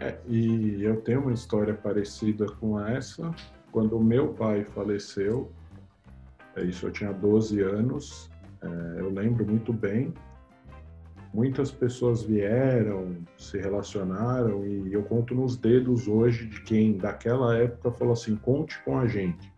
É, 0.00 0.18
e 0.26 0.82
eu 0.82 1.00
tenho 1.00 1.20
uma 1.20 1.32
história 1.32 1.72
parecida 1.72 2.46
com 2.46 2.78
essa. 2.80 3.32
Quando 3.70 3.96
o 3.96 4.02
meu 4.02 4.34
pai 4.34 4.64
faleceu, 4.64 5.52
isso, 6.62 6.86
eu 6.86 6.90
tinha 6.90 7.12
12 7.12 7.60
anos, 7.60 8.30
é, 8.62 9.00
eu 9.00 9.10
lembro 9.10 9.46
muito 9.46 9.72
bem. 9.72 10.12
Muitas 11.32 11.70
pessoas 11.70 12.22
vieram, 12.22 13.16
se 13.36 13.58
relacionaram 13.58 14.66
e 14.66 14.92
eu 14.92 15.02
conto 15.02 15.34
nos 15.34 15.56
dedos 15.56 16.08
hoje 16.08 16.46
de 16.46 16.62
quem 16.62 16.96
daquela 16.96 17.56
época 17.56 17.90
falou 17.90 18.14
assim: 18.14 18.36
conte 18.36 18.82
com 18.84 18.98
a 18.98 19.06
gente. 19.06 19.52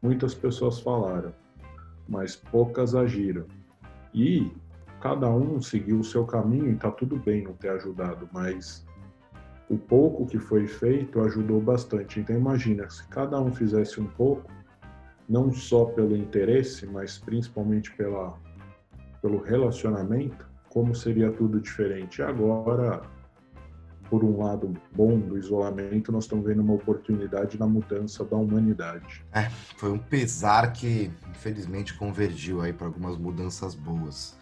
Muitas 0.00 0.34
pessoas 0.34 0.78
falaram, 0.78 1.34
mas 2.08 2.36
poucas 2.36 2.94
agiram. 2.94 3.46
E 4.12 4.52
cada 5.00 5.28
um 5.28 5.60
seguiu 5.60 5.98
o 5.98 6.04
seu 6.04 6.24
caminho 6.24 6.70
e 6.70 6.76
tá 6.76 6.90
tudo 6.90 7.16
bem 7.16 7.42
não 7.42 7.54
ter 7.54 7.70
ajudado, 7.70 8.28
mas 8.32 8.86
o 9.68 9.76
pouco 9.76 10.26
que 10.26 10.38
foi 10.38 10.68
feito 10.68 11.20
ajudou 11.20 11.60
bastante. 11.60 12.20
Então 12.20 12.36
imagina, 12.36 12.88
se 12.88 13.06
cada 13.08 13.40
um 13.40 13.52
fizesse 13.52 14.00
um 14.00 14.06
pouco, 14.06 14.50
não 15.28 15.52
só 15.52 15.86
pelo 15.86 16.16
interesse, 16.16 16.86
mas 16.86 17.18
principalmente 17.18 17.92
pela, 17.92 18.38
pelo 19.22 19.42
relacionamento, 19.42 20.46
como 20.68 20.94
seria 20.94 21.30
tudo 21.30 21.60
diferente. 21.60 22.22
Agora, 22.22 23.02
por 24.10 24.22
um 24.22 24.38
lado 24.38 24.72
bom 24.94 25.18
do 25.18 25.38
isolamento, 25.38 26.12
nós 26.12 26.24
estamos 26.24 26.44
vendo 26.44 26.62
uma 26.62 26.74
oportunidade 26.74 27.58
na 27.58 27.66
mudança 27.66 28.24
da 28.24 28.36
humanidade. 28.36 29.24
É, 29.32 29.48
foi 29.76 29.90
um 29.92 29.98
pesar 29.98 30.72
que 30.72 31.10
infelizmente 31.30 31.94
convergiu 31.94 32.60
aí 32.60 32.72
para 32.72 32.86
algumas 32.86 33.16
mudanças 33.16 33.74
boas. 33.74 34.36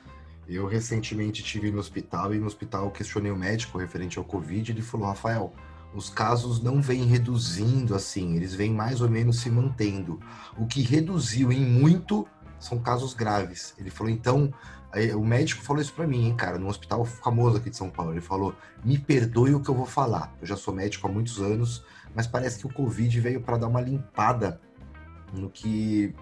Eu 0.49 0.67
recentemente 0.67 1.43
tive 1.43 1.71
no 1.71 1.79
hospital 1.79 2.35
e 2.35 2.39
no 2.39 2.47
hospital 2.47 2.91
questionei 2.91 3.31
o 3.31 3.37
médico 3.37 3.79
referente 3.79 4.19
ao 4.19 4.25
Covid 4.25 4.71
e 4.71 4.75
ele 4.75 4.83
falou, 4.83 5.07
Rafael, 5.07 5.53
os 5.95 6.09
casos 6.09 6.63
não 6.63 6.81
vêm 6.81 7.05
reduzindo 7.05 7.95
assim, 7.95 8.37
eles 8.37 8.55
vêm 8.55 8.73
mais 8.73 9.01
ou 9.01 9.09
menos 9.09 9.41
se 9.41 9.51
mantendo. 9.51 10.19
O 10.57 10.67
que 10.67 10.83
reduziu 10.83 11.53
em 11.53 11.65
muito 11.65 12.27
são 12.59 12.79
casos 12.79 13.13
graves. 13.13 13.75
Ele 13.79 13.91
falou, 13.91 14.11
então, 14.13 14.53
o 15.17 15.25
médico 15.25 15.63
falou 15.63 15.81
isso 15.81 15.93
para 15.95 16.07
mim, 16.07 16.27
hein, 16.27 16.37
cara, 16.37 16.59
num 16.59 16.69
hospital 16.69 17.05
famoso 17.05 17.57
aqui 17.57 17.71
de 17.71 17.77
São 17.77 17.89
Paulo. 17.89 18.13
Ele 18.13 18.21
falou: 18.21 18.55
me 18.85 18.99
perdoe 18.99 19.55
o 19.55 19.61
que 19.61 19.71
eu 19.71 19.75
vou 19.75 19.87
falar. 19.87 20.35
Eu 20.41 20.47
já 20.47 20.57
sou 20.57 20.75
médico 20.75 21.07
há 21.07 21.11
muitos 21.11 21.41
anos, 21.41 21.83
mas 22.15 22.27
parece 22.27 22.59
que 22.59 22.67
o 22.67 22.73
Covid 22.73 23.19
veio 23.21 23.41
para 23.41 23.57
dar 23.57 23.69
uma 23.69 23.81
limpada 23.81 24.61
no 25.33 25.49
que 25.49 26.15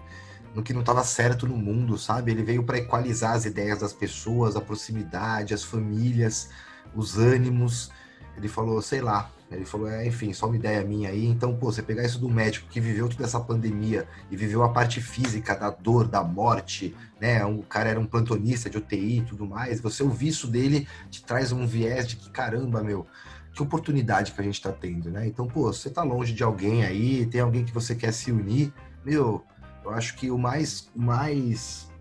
no 0.55 0.61
que 0.61 0.73
não 0.73 0.81
estava 0.81 1.03
certo 1.03 1.47
no 1.47 1.55
mundo, 1.55 1.97
sabe? 1.97 2.31
Ele 2.31 2.43
veio 2.43 2.63
para 2.63 2.77
equalizar 2.77 3.33
as 3.35 3.45
ideias 3.45 3.79
das 3.79 3.93
pessoas, 3.93 4.55
a 4.55 4.61
proximidade, 4.61 5.53
as 5.53 5.63
famílias, 5.63 6.49
os 6.93 7.17
ânimos. 7.17 7.89
Ele 8.35 8.49
falou, 8.49 8.81
sei 8.81 9.01
lá, 9.01 9.31
ele 9.51 9.65
falou, 9.65 9.89
é, 9.89 10.07
enfim, 10.07 10.31
só 10.31 10.47
uma 10.47 10.55
ideia 10.55 10.83
minha 10.83 11.09
aí. 11.09 11.25
Então, 11.25 11.53
pô, 11.55 11.71
você 11.71 11.81
pegar 11.81 12.03
isso 12.03 12.19
do 12.19 12.29
médico 12.29 12.69
que 12.69 12.79
viveu 12.79 13.09
toda 13.09 13.25
essa 13.25 13.39
pandemia 13.39 14.07
e 14.29 14.37
viveu 14.37 14.63
a 14.63 14.69
parte 14.69 15.01
física 15.01 15.55
da 15.55 15.69
dor, 15.69 16.07
da 16.07 16.23
morte, 16.23 16.95
né? 17.19 17.43
O 17.45 17.61
cara 17.61 17.89
era 17.89 17.99
um 17.99 18.05
plantonista 18.05 18.69
de 18.69 18.77
UTI 18.77 19.19
e 19.19 19.21
tudo 19.23 19.45
mais. 19.45 19.81
Você 19.81 20.03
ouvir 20.03 20.29
isso 20.29 20.47
dele 20.47 20.87
te 21.09 21.23
traz 21.23 21.51
um 21.51 21.67
viés 21.67 22.07
de 22.07 22.15
que, 22.15 22.29
caramba, 22.29 22.81
meu, 22.81 23.05
que 23.53 23.61
oportunidade 23.61 24.31
que 24.31 24.39
a 24.39 24.43
gente 24.43 24.55
está 24.55 24.71
tendo, 24.71 25.11
né? 25.11 25.27
Então, 25.27 25.47
pô, 25.47 25.63
você 25.63 25.89
tá 25.89 26.01
longe 26.01 26.33
de 26.33 26.43
alguém 26.43 26.85
aí, 26.85 27.25
tem 27.25 27.41
alguém 27.41 27.65
que 27.65 27.73
você 27.73 27.93
quer 27.93 28.13
se 28.13 28.31
unir, 28.31 28.73
meu, 29.03 29.43
eu 29.83 29.91
acho 29.91 30.15
que 30.15 30.31
o 30.31 30.37
mais, 30.37 30.89
mais 30.95 31.91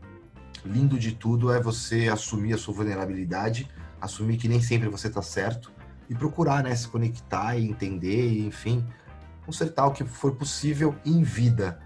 lindo 0.65 0.99
de 0.99 1.13
tudo 1.13 1.53
é 1.53 1.61
você 1.61 2.09
assumir 2.09 2.53
a 2.53 2.59
sua 2.59 2.75
vulnerabilidade, 2.75 3.69
assumir 4.01 4.37
que 4.37 4.47
nem 4.47 4.63
sempre 4.63 4.89
você 4.89 5.11
tá 5.11 5.21
certo 5.21 5.80
e 6.11 6.15
procurar, 6.15 6.65
né, 6.65 6.75
se 6.75 6.89
conectar 6.89 7.57
e 7.57 7.65
entender, 7.65 8.45
enfim, 8.45 8.85
consertar 9.47 9.87
o 9.87 9.93
que 9.93 10.05
for 10.05 10.35
possível 10.35 10.97
em 11.07 11.23
vida. 11.23 11.81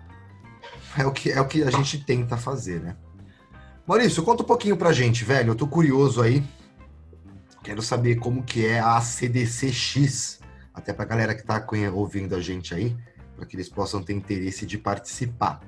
É 0.97 1.05
o 1.05 1.12
que 1.12 1.31
é 1.31 1.41
o 1.41 1.47
que 1.47 1.62
a 1.62 1.70
gente 1.70 2.03
tenta 2.05 2.37
fazer, 2.39 2.81
né? 2.81 2.97
Maurício, 3.87 4.22
conta 4.22 4.43
um 4.43 4.47
pouquinho 4.47 4.79
pra 4.79 4.93
gente, 4.93 5.25
velho. 5.25 5.51
Eu 5.51 5.55
tô 5.55 5.66
curioso 5.66 6.22
aí. 6.22 6.43
Quero 7.62 7.83
saber 7.83 8.16
como 8.16 8.43
que 8.43 8.64
é 8.64 8.81
a 8.81 8.99
CDCX, 9.01 10.41
até 10.72 10.93
pra 10.93 11.05
galera 11.05 11.35
que 11.35 11.43
tá 11.43 11.62
ouvindo 11.93 12.35
a 12.35 12.41
gente 12.41 12.75
aí, 12.75 12.97
para 13.37 13.45
que 13.45 13.57
eles 13.57 13.68
possam 13.68 14.03
ter 14.03 14.14
interesse 14.14 14.64
de 14.64 14.79
participar. 14.79 15.61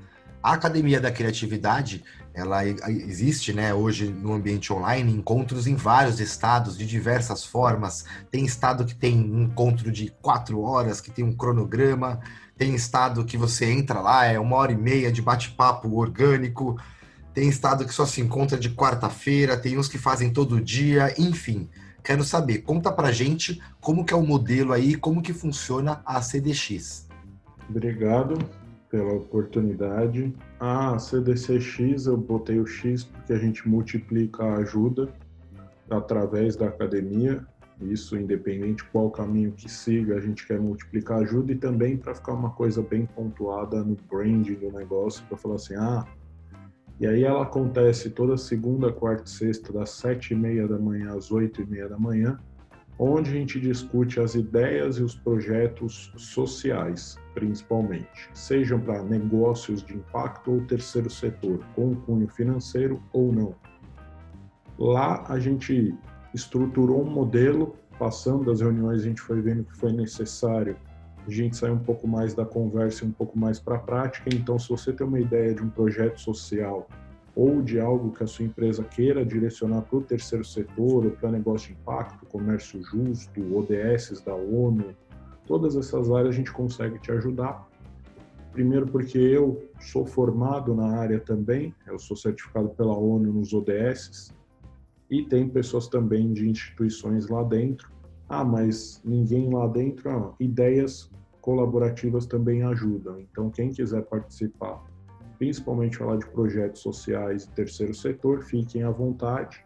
A 0.47 0.53
Academia 0.53 1.01
da 1.01 1.11
Criatividade, 1.11 2.05
ela 2.32 2.64
existe, 2.64 3.53
né, 3.53 3.74
hoje 3.74 4.07
no 4.07 4.32
ambiente 4.32 4.72
online, 4.72 5.12
encontros 5.12 5.66
em 5.66 5.74
vários 5.74 6.20
estados, 6.20 6.78
de 6.78 6.86
diversas 6.86 7.44
formas. 7.44 8.05
Tem 8.30 8.44
estado 8.44 8.84
que 8.84 8.94
tem 8.94 9.18
um 9.18 9.42
encontro 9.42 9.90
de 9.90 10.14
quatro 10.22 10.61
horas, 10.61 11.01
que 11.01 11.11
tem 11.11 11.24
um 11.24 11.32
cronograma. 11.32 12.20
Tem 12.57 12.76
estado 12.76 13.24
que 13.24 13.36
você 13.36 13.64
entra 13.72 14.01
lá, 14.01 14.24
é 14.24 14.38
uma 14.38 14.55
hora 14.55 14.70
e 14.70 14.76
meia 14.76 15.11
de 15.11 15.20
bate-papo 15.20 15.92
orgânico. 15.97 16.80
Tem 17.34 17.49
estado 17.49 17.84
que 17.84 17.92
só 17.92 18.07
se 18.07 18.20
encontra 18.20 18.57
de 18.57 18.70
quarta-feira, 18.70 19.57
tem 19.57 19.76
uns 19.76 19.88
que 19.88 19.99
fazem 19.99 20.32
todo 20.32 20.61
dia, 20.61 21.12
enfim. 21.18 21.68
Quero 22.05 22.22
saber, 22.22 22.59
conta 22.59 22.92
pra 22.92 23.11
gente 23.11 23.61
como 23.80 24.05
que 24.05 24.14
é 24.14 24.16
o 24.16 24.24
modelo 24.24 24.72
aí, 24.72 24.94
como 24.94 25.20
que 25.20 25.32
funciona 25.32 26.01
a 26.07 26.22
CDX. 26.22 27.09
Obrigado 27.68 28.38
pela 28.97 29.12
oportunidade. 29.12 30.34
A 30.59 30.99
CDCX, 30.99 32.07
eu 32.07 32.16
botei 32.16 32.59
o 32.59 32.66
X 32.66 33.05
porque 33.05 33.34
a 33.34 33.38
gente 33.38 33.68
multiplica 33.68 34.42
a 34.42 34.57
ajuda 34.57 35.12
através 35.90 36.57
da 36.57 36.68
academia. 36.68 37.47
Isso, 37.82 38.16
independente 38.16 38.82
qual 38.84 39.11
caminho 39.11 39.53
que 39.53 39.70
siga, 39.70 40.16
a 40.16 40.20
gente 40.20 40.47
quer 40.47 40.59
multiplicar 40.59 41.18
a 41.18 41.20
ajuda 41.20 41.53
e 41.53 41.57
também 41.57 41.94
para 41.99 42.14
ficar 42.14 42.32
uma 42.32 42.49
coisa 42.49 42.80
bem 42.80 43.05
pontuada 43.05 43.84
no 43.84 43.99
branding 44.11 44.55
do 44.55 44.72
negócio, 44.72 45.22
para 45.26 45.36
falar 45.36 45.57
assim: 45.57 45.74
ah, 45.74 46.07
e 46.99 47.07
aí 47.07 47.22
ela 47.22 47.42
acontece 47.42 48.09
toda 48.09 48.38
segunda, 48.38 48.90
quarta 48.90 49.24
e 49.26 49.28
sexta, 49.28 49.74
das 49.74 49.90
sete 49.90 50.32
e 50.32 50.36
meia 50.36 50.66
da 50.66 50.78
manhã 50.78 51.14
às 51.14 51.30
oito 51.30 51.61
e 51.61 51.66
meia 51.66 51.86
da 51.86 51.99
manhã 51.99 52.40
onde 52.99 53.30
a 53.30 53.32
gente 53.32 53.61
discute 53.61 54.20
as 54.20 54.34
ideias 54.34 54.97
e 54.97 55.03
os 55.03 55.14
projetos 55.14 56.12
sociais, 56.16 57.18
principalmente, 57.34 58.30
sejam 58.32 58.80
para 58.80 59.03
negócios 59.03 59.82
de 59.82 59.94
impacto 59.97 60.53
ou 60.53 60.61
terceiro 60.62 61.11
setor, 61.11 61.61
com 61.74 61.94
cunho 61.94 62.28
financeiro 62.28 63.03
ou 63.12 63.32
não. 63.32 63.55
Lá 64.78 65.24
a 65.28 65.38
gente 65.38 65.94
estruturou 66.34 67.03
um 67.03 67.11
modelo, 67.11 67.76
passando 67.99 68.44
das 68.44 68.61
reuniões 68.61 69.01
a 69.01 69.05
gente 69.05 69.20
foi 69.20 69.40
vendo 69.40 69.64
que 69.64 69.76
foi 69.76 69.92
necessário 69.92 70.76
a 71.26 71.30
gente 71.30 71.57
sair 71.57 71.72
um 71.72 71.78
pouco 71.78 72.07
mais 72.07 72.34
da 72.34 72.44
conversa 72.44 73.05
e 73.05 73.09
um 73.09 73.12
pouco 73.12 73.38
mais 73.38 73.59
para 73.59 73.76
a 73.76 73.78
prática. 73.78 74.30
Então, 74.32 74.59
se 74.59 74.68
você 74.68 74.92
tem 74.92 75.07
uma 75.07 75.18
ideia 75.18 75.55
de 75.55 75.62
um 75.62 75.68
projeto 75.68 76.20
social 76.20 76.86
ou 77.37 77.61
de 77.61 77.78
algo 77.78 78.12
que 78.12 78.24
a 78.24 78.26
sua 78.26 78.47
empresa 78.47 78.82
queira 78.82 79.24
direcionar 79.24 79.82
para 79.82 79.99
o 79.99 80.03
terceiro 80.03 80.43
setor, 80.43 81.05
ou 81.05 81.11
para 81.11 81.30
negócio 81.30 81.68
de 81.68 81.78
impacto, 81.78 82.24
comércio 82.24 82.82
justo, 82.82 83.55
ODS 83.55 84.22
da 84.24 84.34
ONU, 84.34 84.97
todas 85.47 85.76
essas 85.76 86.11
áreas 86.11 86.34
a 86.34 86.39
gente 86.39 86.51
consegue 86.51 86.99
te 86.99 87.12
ajudar. 87.12 87.68
Primeiro 88.53 88.87
porque 88.87 89.18
eu 89.18 89.62
sou 89.78 90.07
formado 90.07 90.74
na 90.74 90.97
área 90.97 91.20
também, 91.20 91.74
eu 91.87 91.99
sou 91.99 92.16
certificado 92.16 92.70
pela 92.70 92.97
ONU 92.97 93.30
nos 93.30 93.53
ODS, 93.53 94.32
e 95.11 95.22
tem 95.22 95.47
pessoas 95.47 95.89
também 95.89 96.32
de 96.32 96.49
instituições 96.49 97.28
lá 97.28 97.43
dentro. 97.43 97.91
Ah, 98.30 98.45
mas 98.45 99.01
ninguém 99.05 99.53
lá 99.53 99.68
dentro, 99.68 100.09
ah, 100.11 100.34
ideias 100.41 101.11
colaborativas 101.43 102.24
também 102.24 102.62
ajudam. 102.62 103.20
Então, 103.20 103.51
quem 103.51 103.70
quiser 103.70 104.03
participar 104.07 104.82
principalmente 105.39 105.97
falar 105.97 106.16
de 106.16 106.26
projetos 106.26 106.82
sociais 106.82 107.45
e 107.45 107.51
terceiro 107.51 107.95
setor, 107.95 108.43
fiquem 108.43 108.82
à 108.82 108.91
vontade. 108.91 109.64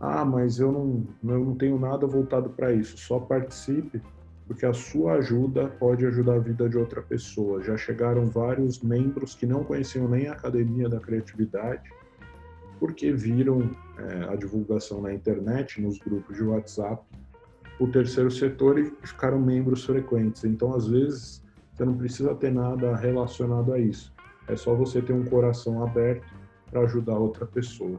Ah, 0.00 0.24
mas 0.24 0.58
eu 0.58 0.72
não, 0.72 1.06
eu 1.22 1.44
não 1.44 1.54
tenho 1.54 1.78
nada 1.78 2.06
voltado 2.06 2.50
para 2.50 2.72
isso. 2.72 2.96
Só 2.98 3.20
participe, 3.20 4.02
porque 4.46 4.66
a 4.66 4.72
sua 4.72 5.14
ajuda 5.14 5.68
pode 5.68 6.04
ajudar 6.04 6.34
a 6.34 6.38
vida 6.40 6.68
de 6.68 6.76
outra 6.76 7.00
pessoa. 7.00 7.62
Já 7.62 7.76
chegaram 7.76 8.26
vários 8.26 8.80
membros 8.80 9.34
que 9.34 9.46
não 9.46 9.62
conheciam 9.62 10.08
nem 10.08 10.26
a 10.26 10.32
Academia 10.32 10.88
da 10.88 10.98
Criatividade, 10.98 11.88
porque 12.80 13.12
viram 13.12 13.70
é, 13.96 14.32
a 14.32 14.34
divulgação 14.34 15.00
na 15.00 15.14
internet, 15.14 15.80
nos 15.80 15.98
grupos 15.98 16.36
de 16.36 16.42
WhatsApp, 16.42 17.04
o 17.78 17.86
terceiro 17.86 18.30
setor 18.30 18.78
e 18.78 18.92
ficaram 19.02 19.40
membros 19.40 19.84
frequentes. 19.84 20.44
Então, 20.44 20.74
às 20.74 20.88
vezes, 20.88 21.42
você 21.72 21.84
não 21.84 21.96
precisa 21.96 22.34
ter 22.34 22.52
nada 22.52 22.96
relacionado 22.96 23.72
a 23.72 23.78
isso 23.78 24.11
é 24.48 24.56
só 24.56 24.74
você 24.74 25.00
ter 25.00 25.12
um 25.12 25.24
coração 25.24 25.82
aberto 25.82 26.26
para 26.70 26.80
ajudar 26.82 27.14
outra 27.14 27.46
pessoa. 27.46 27.98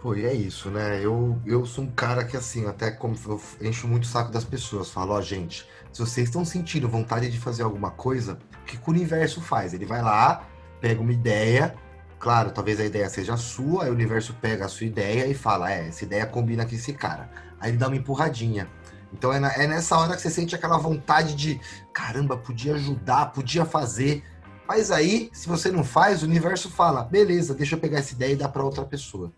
Pô, 0.00 0.14
e 0.14 0.24
é 0.24 0.32
isso, 0.32 0.70
né? 0.70 1.00
Eu, 1.02 1.40
eu 1.46 1.64
sou 1.64 1.84
um 1.84 1.90
cara 1.90 2.24
que, 2.24 2.36
assim, 2.36 2.66
até 2.66 2.90
como 2.90 3.16
eu 3.26 3.40
encho 3.60 3.88
muito 3.88 4.04
o 4.04 4.06
saco 4.06 4.30
das 4.30 4.44
pessoas. 4.44 4.90
Falo, 4.90 5.14
ó, 5.14 5.18
oh, 5.18 5.22
gente, 5.22 5.66
se 5.92 6.00
vocês 6.00 6.28
estão 6.28 6.44
sentindo 6.44 6.88
vontade 6.88 7.30
de 7.30 7.40
fazer 7.40 7.62
alguma 7.62 7.90
coisa, 7.90 8.38
o 8.62 8.64
que, 8.64 8.76
o 8.76 8.90
universo 8.90 9.40
faz? 9.40 9.72
Ele 9.72 9.86
vai 9.86 10.02
lá, 10.02 10.46
pega 10.80 11.00
uma 11.00 11.12
ideia, 11.12 11.74
claro, 12.18 12.50
talvez 12.50 12.78
a 12.78 12.84
ideia 12.84 13.08
seja 13.08 13.36
sua, 13.36 13.84
aí 13.84 13.90
o 13.90 13.94
universo 13.94 14.34
pega 14.34 14.66
a 14.66 14.68
sua 14.68 14.86
ideia 14.86 15.26
e 15.26 15.34
fala, 15.34 15.72
é, 15.72 15.88
essa 15.88 16.04
ideia 16.04 16.26
combina 16.26 16.66
com 16.66 16.74
esse 16.74 16.92
cara. 16.92 17.30
Aí 17.58 17.70
ele 17.70 17.78
dá 17.78 17.88
uma 17.88 17.96
empurradinha. 17.96 18.68
Então 19.12 19.32
é, 19.32 19.40
na, 19.40 19.52
é 19.54 19.66
nessa 19.66 19.96
hora 19.96 20.14
que 20.14 20.20
você 20.20 20.30
sente 20.30 20.54
aquela 20.54 20.76
vontade 20.76 21.34
de, 21.34 21.60
caramba, 21.92 22.36
podia 22.36 22.74
ajudar, 22.74 23.32
podia 23.32 23.64
fazer. 23.64 24.22
Mas 24.66 24.90
aí, 24.90 25.30
se 25.32 25.48
você 25.48 25.70
não 25.70 25.84
faz, 25.84 26.22
o 26.22 26.26
universo 26.26 26.70
fala: 26.70 27.04
beleza, 27.04 27.54
deixa 27.54 27.76
eu 27.76 27.80
pegar 27.80 27.98
essa 27.98 28.14
ideia 28.14 28.32
e 28.32 28.36
dar 28.36 28.48
para 28.48 28.64
outra 28.64 28.84
pessoa. 28.84 29.32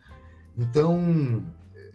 Então, 0.56 1.44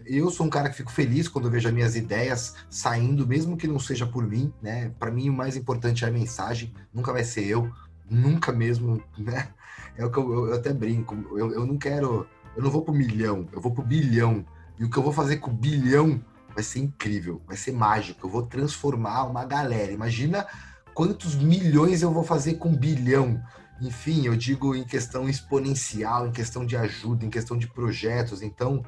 eu 0.05 0.29
sou 0.29 0.45
um 0.45 0.49
cara 0.49 0.69
que 0.69 0.77
fico 0.77 0.91
feliz 0.91 1.27
quando 1.27 1.49
vejo 1.49 1.67
as 1.67 1.73
minhas 1.73 1.95
ideias 1.95 2.55
saindo, 2.69 3.27
mesmo 3.27 3.57
que 3.57 3.67
não 3.67 3.79
seja 3.79 4.05
por 4.05 4.25
mim, 4.25 4.53
né? 4.61 4.91
Para 4.99 5.11
mim, 5.11 5.29
o 5.29 5.33
mais 5.33 5.55
importante 5.55 6.05
é 6.05 6.07
a 6.07 6.11
mensagem, 6.11 6.73
nunca 6.93 7.11
vai 7.11 7.23
ser 7.23 7.45
eu, 7.45 7.71
nunca 8.09 8.51
mesmo, 8.51 9.03
né? 9.17 9.49
É 9.97 10.05
o 10.05 10.11
que 10.11 10.17
eu, 10.17 10.47
eu 10.47 10.53
até 10.53 10.73
brinco, 10.73 11.15
eu, 11.37 11.51
eu 11.51 11.65
não 11.65 11.77
quero, 11.77 12.27
eu 12.55 12.63
não 12.63 12.71
vou 12.71 12.81
pro 12.81 12.93
milhão, 12.93 13.47
eu 13.51 13.61
vou 13.61 13.71
pro 13.71 13.83
bilhão. 13.83 14.45
E 14.79 14.83
o 14.83 14.89
que 14.89 14.97
eu 14.97 15.03
vou 15.03 15.13
fazer 15.13 15.37
com 15.37 15.51
o 15.51 15.53
bilhão 15.53 16.23
vai 16.53 16.63
ser 16.63 16.79
incrível, 16.79 17.41
vai 17.47 17.57
ser 17.57 17.71
mágico. 17.71 18.25
Eu 18.25 18.31
vou 18.31 18.43
transformar 18.43 19.23
uma 19.25 19.45
galera. 19.45 19.91
Imagina 19.91 20.47
quantos 20.93 21.35
milhões 21.35 22.01
eu 22.01 22.11
vou 22.11 22.23
fazer 22.23 22.55
com 22.55 22.75
bilhão? 22.75 23.41
Enfim, 23.81 24.25
eu 24.25 24.35
digo 24.35 24.75
em 24.75 24.83
questão 24.83 25.27
exponencial, 25.27 26.27
em 26.27 26.31
questão 26.31 26.65
de 26.65 26.77
ajuda, 26.77 27.25
em 27.25 27.29
questão 27.29 27.57
de 27.57 27.67
projetos. 27.67 28.41
Então, 28.41 28.83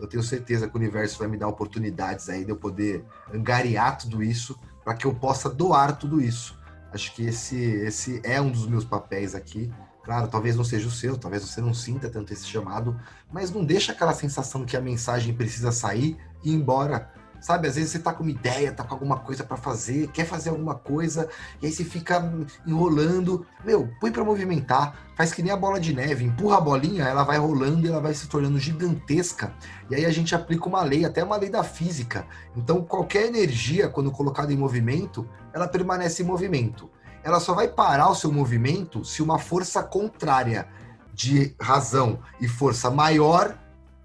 eu 0.00 0.06
tenho 0.06 0.22
certeza 0.22 0.68
que 0.68 0.74
o 0.74 0.78
universo 0.78 1.18
vai 1.18 1.28
me 1.28 1.38
dar 1.38 1.48
oportunidades 1.48 2.28
aí 2.28 2.44
de 2.44 2.50
eu 2.50 2.56
poder 2.56 3.04
angariar 3.32 3.96
tudo 3.96 4.22
isso 4.22 4.58
para 4.84 4.94
que 4.94 5.06
eu 5.06 5.14
possa 5.14 5.48
doar 5.48 5.96
tudo 5.96 6.20
isso. 6.20 6.58
Acho 6.92 7.14
que 7.14 7.26
esse, 7.26 7.56
esse 7.56 8.20
é 8.22 8.40
um 8.40 8.50
dos 8.50 8.66
meus 8.66 8.84
papéis 8.84 9.34
aqui. 9.34 9.72
Claro, 10.02 10.28
talvez 10.28 10.54
não 10.54 10.64
seja 10.64 10.86
o 10.86 10.90
seu, 10.90 11.16
talvez 11.16 11.42
você 11.42 11.60
não 11.62 11.72
sinta 11.72 12.10
tanto 12.10 12.32
esse 12.32 12.46
chamado, 12.46 13.00
mas 13.32 13.50
não 13.50 13.64
deixa 13.64 13.92
aquela 13.92 14.12
sensação 14.12 14.66
que 14.66 14.76
a 14.76 14.80
mensagem 14.80 15.32
precisa 15.32 15.72
sair 15.72 16.18
e 16.42 16.50
ir 16.50 16.54
embora 16.54 17.10
Sabe, 17.44 17.68
às 17.68 17.74
vezes 17.74 17.90
você 17.90 17.98
tá 17.98 18.10
com 18.10 18.22
uma 18.22 18.32
ideia, 18.32 18.72
tá 18.72 18.82
com 18.82 18.94
alguma 18.94 19.18
coisa 19.18 19.44
para 19.44 19.58
fazer, 19.58 20.08
quer 20.12 20.24
fazer 20.24 20.48
alguma 20.48 20.76
coisa, 20.76 21.28
e 21.60 21.66
aí 21.66 21.72
você 21.72 21.84
fica 21.84 22.32
enrolando. 22.66 23.46
Meu, 23.62 23.86
põe 24.00 24.10
para 24.10 24.24
movimentar, 24.24 24.96
faz 25.14 25.30
que 25.30 25.42
nem 25.42 25.52
a 25.52 25.56
bola 25.56 25.78
de 25.78 25.92
neve, 25.92 26.24
empurra 26.24 26.56
a 26.56 26.60
bolinha, 26.62 27.04
ela 27.04 27.22
vai 27.22 27.36
rolando 27.36 27.86
e 27.86 27.90
ela 27.90 28.00
vai 28.00 28.14
se 28.14 28.28
tornando 28.28 28.58
gigantesca. 28.58 29.52
E 29.90 29.94
aí 29.94 30.06
a 30.06 30.10
gente 30.10 30.34
aplica 30.34 30.66
uma 30.66 30.82
lei, 30.82 31.04
até 31.04 31.22
uma 31.22 31.36
lei 31.36 31.50
da 31.50 31.62
física. 31.62 32.26
Então, 32.56 32.82
qualquer 32.82 33.26
energia, 33.26 33.90
quando 33.90 34.10
colocada 34.10 34.50
em 34.50 34.56
movimento, 34.56 35.28
ela 35.52 35.68
permanece 35.68 36.22
em 36.22 36.26
movimento. 36.26 36.88
Ela 37.22 37.40
só 37.40 37.52
vai 37.52 37.68
parar 37.68 38.08
o 38.08 38.14
seu 38.14 38.32
movimento 38.32 39.04
se 39.04 39.20
uma 39.20 39.38
força 39.38 39.82
contrária 39.82 40.66
de 41.12 41.54
razão 41.60 42.20
e 42.40 42.48
força 42.48 42.90
maior 42.90 43.58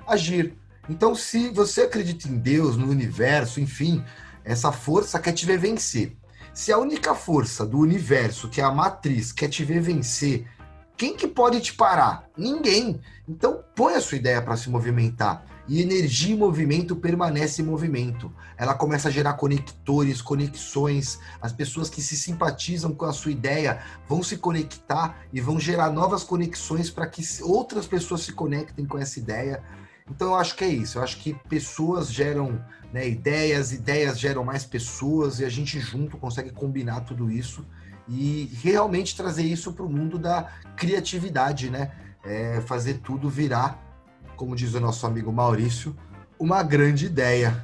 agir. 0.06 0.60
Então, 0.90 1.14
se 1.14 1.50
você 1.50 1.82
acredita 1.82 2.28
em 2.28 2.38
Deus, 2.38 2.76
no 2.76 2.90
universo, 2.90 3.62
enfim, 3.62 4.04
essa 4.44 4.72
força 4.72 5.20
quer 5.20 5.34
te 5.34 5.46
ver 5.46 5.60
vencer. 5.60 6.18
Se 6.54 6.72
a 6.72 6.78
única 6.80 7.14
força 7.14 7.66
do 7.66 7.78
universo, 7.78 8.50
que 8.50 8.60
é 8.60 8.64
a 8.64 8.72
matriz, 8.72 9.32
quer 9.32 9.50
te 9.50 9.64
ver 9.64 9.82
vencer, 9.82 10.48
quem 10.98 11.16
que 11.16 11.28
pode 11.28 11.62
te 11.62 11.74
parar? 11.74 12.28
Ninguém. 12.36 13.00
Então, 13.26 13.64
põe 13.74 13.94
a 13.94 14.02
sua 14.02 14.18
ideia 14.18 14.42
para 14.42 14.58
se 14.58 14.70
movimentar. 14.70 15.46
E 15.66 15.82
energia 15.82 16.34
em 16.34 16.38
movimento 16.38 16.96
permanece 16.96 17.62
em 17.62 17.66
movimento. 17.66 18.34
Ela 18.58 18.74
começa 18.74 19.08
a 19.08 19.12
gerar 19.12 19.36
conectores, 19.36 20.22
conexões. 20.22 21.20
As 21.40 21.54
pessoas 21.54 21.90
que 21.90 22.02
se 22.02 22.18
simpatizam 22.18 22.94
com 22.94 23.06
a 23.06 23.14
sua 23.14 23.32
ideia 23.32 23.82
vão 24.10 24.22
se 24.24 24.36
conectar 24.36 25.20
e 25.32 25.40
vão 25.40 25.60
gerar 25.60 25.92
novas 25.92 26.24
conexões 26.24 26.90
para 26.90 27.08
que 27.08 27.24
outras 27.44 27.86
pessoas 27.86 28.24
se 28.24 28.34
conectem 28.34 28.86
com 28.86 28.98
essa 28.98 29.20
ideia. 29.20 29.64
Então 30.10 30.30
eu 30.30 30.36
acho 30.36 30.56
que 30.56 30.64
é 30.64 30.70
isso. 30.70 30.98
Eu 30.98 31.04
acho 31.04 31.18
que 31.18 31.34
pessoas 31.48 32.12
geram 32.12 32.64
né, 32.92 33.08
ideias, 33.08 33.72
ideias 33.72 34.20
geram 34.20 34.44
mais 34.44 34.66
pessoas 34.66 35.40
e 35.40 35.46
a 35.46 35.50
gente 35.50 35.80
junto 35.80 36.18
consegue 36.18 36.52
combinar 36.52 37.02
tudo 37.02 37.30
isso 37.30 37.66
e 38.08 38.50
realmente 38.64 39.16
trazer 39.16 39.44
isso 39.44 39.72
para 39.72 39.86
o 39.86 39.90
mundo 39.90 40.18
da 40.18 40.52
criatividade, 40.76 41.70
né? 41.70 41.92
É 42.24 42.60
fazer 42.62 42.96
tudo 42.96 43.30
virar, 43.30 43.80
como 44.36 44.56
diz 44.56 44.74
o 44.74 44.80
nosso 44.80 45.06
amigo 45.06 45.32
Maurício, 45.32 45.96
uma 46.40 46.64
grande 46.64 47.06
ideia. 47.06 47.64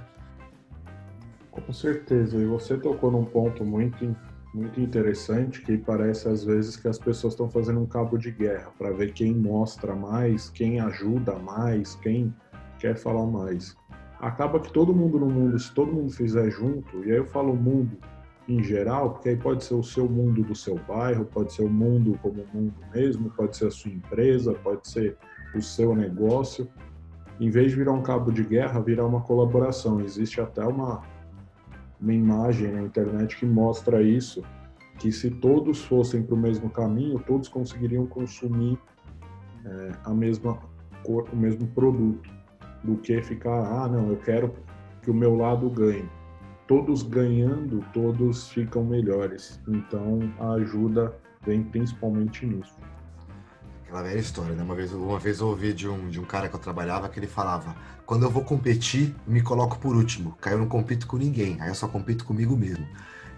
Com 1.49 1.73
certeza. 1.73 2.37
E 2.37 2.45
você 2.45 2.77
tocou 2.77 3.09
num 3.09 3.25
ponto 3.25 3.65
muito 3.65 4.15
muito 4.55 4.79
interessante 4.79 5.61
que 5.61 5.77
parece 5.77 6.29
às 6.29 6.45
vezes 6.45 6.77
que 6.77 6.87
as 6.87 6.97
pessoas 6.97 7.33
estão 7.33 7.49
fazendo 7.49 7.81
um 7.81 7.85
cabo 7.85 8.17
de 8.17 8.31
guerra 8.31 8.71
para 8.77 8.89
ver 8.91 9.11
quem 9.11 9.35
mostra 9.35 9.93
mais, 9.93 10.49
quem 10.49 10.79
ajuda 10.79 11.37
mais, 11.37 11.95
quem 11.95 12.33
quer 12.79 12.95
falar 12.95 13.25
mais. 13.25 13.75
Acaba 14.17 14.61
que 14.61 14.71
todo 14.71 14.95
mundo 14.95 15.19
no 15.19 15.29
mundo, 15.29 15.59
se 15.59 15.73
todo 15.73 15.91
mundo 15.91 16.09
fizer 16.09 16.49
junto, 16.49 17.03
e 17.03 17.11
aí 17.11 17.17
eu 17.17 17.25
falo 17.25 17.53
mundo 17.53 17.97
em 18.47 18.63
geral, 18.63 19.11
porque 19.11 19.29
aí 19.29 19.35
pode 19.35 19.61
ser 19.61 19.73
o 19.73 19.83
seu 19.83 20.07
mundo 20.07 20.41
do 20.41 20.55
seu 20.55 20.79
bairro, 20.87 21.25
pode 21.25 21.51
ser 21.51 21.63
o 21.63 21.69
mundo 21.69 22.17
como 22.21 22.45
mundo 22.53 22.75
mesmo, 22.93 23.29
pode 23.31 23.57
ser 23.57 23.67
a 23.67 23.71
sua 23.71 23.91
empresa, 23.91 24.53
pode 24.53 24.87
ser 24.87 25.17
o 25.53 25.61
seu 25.61 25.93
negócio. 25.93 26.69
Em 27.41 27.49
vez 27.49 27.71
de 27.71 27.77
virar 27.77 27.91
um 27.91 28.01
cabo 28.01 28.31
de 28.31 28.43
guerra, 28.43 28.79
virar 28.79 29.05
uma 29.05 29.19
colaboração. 29.19 29.99
Existe 29.99 30.39
até 30.39 30.63
uma 30.63 31.03
uma 31.99 32.13
imagem 32.13 32.71
na 32.71 32.81
internet 32.81 33.37
que 33.37 33.45
mostra 33.45 34.01
isso, 34.01 34.43
que 34.99 35.11
se 35.11 35.29
todos 35.29 35.83
fossem 35.83 36.23
para 36.23 36.35
o 36.35 36.37
mesmo 36.37 36.69
caminho, 36.69 37.19
todos 37.19 37.47
conseguiriam 37.47 38.05
consumir 38.05 38.77
é, 39.65 39.91
a 40.03 40.13
mesma 40.13 40.59
cor, 41.03 41.27
o 41.31 41.35
mesmo 41.35 41.67
produto, 41.67 42.29
do 42.83 42.97
que 42.97 43.21
ficar, 43.21 43.65
ah, 43.65 43.87
não, 43.87 44.09
eu 44.09 44.17
quero 44.17 44.53
que 45.01 45.09
o 45.09 45.13
meu 45.13 45.35
lado 45.35 45.69
ganhe. 45.69 46.07
Todos 46.67 47.03
ganhando, 47.03 47.83
todos 47.93 48.49
ficam 48.49 48.83
melhores. 48.83 49.61
Então 49.67 50.19
a 50.39 50.53
ajuda 50.53 51.15
vem 51.45 51.63
principalmente 51.63 52.45
nisso. 52.45 52.75
Aquela 53.95 54.09
velha 54.09 54.19
história, 54.19 54.53
né? 54.53 54.61
Uma 54.61 54.75
vez, 54.75 54.91
uma 54.91 55.17
vez 55.17 55.39
eu 55.39 55.47
ouvi 55.47 55.71
de 55.71 55.87
um, 55.87 56.09
de 56.09 56.19
um 56.19 56.25
cara 56.25 56.49
que 56.49 56.55
eu 56.55 56.59
trabalhava 56.59 57.07
que 57.07 57.17
ele 57.17 57.27
falava: 57.27 57.73
quando 58.05 58.23
eu 58.23 58.29
vou 58.29 58.43
competir, 58.43 59.15
me 59.25 59.41
coloco 59.41 59.79
por 59.79 59.95
último. 59.95 60.37
Aí 60.41 60.51
eu 60.51 60.57
não 60.57 60.67
compito 60.67 61.07
com 61.07 61.15
ninguém, 61.15 61.61
aí 61.61 61.69
eu 61.69 61.75
só 61.75 61.87
compito 61.87 62.25
comigo 62.25 62.57
mesmo. 62.57 62.85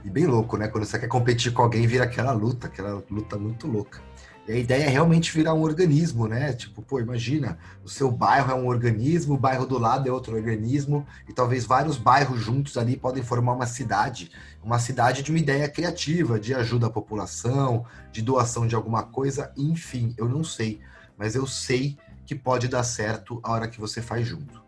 E 0.04 0.10
bem 0.10 0.26
louco, 0.26 0.58
né? 0.58 0.68
Quando 0.68 0.84
você 0.84 0.98
quer 0.98 1.08
competir 1.08 1.54
com 1.54 1.62
alguém, 1.62 1.86
vira 1.86 2.06
aquela 2.06 2.32
luta, 2.32 2.66
aquela 2.66 3.04
luta 3.08 3.38
muito 3.38 3.68
louca. 3.68 4.02
E 4.48 4.52
a 4.54 4.58
ideia 4.58 4.86
é 4.86 4.88
realmente 4.88 5.34
virar 5.34 5.54
um 5.54 5.62
organismo, 5.62 6.26
né? 6.26 6.54
Tipo, 6.54 6.82
pô, 6.82 7.02
imagina, 7.02 7.58
o 7.84 7.90
seu 7.90 8.10
bairro 8.10 8.50
é 8.50 8.56
um 8.56 8.68
organismo, 8.68 9.34
o 9.34 9.38
bairro 9.38 9.66
do 9.66 9.78
lado 9.78 10.08
é 10.08 10.12
outro 10.12 10.36
organismo, 10.36 11.06
e 11.28 11.34
talvez 11.34 11.66
vários 11.66 11.98
bairros 11.98 12.40
juntos 12.40 12.78
ali 12.78 12.96
podem 12.96 13.22
formar 13.22 13.54
uma 13.54 13.68
cidade, 13.68 14.32
uma 14.64 14.80
cidade 14.80 15.22
de 15.22 15.32
uma 15.32 15.40
ideia 15.40 15.68
criativa, 15.68 16.40
de 16.40 16.54
ajuda 16.54 16.88
à 16.88 16.90
população, 16.90 17.86
de 18.10 18.22
doação 18.22 18.66
de 18.66 18.74
alguma 18.74 19.04
coisa, 19.04 19.52
enfim, 19.58 20.16
eu 20.18 20.30
não 20.30 20.46
sei, 20.46 20.80
mas 21.18 21.36
eu 21.36 21.46
sei 21.46 21.98
que 22.26 22.34
pode 22.34 22.70
dar 22.70 22.84
certo 22.84 23.42
a 23.44 23.52
hora 23.52 23.68
que 23.68 23.82
você 23.82 24.02
faz 24.02 24.26
junto. 24.26 24.64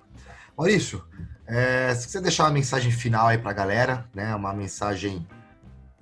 Maurício, 0.57 1.01
é, 1.47 1.95
se 1.95 2.09
você 2.09 2.19
deixar 2.19 2.43
uma 2.43 2.51
mensagem 2.51 2.91
final 2.91 3.27
aí 3.27 3.37
para 3.37 3.51
a 3.51 3.53
galera, 3.53 4.09
né? 4.13 4.35
Uma 4.35 4.53
mensagem 4.53 5.25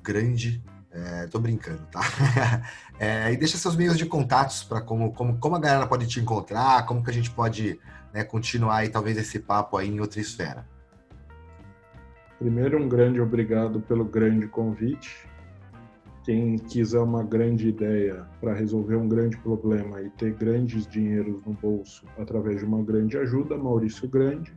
grande 0.02 0.64
é, 0.98 1.28
tô 1.28 1.39
brincando, 1.39 1.82
tá? 1.91 2.02
É, 3.00 3.32
e 3.32 3.38
deixa 3.38 3.60
seus 3.60 3.76
meios 3.76 3.95
de 3.95 4.08
contatos 4.08 4.64
para 4.64 4.82
como, 4.82 5.14
como, 5.14 5.38
como 5.38 5.56
a 5.56 5.60
galera 5.60 5.86
pode 5.86 6.08
te 6.08 6.20
encontrar, 6.20 6.84
como 6.88 7.04
que 7.04 7.12
a 7.12 7.14
gente 7.14 7.30
pode 7.30 7.80
né, 8.12 8.24
continuar 8.24 8.78
aí, 8.78 8.89
talvez 8.89 9.16
esse 9.20 9.39
papo 9.39 9.78
aí 9.78 9.88
em 9.88 10.00
outra 10.00 10.20
esfera. 10.20 10.66
Primeiro, 12.39 12.82
um 12.82 12.89
grande 12.89 13.22
obrigado 13.22 13.82
pelo 13.82 14.04
grande 14.04 14.48
convite. 14.48 15.30
Quem 16.24 16.58
quiser 16.58 17.00
uma 17.00 17.24
grande 17.24 17.70
ideia 17.70 18.26
para 18.41 18.56
resolver 18.56 18.95
um 18.95 19.08
grande 19.08 19.38
problema 19.38 20.02
e 20.02 20.10
ter 20.10 20.34
grandes 20.34 20.88
dinheiros 20.88 21.39
no 21.45 21.54
bolso 21.54 22.04
através 22.18 22.62
de 22.62 22.66
uma 22.66 22.82
grande 22.82 23.16
ajuda, 23.16 23.56
Maurício 23.56 24.08
Grande. 24.10 24.52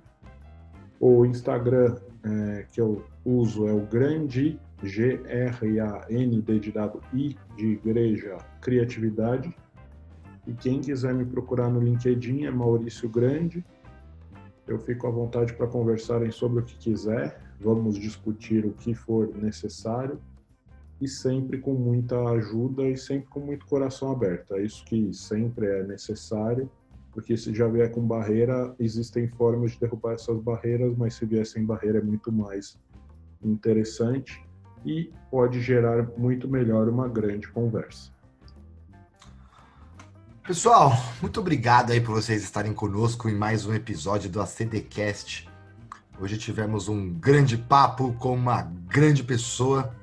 O 0.98 1.26
Instagram 1.26 1.96
é, 2.24 2.66
que 2.72 2.80
eu 2.80 3.04
uso 3.22 3.68
é 3.68 3.72
o 3.72 3.86
Grande 3.86 4.58
G-R-A-N-D 4.82 6.58
de 6.58 6.72
dado 6.72 7.02
I 7.12 7.36
de 7.56 7.66
igreja 7.66 8.38
criatividade. 8.60 9.54
E 10.46 10.52
quem 10.54 10.80
quiser 10.80 11.14
me 11.14 11.24
procurar 11.24 11.68
no 11.68 11.80
LinkedIn 11.80 12.44
é 12.44 12.50
Maurício 12.50 13.08
Grande. 13.08 13.64
Eu 14.66 14.78
fico 14.78 15.06
à 15.06 15.10
vontade 15.10 15.52
para 15.52 15.66
conversarem 15.66 16.30
sobre 16.30 16.60
o 16.60 16.64
que 16.64 16.76
quiser. 16.76 17.40
Vamos 17.60 17.98
discutir 17.98 18.64
o 18.64 18.72
que 18.72 18.94
for 18.94 19.34
necessário 19.36 20.18
e 21.00 21.08
sempre 21.08 21.58
com 21.58 21.74
muita 21.74 22.22
ajuda 22.30 22.88
e 22.88 22.96
sempre 22.96 23.28
com 23.28 23.40
muito 23.40 23.66
coração 23.66 24.10
aberto. 24.12 24.54
É 24.54 24.62
isso 24.62 24.84
que 24.84 25.12
sempre 25.12 25.66
é 25.66 25.82
necessário, 25.82 26.70
porque 27.12 27.36
se 27.36 27.54
já 27.54 27.66
vier 27.68 27.90
com 27.90 28.02
barreira, 28.02 28.74
existem 28.78 29.28
formas 29.28 29.72
de 29.72 29.80
derrubar 29.80 30.14
essas 30.14 30.38
barreiras, 30.40 30.94
mas 30.96 31.14
se 31.14 31.26
vier 31.26 31.46
sem 31.46 31.64
barreira 31.64 31.98
é 31.98 32.02
muito 32.02 32.30
mais 32.30 32.78
interessante 33.42 34.42
e 34.84 35.12
pode 35.30 35.60
gerar 35.60 36.08
muito 36.16 36.48
melhor 36.48 36.88
uma 36.88 37.08
grande 37.08 37.48
conversa. 37.48 38.10
Pessoal, 40.46 40.92
muito 41.20 41.38
obrigado 41.38 41.92
aí 41.92 42.00
por 42.00 42.14
vocês 42.14 42.42
estarem 42.42 42.72
conosco 42.72 43.28
em 43.28 43.34
mais 43.34 43.66
um 43.66 43.74
episódio 43.74 44.28
do 44.28 44.40
ACDcast. 44.40 45.48
Hoje 46.20 46.36
tivemos 46.36 46.88
um 46.88 47.08
grande 47.14 47.56
papo 47.56 48.12
com 48.14 48.34
uma 48.34 48.62
grande 48.62 49.22
pessoa. 49.22 49.94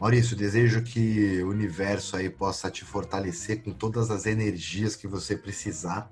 Maurício, 0.00 0.36
desejo 0.36 0.82
que 0.82 1.42
o 1.42 1.50
universo 1.50 2.16
aí 2.16 2.30
possa 2.30 2.70
te 2.70 2.84
fortalecer 2.84 3.62
com 3.62 3.70
todas 3.70 4.10
as 4.10 4.26
energias 4.26 4.96
que 4.96 5.06
você 5.06 5.36
precisar. 5.36 6.10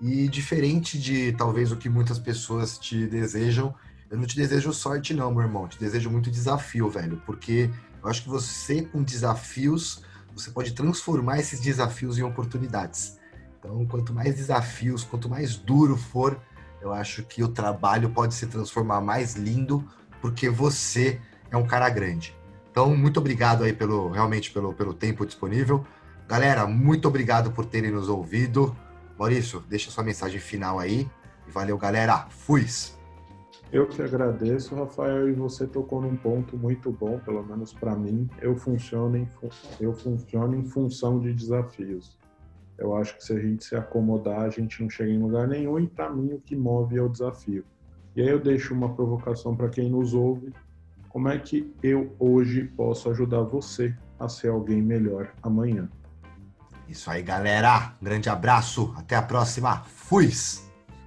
E 0.00 0.26
diferente 0.26 0.98
de 0.98 1.32
talvez 1.32 1.70
o 1.70 1.76
que 1.76 1.88
muitas 1.88 2.18
pessoas 2.18 2.76
te 2.76 3.06
desejam, 3.06 3.74
eu 4.12 4.18
não 4.18 4.26
te 4.26 4.36
desejo 4.36 4.74
sorte, 4.74 5.14
não, 5.14 5.32
meu 5.32 5.40
irmão. 5.40 5.66
Te 5.66 5.78
desejo 5.78 6.10
muito 6.10 6.30
desafio, 6.30 6.90
velho. 6.90 7.22
Porque 7.24 7.70
eu 8.02 8.10
acho 8.10 8.22
que 8.22 8.28
você, 8.28 8.82
com 8.82 9.02
desafios, 9.02 10.04
você 10.34 10.50
pode 10.50 10.72
transformar 10.72 11.38
esses 11.38 11.58
desafios 11.60 12.18
em 12.18 12.22
oportunidades. 12.22 13.18
Então, 13.58 13.86
quanto 13.86 14.12
mais 14.12 14.34
desafios, 14.34 15.02
quanto 15.02 15.30
mais 15.30 15.56
duro 15.56 15.96
for, 15.96 16.38
eu 16.82 16.92
acho 16.92 17.22
que 17.22 17.42
o 17.42 17.48
trabalho 17.48 18.10
pode 18.10 18.34
se 18.34 18.46
transformar 18.46 19.00
mais 19.00 19.34
lindo, 19.34 19.82
porque 20.20 20.50
você 20.50 21.18
é 21.50 21.56
um 21.56 21.66
cara 21.66 21.88
grande. 21.88 22.36
Então, 22.70 22.94
muito 22.94 23.18
obrigado 23.18 23.64
aí 23.64 23.72
pelo 23.72 24.10
realmente 24.10 24.50
pelo, 24.50 24.74
pelo 24.74 24.92
tempo 24.92 25.24
disponível. 25.24 25.86
Galera, 26.28 26.66
muito 26.66 27.08
obrigado 27.08 27.50
por 27.50 27.64
terem 27.64 27.90
nos 27.90 28.10
ouvido. 28.10 28.76
Maurício, 29.18 29.64
deixa 29.70 29.90
sua 29.90 30.04
mensagem 30.04 30.38
final 30.38 30.78
aí. 30.78 31.10
E 31.48 31.50
valeu, 31.50 31.78
galera. 31.78 32.26
Fui! 32.28 32.66
Eu 33.72 33.86
que 33.86 34.02
agradeço, 34.02 34.74
Rafael, 34.74 35.30
e 35.30 35.32
você 35.32 35.66
tocou 35.66 36.02
num 36.02 36.14
ponto 36.14 36.58
muito 36.58 36.92
bom, 36.92 37.18
pelo 37.18 37.42
menos 37.42 37.72
para 37.72 37.96
mim. 37.96 38.28
Eu 38.38 38.54
funciono, 38.54 39.16
em, 39.16 39.26
eu 39.80 39.94
funciono 39.94 40.54
em 40.54 40.62
função 40.62 41.18
de 41.18 41.32
desafios. 41.32 42.18
Eu 42.76 42.94
acho 42.94 43.16
que 43.16 43.24
se 43.24 43.32
a 43.32 43.40
gente 43.40 43.64
se 43.64 43.74
acomodar, 43.74 44.42
a 44.42 44.50
gente 44.50 44.82
não 44.82 44.90
chega 44.90 45.10
em 45.10 45.18
lugar 45.18 45.48
nenhum, 45.48 45.78
e 45.80 45.86
para 45.86 46.10
mim 46.10 46.34
o 46.34 46.40
que 46.40 46.54
move 46.54 46.98
é 46.98 47.02
o 47.02 47.08
desafio. 47.08 47.64
E 48.14 48.20
aí 48.20 48.28
eu 48.28 48.38
deixo 48.38 48.74
uma 48.74 48.94
provocação 48.94 49.56
para 49.56 49.70
quem 49.70 49.88
nos 49.90 50.12
ouve: 50.12 50.52
como 51.08 51.28
é 51.28 51.38
que 51.38 51.72
eu 51.82 52.14
hoje 52.18 52.64
posso 52.76 53.08
ajudar 53.08 53.40
você 53.40 53.96
a 54.20 54.28
ser 54.28 54.48
alguém 54.48 54.82
melhor 54.82 55.32
amanhã? 55.42 55.88
Isso 56.86 57.10
aí, 57.10 57.22
galera. 57.22 57.94
grande 58.02 58.28
abraço. 58.28 58.92
Até 58.98 59.16
a 59.16 59.22
próxima. 59.22 59.82
Fui! 59.84 60.28